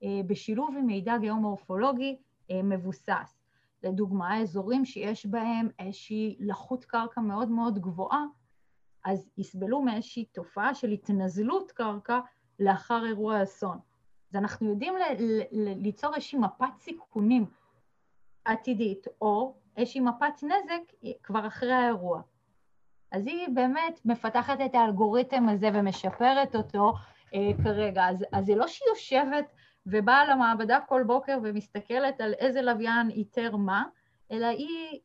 אה, 0.03 0.21
בשילוב 0.27 0.75
עם 0.79 0.87
מידע 0.87 1.19
גיאומורפולוגי 1.19 2.17
אה, 2.51 2.63
מבוסס. 2.63 3.41
לדוגמה, 3.83 4.41
אזורים 4.41 4.85
שיש 4.85 5.27
בהם 5.27 5.69
איזושהי 5.79 6.37
לחות 6.41 6.85
קרקע 6.85 7.21
מאוד 7.21 7.49
מאוד 7.49 7.79
גבוהה, 7.79 8.25
אז 9.05 9.31
יסבלו 9.39 9.83
מאיזושהי 9.83 10.25
תופעה 10.25 10.75
של 10.75 10.91
התנזלות 10.91 11.73
קרקע 11.73 12.21
לאחר 12.59 13.07
אירוע 13.07 13.43
אסון. 13.43 13.79
אז 14.31 14.37
אנחנו 14.37 14.71
יודעים 14.71 14.95
ליצור 15.53 16.15
איזושהי 16.15 16.39
מפת 16.39 16.79
סיכונים 16.79 17.47
עתידית, 18.45 19.07
או 19.21 19.55
איזושהי 19.77 20.01
מפת 20.01 20.43
נזק 20.43 21.13
כבר 21.23 21.47
אחרי 21.47 21.73
האירוע. 21.73 22.23
אז 23.13 23.27
היא 23.27 23.49
באמת 23.55 24.01
מפתחת 24.05 24.59
את 24.67 24.75
האלגוריתם 24.75 25.49
הזה 25.49 25.71
ומשפרת 25.75 26.57
אותו 26.57 26.95
אה, 27.35 27.51
כרגע. 27.65 28.09
אז, 28.09 28.25
אז 28.33 28.45
זה 28.45 28.55
לא 28.55 28.69
שהיא 28.69 28.89
יושבת 28.89 29.53
ובאה 29.87 30.25
למעבדה 30.25 30.79
כל 30.89 31.03
בוקר 31.07 31.39
ומסתכלת 31.43 32.21
על 32.21 32.33
איזה 32.33 32.63
לוויין 32.63 33.11
איתר 33.11 33.57
מה, 33.57 33.85
אלא 34.33 34.47
היא 34.47 35.01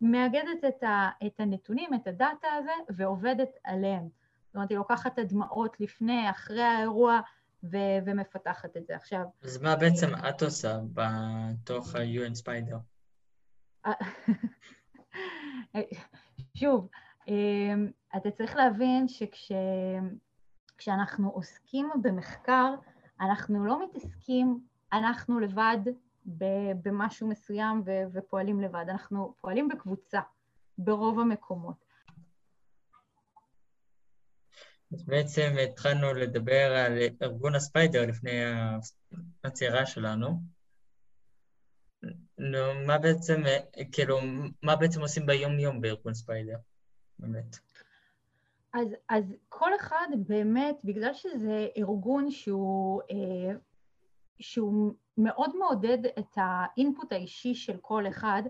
מאגדת 0.00 0.64
את, 0.68 0.82
ה, 0.82 1.08
את 1.26 1.40
הנתונים, 1.40 1.94
את 1.94 2.06
הדאטה 2.06 2.48
הזה, 2.58 2.72
ועובדת 2.88 3.50
עליהם. 3.64 4.08
זאת 4.46 4.54
אומרת, 4.54 4.70
היא 4.70 4.78
לוקחת 4.78 5.12
את 5.12 5.18
הדמעות 5.18 5.80
לפני, 5.80 6.30
אחרי 6.30 6.62
האירוע, 6.62 7.20
ו- 7.62 7.98
ומפתחת 8.06 8.76
את 8.76 8.86
זה. 8.86 8.96
עכשיו... 8.96 9.24
אז 9.42 9.62
מה 9.62 9.76
בעצם 9.76 10.06
את 10.28 10.42
עושה 10.42 10.78
בתוך 10.92 11.94
ה-UN 11.94 12.32
Spider? 12.42 12.76
שוב, 16.54 16.88
אמ, 16.90 17.05
אתה 18.16 18.30
צריך 18.30 18.56
להבין 18.56 19.06
שכשאנחנו 20.76 21.30
עוסקים 21.30 21.90
במחקר, 22.02 22.74
אנחנו 23.20 23.66
לא 23.66 23.84
מתעסקים, 23.84 24.60
אנחנו 24.92 25.40
לבד 25.40 25.78
במשהו 26.82 27.28
מסוים 27.28 27.82
ופועלים 28.12 28.60
לבד, 28.60 28.84
אנחנו 28.88 29.34
פועלים 29.40 29.68
בקבוצה 29.68 30.20
ברוב 30.78 31.20
המקומות. 31.20 31.86
אז 34.92 35.04
בעצם 35.04 35.54
התחלנו 35.64 36.14
לדבר 36.14 36.72
על 36.76 36.98
ארגון 37.22 37.54
הספיידר 37.54 38.06
לפני 38.06 38.40
הצעירה 39.44 39.86
שלנו, 39.86 40.40
נו, 42.38 42.86
מה 42.86 42.98
בעצם, 42.98 43.42
כאילו, 43.92 44.18
מה 44.62 44.76
בעצם 44.76 45.00
עושים 45.00 45.26
ביום-יום 45.26 45.80
בארגון 45.80 46.14
ספיידר? 46.14 46.56
באמת. 47.18 47.56
אז, 48.72 48.96
אז 49.08 49.34
כל 49.48 49.76
אחד 49.76 50.06
באמת, 50.16 50.76
בגלל 50.84 51.14
שזה 51.14 51.68
ארגון 51.76 52.30
שהוא, 52.30 53.02
אה, 53.10 53.56
שהוא 54.40 54.92
מאוד 55.18 55.56
מעודד 55.56 55.98
את 56.18 56.36
האינפוט 56.36 57.12
האישי 57.12 57.54
של 57.54 57.76
כל 57.80 58.08
אחד, 58.08 58.42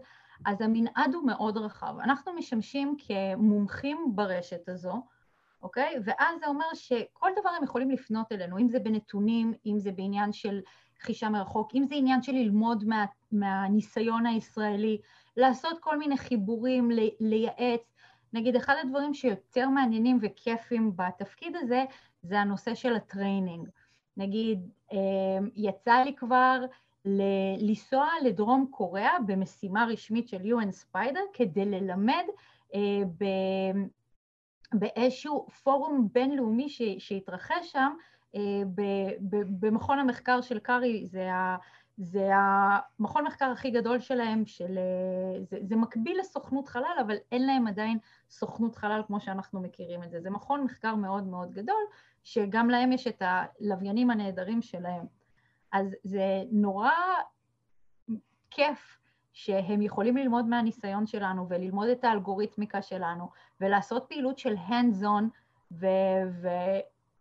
אז 0.47 0.61
המנעד 0.61 1.14
הוא 1.14 1.27
מאוד 1.27 1.57
רחב. 1.57 1.95
אנחנו 2.03 2.33
משמשים 2.33 2.97
כמומחים 2.99 4.12
ברשת 4.14 4.69
הזו, 4.69 5.03
אוקיי? 5.62 5.95
ואז 6.05 6.41
זה 6.41 6.47
אומר 6.47 6.67
שכל 6.75 7.31
דבר 7.41 7.51
הם 7.51 7.64
יכולים 7.64 7.91
לפנות 7.91 8.33
אלינו, 8.33 8.59
אם 8.59 8.69
זה 8.69 8.79
בנתונים, 8.79 9.55
אם 9.67 9.79
זה 9.79 9.93
בעניין 9.93 10.33
של 10.33 10.61
חישה 11.01 11.29
מרחוק, 11.29 11.71
אם 11.75 11.85
זה 11.85 11.95
עניין 11.95 12.23
של 12.23 12.33
ללמוד 12.33 12.85
מה, 12.85 13.05
מהניסיון 13.33 14.27
הישראלי, 14.27 14.99
לעשות 15.37 15.79
כל 15.81 15.99
מיני 15.99 16.17
חיבורים, 16.17 16.91
לייעץ. 17.21 17.95
נגיד, 18.37 18.57
אחד 18.57 18.74
הדברים 18.82 19.14
שיותר 19.14 19.68
מעניינים 19.68 20.18
וכיפים 20.22 20.93
בתפקיד 20.97 21.57
הזה, 21.57 21.84
זה 22.22 22.41
הנושא 22.41 22.74
של 22.74 22.97
ה 22.97 23.04
training. 23.04 23.68
נגיד, 24.16 24.70
אמ, 24.93 25.49
יצא 25.55 25.95
לי 25.95 26.14
כבר 26.16 26.61
לנסוע 27.61 28.09
לדרום 28.24 28.66
קוריאה 28.70 29.14
במשימה 29.26 29.87
רשמית 29.91 30.28
של 30.28 30.37
UN 30.37 30.70
ספיידר 30.70 31.20
כדי 31.32 31.64
ללמד 31.64 32.24
אה, 32.74 33.03
באיזשהו 34.74 35.47
פורום 35.62 36.09
בינלאומי 36.12 36.68
שהתרחש 36.99 37.72
שם 37.72 37.93
אה, 38.34 38.62
במכון 39.61 39.99
המחקר 39.99 40.41
של 40.41 40.59
קארי, 40.59 41.07
זה, 41.07 41.32
ה, 41.32 41.57
זה 41.99 42.30
המכון 42.34 43.24
מחקר 43.24 43.44
הכי 43.44 43.70
גדול 43.70 44.01
שלהם, 44.01 44.47
של, 44.47 44.78
אה, 44.78 45.44
זה, 45.44 45.59
זה 45.62 45.76
מקביל 45.76 46.18
לסוכנות 46.20 46.68
חלל, 46.68 46.97
אבל 47.01 47.16
אין 47.32 47.47
להם 47.47 47.66
עדיין 47.66 47.99
סוכנות 48.30 48.76
חלל 48.76 49.03
כמו 49.07 49.20
שאנחנו 49.20 49.61
מכירים 49.61 50.03
את 50.03 50.11
זה. 50.11 50.20
זה 50.20 50.30
מכון 50.30 50.64
מחקר 50.64 50.94
מאוד 50.94 51.24
מאוד 51.24 51.53
גדול, 51.53 51.82
שגם 52.22 52.70
להם 52.70 52.92
יש 52.92 53.07
את 53.07 53.22
הלוויינים 53.26 54.11
הנהדרים 54.11 54.62
שלהם. 54.62 55.07
אז 55.72 55.97
זה 56.05 56.42
נורא 56.51 56.90
כיף 58.51 58.99
שהם 59.32 59.82
יכולים 59.82 60.16
ללמוד 60.16 60.47
מהניסיון 60.47 61.07
שלנו 61.07 61.49
וללמוד 61.49 61.88
את 61.88 62.05
האלגוריתמיקה 62.05 62.82
שלנו 62.82 63.30
ולעשות 63.61 64.05
פעילות 64.09 64.38
של 64.38 64.55
hands 64.68 65.03
on 65.03 65.24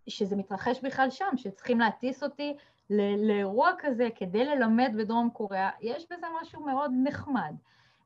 ושזה 0.08 0.36
מתרחש 0.36 0.82
בכלל 0.84 1.10
שם, 1.10 1.38
שצריכים 1.38 1.80
להטיס 1.80 2.24
אותי 2.24 2.58
לאירוע 2.90 3.72
כזה 3.80 4.10
כדי 4.16 4.46
ללמד 4.46 4.92
בדרום 4.98 5.30
קוריאה, 5.30 5.70
יש 5.82 6.06
בזה 6.12 6.28
משהו 6.42 6.66
מאוד 6.66 6.92
נחמד. 7.04 7.56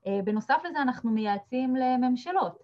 אה, 0.08 0.20
בנוסף 0.24 0.62
לזה 0.70 0.82
אנחנו 0.82 1.12
מייעצים 1.12 1.76
לממשלות. 1.76 2.60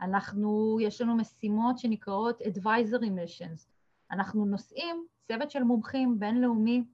אנחנו, 0.00 0.78
יש 0.80 1.00
לנו 1.00 1.16
משימות 1.16 1.78
שנקראות 1.78 2.40
advisory 2.40 3.06
missions. 3.06 3.66
אנחנו 4.10 4.44
נוסעים, 4.46 5.06
צוות 5.28 5.50
של 5.50 5.62
מומחים 5.62 6.20
בינלאומי 6.20 6.84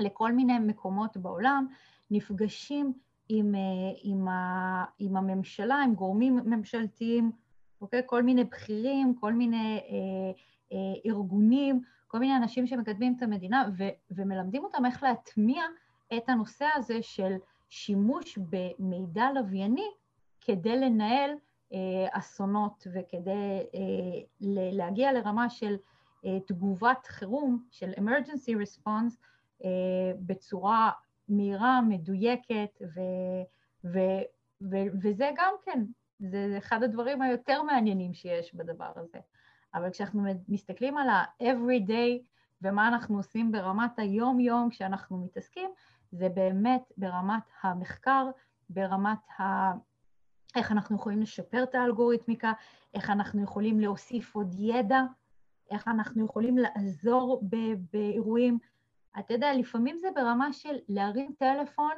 לכל 0.00 0.32
מיני 0.32 0.58
מקומות 0.58 1.16
בעולם, 1.16 1.66
נפגשים 2.10 2.92
עם, 3.28 3.54
אה, 3.54 3.60
עם, 4.02 4.28
ה, 4.28 4.84
עם 4.98 5.16
הממשלה, 5.16 5.76
עם 5.76 5.94
גורמים 5.94 6.36
ממשלתיים, 6.44 7.32
אוקיי? 7.80 8.02
כל 8.06 8.22
מיני 8.22 8.44
בכירים, 8.44 9.14
כל 9.14 9.32
מיני 9.32 9.78
אה, 9.78 10.32
אה, 10.72 11.10
ארגונים, 11.10 11.80
כל 12.08 12.18
מיני 12.18 12.36
אנשים 12.36 12.66
שמקדמים 12.66 13.14
את 13.16 13.22
המדינה, 13.22 13.68
ו, 13.78 13.84
ומלמדים 14.10 14.64
אותם 14.64 14.86
איך 14.86 15.02
להטמיע 15.02 15.62
את 16.16 16.28
הנושא 16.28 16.66
הזה 16.74 17.02
של 17.02 17.36
שימוש 17.68 18.38
במידע 18.38 19.26
לווייני 19.34 19.88
כדי 20.40 20.76
לנהל 20.76 21.30
אה, 21.72 21.78
אסונות 22.10 22.86
וכדי 22.94 23.66
אה, 23.74 24.20
להגיע 24.72 25.12
לרמה 25.12 25.50
של 25.50 25.76
אה, 26.24 26.40
תגובת 26.46 27.06
חירום, 27.06 27.64
של 27.70 27.90
emergency 27.90 28.52
response, 28.62 29.16
אה, 29.64 29.70
בצורה 30.26 30.90
מהירה, 31.28 31.80
מדויקת, 31.80 32.82
ו, 32.82 33.00
ו, 33.84 33.98
ו, 34.62 34.76
וזה 35.02 35.30
גם 35.36 35.54
כן, 35.64 35.84
זה 36.18 36.54
אחד 36.58 36.82
הדברים 36.82 37.22
היותר 37.22 37.62
מעניינים 37.62 38.14
שיש 38.14 38.54
בדבר 38.54 38.92
הזה. 38.96 39.18
אבל 39.74 39.90
כשאנחנו 39.90 40.22
מסתכלים 40.48 40.96
על 40.98 41.08
ה-everyday 41.08 42.26
ומה 42.62 42.88
אנחנו 42.88 43.16
עושים 43.16 43.52
ברמת 43.52 43.98
היום-יום 43.98 44.70
כשאנחנו 44.70 45.18
מתעסקים, 45.18 45.70
זה 46.12 46.28
באמת 46.28 46.92
ברמת 46.96 47.42
המחקר, 47.62 48.30
ברמת 48.70 49.40
ה... 49.40 49.42
איך 50.56 50.72
אנחנו 50.72 50.96
יכולים 50.96 51.22
לשפר 51.22 51.62
את 51.62 51.74
האלגוריתמיקה, 51.74 52.52
איך 52.94 53.10
אנחנו 53.10 53.42
יכולים 53.42 53.80
להוסיף 53.80 54.34
עוד 54.34 54.54
ידע, 54.58 55.02
איך 55.70 55.88
אנחנו 55.88 56.24
יכולים 56.24 56.58
לעזור 56.58 57.42
באירועים. 57.92 58.58
אתה 59.18 59.34
יודע, 59.34 59.54
לפעמים 59.54 59.96
זה 59.96 60.08
ברמה 60.14 60.52
של 60.52 60.76
להרים 60.88 61.32
טלפון 61.38 61.92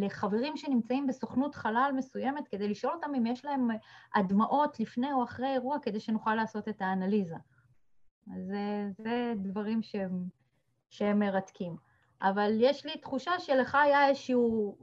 לחברים 0.00 0.56
שנמצאים 0.56 1.06
בסוכנות 1.06 1.54
חלל 1.54 1.90
מסוימת 1.96 2.48
כדי 2.48 2.68
לשאול 2.68 2.92
אותם 2.92 3.14
אם 3.14 3.26
יש 3.26 3.44
להם 3.44 3.68
הדמעות 4.14 4.80
לפני 4.80 5.12
או 5.12 5.24
אחרי 5.24 5.52
אירוע 5.52 5.76
כדי 5.82 6.00
שנוכל 6.00 6.34
לעשות 6.34 6.68
את 6.68 6.82
האנליזה. 6.82 7.36
אז 8.36 8.46
זה, 8.46 8.88
זה 8.98 9.32
דברים 9.36 9.82
שהם, 9.82 10.24
שהם 10.90 11.18
מרתקים. 11.18 11.76
אבל 12.22 12.52
יש 12.60 12.86
לי 12.86 12.96
תחושה 12.96 13.38
שלך 13.38 13.74
היה 13.74 14.08
איזשהו 14.08 14.76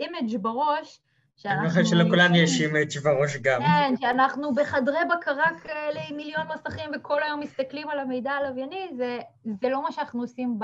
image 0.00 0.36
בראש 0.36 1.00
אני 1.44 1.68
חושב 1.68 1.84
שלכולנו 1.84 2.36
יש 2.36 2.60
image 2.60 2.98
בראש 2.98 3.36
גם. 3.36 3.60
כן, 3.60 3.94
שאנחנו 4.00 4.54
בחדרי 4.54 4.98
בקרה 5.16 5.58
כאלה 5.62 6.00
עם 6.08 6.16
מיליון 6.16 6.46
מסכים 6.54 6.90
וכל 6.96 7.22
היום 7.22 7.40
מסתכלים 7.40 7.88
על 7.88 7.98
המידע 7.98 8.32
הלווייני, 8.32 8.88
זה, 8.96 9.18
זה 9.44 9.68
לא 9.68 9.82
מה 9.82 9.92
שאנחנו 9.92 10.20
עושים 10.20 10.58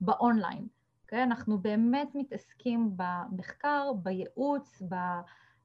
באונליין. 0.00 0.66
אוקיי? 1.12 1.16
אנחנו 1.16 1.58
באמת 1.58 2.08
מתעסקים 2.14 2.96
במחקר, 2.96 3.92
בייעוץ, 4.02 4.82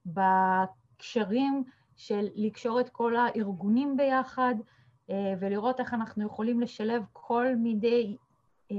בקשרים 0.06 1.64
של 1.96 2.28
לקשור 2.36 2.80
את 2.82 2.90
כל 2.90 3.16
הארגונים 3.16 3.98
ביחד 3.98 4.56
אה, 5.10 5.34
ולראות 5.40 5.80
איך 5.80 5.94
אנחנו 5.94 6.26
יכולים 6.26 6.62
לשלב 6.62 7.04
כל 7.14 7.56
מיני 7.56 8.18
אה, 8.72 8.76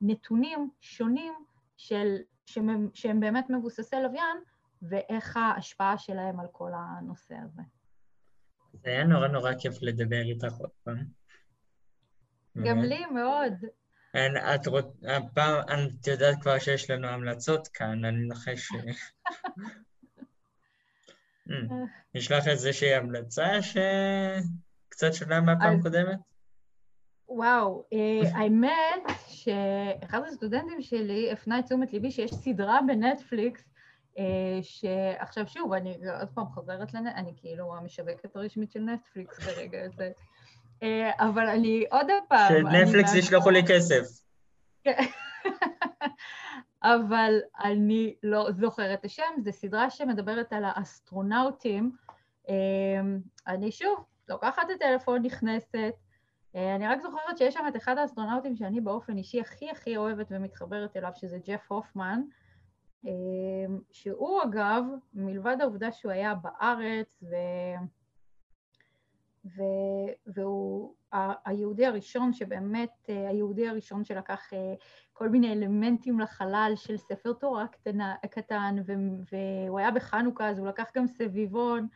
נתונים 0.00 0.70
שונים 0.80 1.34
של, 1.76 2.16
שהם, 2.46 2.88
שהם 2.94 3.20
באמת 3.20 3.50
מבוססי 3.50 3.96
לוויין, 4.02 4.36
ואיך 4.82 5.36
ההשפעה 5.36 5.98
שלהם 5.98 6.40
על 6.40 6.46
כל 6.52 6.70
הנושא 6.74 7.34
הזה. 7.34 7.62
זה 8.72 8.90
היה 8.90 9.04
נורא 9.04 9.28
נורא 9.28 9.52
כיף 9.58 9.82
לדבר 9.82 10.20
איתך 10.20 10.52
עוד 10.60 10.70
פעם. 10.82 11.04
גם 12.64 12.78
לי 12.78 13.06
מאוד. 13.06 13.52
את 14.54 14.66
רוצ... 14.66 14.86
הפעם, 15.08 15.88
את 16.00 16.06
יודעת 16.06 16.42
כבר 16.42 16.58
שיש 16.58 16.90
לנו 16.90 17.08
המלצות 17.08 17.68
כאן, 17.68 18.04
אני 18.04 18.16
מנחש 18.16 18.68
ש... 18.68 18.72
יש 22.14 22.32
לך 22.32 22.48
איזושהי 22.48 22.94
המלצה 22.94 23.48
שקצת 23.62 25.14
שונה 25.14 25.40
מהפעם 25.40 25.78
הקודמת? 25.78 26.18
וואו, 27.28 27.84
אה, 27.92 28.38
האמת 28.38 29.02
שאחד 29.26 30.20
הסטודנטים 30.26 30.82
שלי 30.82 31.32
הפנה 31.32 31.58
את 31.58 31.64
תשומת 31.64 31.92
ליבי 31.92 32.10
שיש 32.10 32.34
סדרה 32.34 32.80
בנטפליקס 32.86 33.70
אה, 34.18 34.58
שעכשיו 34.62 35.48
שוב, 35.48 35.72
אני 35.72 35.98
עוד 36.20 36.28
פעם 36.34 36.46
חוזרת 36.46 36.94
לנט, 36.94 37.12
אני 37.16 37.32
כאילו 37.36 37.76
המשווקת 37.76 38.36
הרשמית 38.36 38.72
של 38.72 38.80
נטפליקס 38.80 39.46
ברגע 39.46 39.84
הזה. 39.84 40.10
אה, 40.82 41.10
אבל 41.18 41.48
אני 41.48 41.84
עוד 41.90 42.06
פעם... 42.28 42.48
שנטפליקס 42.48 43.14
ישלחו 43.14 43.50
לי 43.50 43.62
כסף. 43.68 44.02
אבל 46.82 47.34
אני 47.64 48.14
לא 48.22 48.50
זוכרת 48.50 49.00
את 49.00 49.04
השם, 49.04 49.32
זו 49.44 49.52
סדרה 49.52 49.90
שמדברת 49.90 50.52
על 50.52 50.64
האסטרונאוטים. 50.66 51.92
אה, 52.48 52.54
אני 53.46 53.72
שוב 53.72 54.04
לוקחת 54.28 54.62
את 54.70 54.76
הטלפון, 54.76 55.22
נכנסת, 55.22 55.94
אני 56.54 56.86
רק 56.86 57.00
זוכרת 57.00 57.38
שיש 57.38 57.54
שם 57.54 57.64
את 57.68 57.76
אחד 57.76 57.98
האסטרונאוטים 57.98 58.56
שאני 58.56 58.80
באופן 58.80 59.16
אישי 59.16 59.40
הכי 59.40 59.70
הכי 59.70 59.96
אוהבת 59.96 60.26
ומתחברת 60.30 60.96
אליו, 60.96 61.10
שזה 61.14 61.38
ג'ף 61.46 61.72
הופמן, 61.72 62.20
שהוא 63.90 64.42
אגב, 64.42 64.84
מלבד 65.14 65.56
העובדה 65.60 65.92
שהוא 65.92 66.12
היה 66.12 66.34
בארץ 66.34 67.22
ו... 67.22 67.34
והוא 70.26 70.94
היהודי 71.44 71.86
הראשון 71.86 72.32
שבאמת, 72.32 72.90
אה, 73.08 73.28
היהודי 73.28 73.68
הראשון 73.68 74.04
שלקח 74.04 74.52
אה, 74.52 74.74
כל 75.12 75.28
מיני 75.28 75.52
אלמנטים 75.52 76.20
לחלל 76.20 76.72
של 76.76 76.96
ספר 76.96 77.32
תורה 77.32 77.66
קטנה, 77.66 78.14
קטן. 78.30 78.76
והוא 79.32 79.78
היה 79.78 79.90
בחנוכה 79.90 80.48
אז 80.48 80.58
הוא 80.58 80.68
לקח 80.68 80.90
גם 80.96 81.06
סביבון 81.06 81.88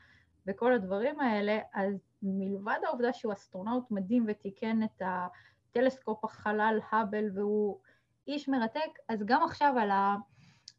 וכל 0.46 0.72
הדברים 0.72 1.20
האלה, 1.20 1.58
אז 1.74 1.94
מלבד 2.22 2.78
העובדה 2.86 3.12
שהוא 3.12 3.32
אסטרונאוט 3.32 3.90
מדהים 3.90 4.24
ותיקן 4.28 4.82
את 4.82 5.02
הטלסקופ 5.04 6.24
החלל 6.24 6.80
האבל 6.90 7.24
והוא 7.34 7.78
איש 8.26 8.48
מרתק, 8.48 8.98
אז 9.08 9.22
גם 9.24 9.42
עכשיו 9.42 9.74
על 9.78 9.90
ה... 9.90 10.16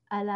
על 0.10 0.30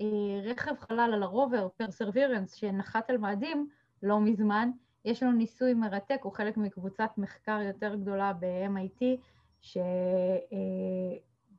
הרכב 0.00 0.74
חלל, 0.78 1.10
על 1.14 1.22
הרובר, 1.22 1.68
פרסרבירנס, 1.76 2.54
שנחת 2.54 3.10
על 3.10 3.18
מאדים 3.18 3.68
לא 4.02 4.20
מזמן, 4.20 4.70
יש 5.04 5.22
לנו 5.22 5.32
ניסוי 5.32 5.74
מרתק, 5.74 6.20
הוא 6.22 6.32
חלק 6.32 6.56
מקבוצת 6.56 7.10
מחקר 7.16 7.60
יותר 7.62 7.94
גדולה 7.94 8.32
ב-MIT, 8.32 9.04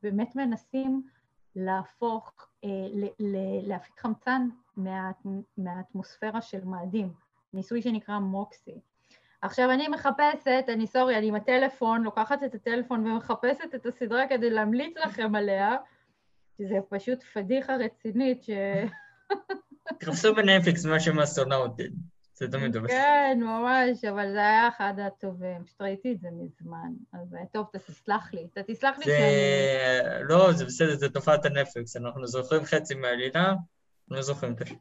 שבאמת 0.02 0.36
מנסים 0.36 1.02
להפוך, 1.56 2.32
להפיק 3.62 4.00
חמצן 4.00 4.48
מהאטמוספירה 5.56 6.42
של 6.42 6.64
מאדים, 6.64 7.12
ניסוי 7.54 7.82
שנקרא 7.82 8.18
מוקסי. 8.18 8.80
עכשיו 9.42 9.70
אני 9.70 9.88
מחפשת, 9.88 10.64
אני 10.68 10.86
סורי, 10.86 11.18
אני 11.18 11.28
עם 11.28 11.34
הטלפון, 11.34 12.02
לוקחת 12.02 12.42
את 12.42 12.54
הטלפון 12.54 13.06
ומחפשת 13.06 13.74
את 13.74 13.86
הסדרה 13.86 14.28
כדי 14.28 14.50
להמליץ 14.50 14.96
לכם 14.96 15.34
עליה, 15.34 15.76
כי 16.56 16.66
זה 16.66 16.78
פשוט 16.88 17.22
פדיחה 17.22 17.76
רצינית 17.76 18.42
ש... 18.42 18.50
תחפשו 20.00 20.34
בנטפליקס 20.34 20.86
מה 20.86 21.00
שם 21.00 21.18
אסטרונאוטים, 21.18 21.92
זה 22.38 22.48
תמיד 22.48 22.72
טוב. 22.72 22.86
כן, 22.86 23.38
ממש, 23.40 24.04
אבל 24.04 24.32
זה 24.32 24.38
היה 24.38 24.68
אחד 24.68 24.94
הטובים. 25.06 25.64
פשוט 25.64 25.80
ראיתי 25.80 26.12
את 26.12 26.20
זה 26.20 26.28
מזמן, 26.32 26.92
אז 27.12 27.36
טוב, 27.52 27.66
אתה 27.70 27.78
תסלח 27.78 28.34
לי. 28.34 28.46
אתה 28.52 28.62
תסלח 28.62 28.98
לי 28.98 29.04
שאני... 29.04 30.28
לא, 30.28 30.52
זה 30.52 30.64
בסדר, 30.64 30.96
זה 30.96 31.08
תופעת 31.08 31.44
הנטפליקס, 31.44 31.96
אנחנו 31.96 32.26
זוכרים 32.26 32.64
חצי 32.64 32.94
מהעלילה, 32.94 33.54
לא 34.08 34.22
זוכרים 34.22 34.52
את 34.52 34.60
השם. 34.60 34.74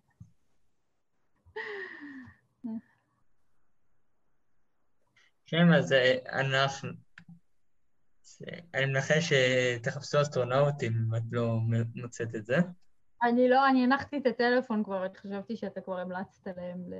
כן, 5.45 5.73
אז 5.73 5.93
אה, 5.93 6.17
אנחנו... 6.39 6.89
אני 8.73 8.85
מנחש 8.85 9.33
שתחפשו 9.33 10.21
אסטרונאוטים 10.21 10.93
אם 10.93 11.15
את 11.15 11.21
לא 11.31 11.57
מוצאת 11.95 12.35
את 12.35 12.45
זה. 12.45 12.57
אני 13.25 13.49
לא, 13.49 13.67
אני 13.67 13.83
הנחתי 13.83 14.17
את 14.17 14.25
הטלפון 14.25 14.83
כבר, 14.83 15.05
חשבתי 15.15 15.57
שאתה 15.57 15.81
כבר 15.81 15.99
המלצת 15.99 16.47
להם 16.47 16.83
ל... 16.89 16.93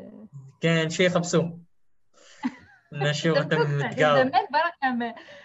כן, 0.62 0.90
שיחפשו. 0.90 1.42
נשאיר 2.92 3.44
אותם 3.44 3.56
במדגר. 3.60 4.14
באמת 4.16 4.46
בא 4.52 4.60
לכם... 4.68 5.00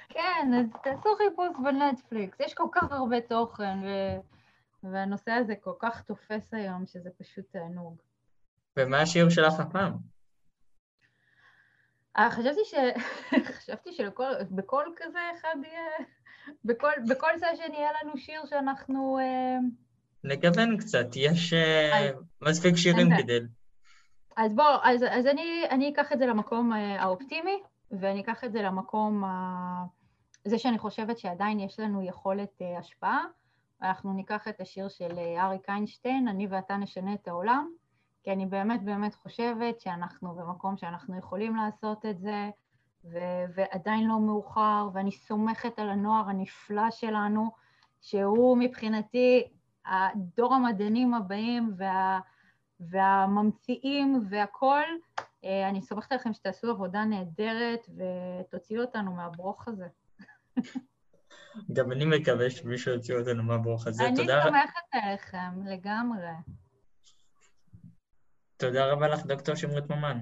כן, 0.08 0.50
אז 0.58 0.66
תעשו 0.82 1.08
חיפוש 1.16 1.48
בנטפליקס, 1.64 2.40
יש 2.40 2.54
כל 2.54 2.66
כך 2.72 2.92
הרבה 2.92 3.20
תוכן, 3.20 3.78
והנושא 4.82 5.30
הזה 5.30 5.54
כל 5.60 5.74
כך 5.78 6.02
תופס 6.02 6.54
היום, 6.54 6.86
שזה 6.86 7.10
פשוט 7.18 7.44
תענוג. 7.50 7.96
ומה 8.76 9.00
השיעור 9.00 9.30
שלך 9.30 9.60
הפעם? 9.60 9.92
אה, 12.18 12.30
חשבתי 12.30 12.60
ש... 12.64 12.74
חשבתי 13.56 13.92
שבכל 13.92 14.84
כזה 14.96 15.18
אחד 15.40 15.56
יהיה... 15.64 16.06
בכל, 16.64 16.92
בכל 17.08 17.38
סשן 17.38 17.72
יהיה 17.72 17.90
לנו 18.02 18.16
שיר 18.16 18.46
שאנחנו... 18.46 19.18
אה, 20.24 20.30
נגוון 20.30 20.76
קצת, 20.76 21.06
יש 21.16 21.52
אה, 21.52 22.10
מספיק 22.42 22.76
שירים 22.76 23.08
כדי... 23.18 23.38
אז 24.36 24.54
בוא, 24.54 24.64
אז, 24.82 25.04
אז 25.10 25.26
אני, 25.26 25.62
אני 25.70 25.92
אקח 25.92 26.12
את 26.12 26.18
זה 26.18 26.26
למקום 26.26 26.72
האופטימי, 26.72 27.62
ואני 27.90 28.20
אקח 28.20 28.44
את 28.44 28.52
זה 28.52 28.62
למקום 28.62 29.24
ה... 29.24 29.84
זה 30.44 30.58
שאני 30.58 30.78
חושבת 30.78 31.18
שעדיין 31.18 31.60
יש 31.60 31.80
לנו 31.80 32.02
יכולת 32.02 32.62
השפעה. 32.78 33.24
אנחנו 33.82 34.12
ניקח 34.12 34.48
את 34.48 34.60
השיר 34.60 34.88
של 34.88 35.18
אריק 35.38 35.68
איינשטיין, 35.68 36.28
אני 36.28 36.46
ואתה 36.50 36.76
נשנה 36.76 37.14
את 37.14 37.28
העולם. 37.28 37.70
כי 38.22 38.32
אני 38.32 38.46
באמת 38.46 38.82
באמת 38.82 39.14
חושבת 39.14 39.80
שאנחנו 39.80 40.34
במקום 40.34 40.76
שאנחנו 40.76 41.18
יכולים 41.18 41.56
לעשות 41.56 42.06
את 42.06 42.18
זה, 42.18 42.50
ו- 43.04 43.44
ועדיין 43.54 44.08
לא 44.08 44.20
מאוחר, 44.20 44.88
ואני 44.92 45.12
סומכת 45.12 45.78
על 45.78 45.90
הנוער 45.90 46.28
הנפלא 46.28 46.90
שלנו, 46.90 47.50
שהוא 48.00 48.58
מבחינתי 48.58 49.48
הדור 49.86 50.54
המדענים 50.54 51.14
הבאים 51.14 51.74
וה, 51.76 52.20
והממציאים 52.80 54.20
והכול. 54.30 54.84
אה, 55.44 55.68
אני 55.68 55.82
סומכת 55.82 56.12
עליכם 56.12 56.32
שתעשו 56.32 56.70
עבודה 56.70 57.04
נהדרת 57.04 57.86
ותוציאו 57.96 58.80
אותנו 58.82 59.12
מהברוך 59.12 59.68
הזה. 59.68 59.86
גם 61.72 61.92
אני 61.92 62.04
מקווה 62.04 62.50
שמישהו 62.50 62.92
יוציא 62.92 63.16
אותנו 63.16 63.42
מהברוך 63.42 63.86
הזה. 63.86 64.06
אני 64.06 64.16
סומכת 64.16 64.80
עליכם, 64.92 65.66
לגמרי. 65.66 66.26
תודה 68.56 68.92
רבה 68.92 69.08
לך, 69.08 69.26
דוקטור 69.26 69.54
שמרית 69.54 69.90
ממן. 69.90 70.20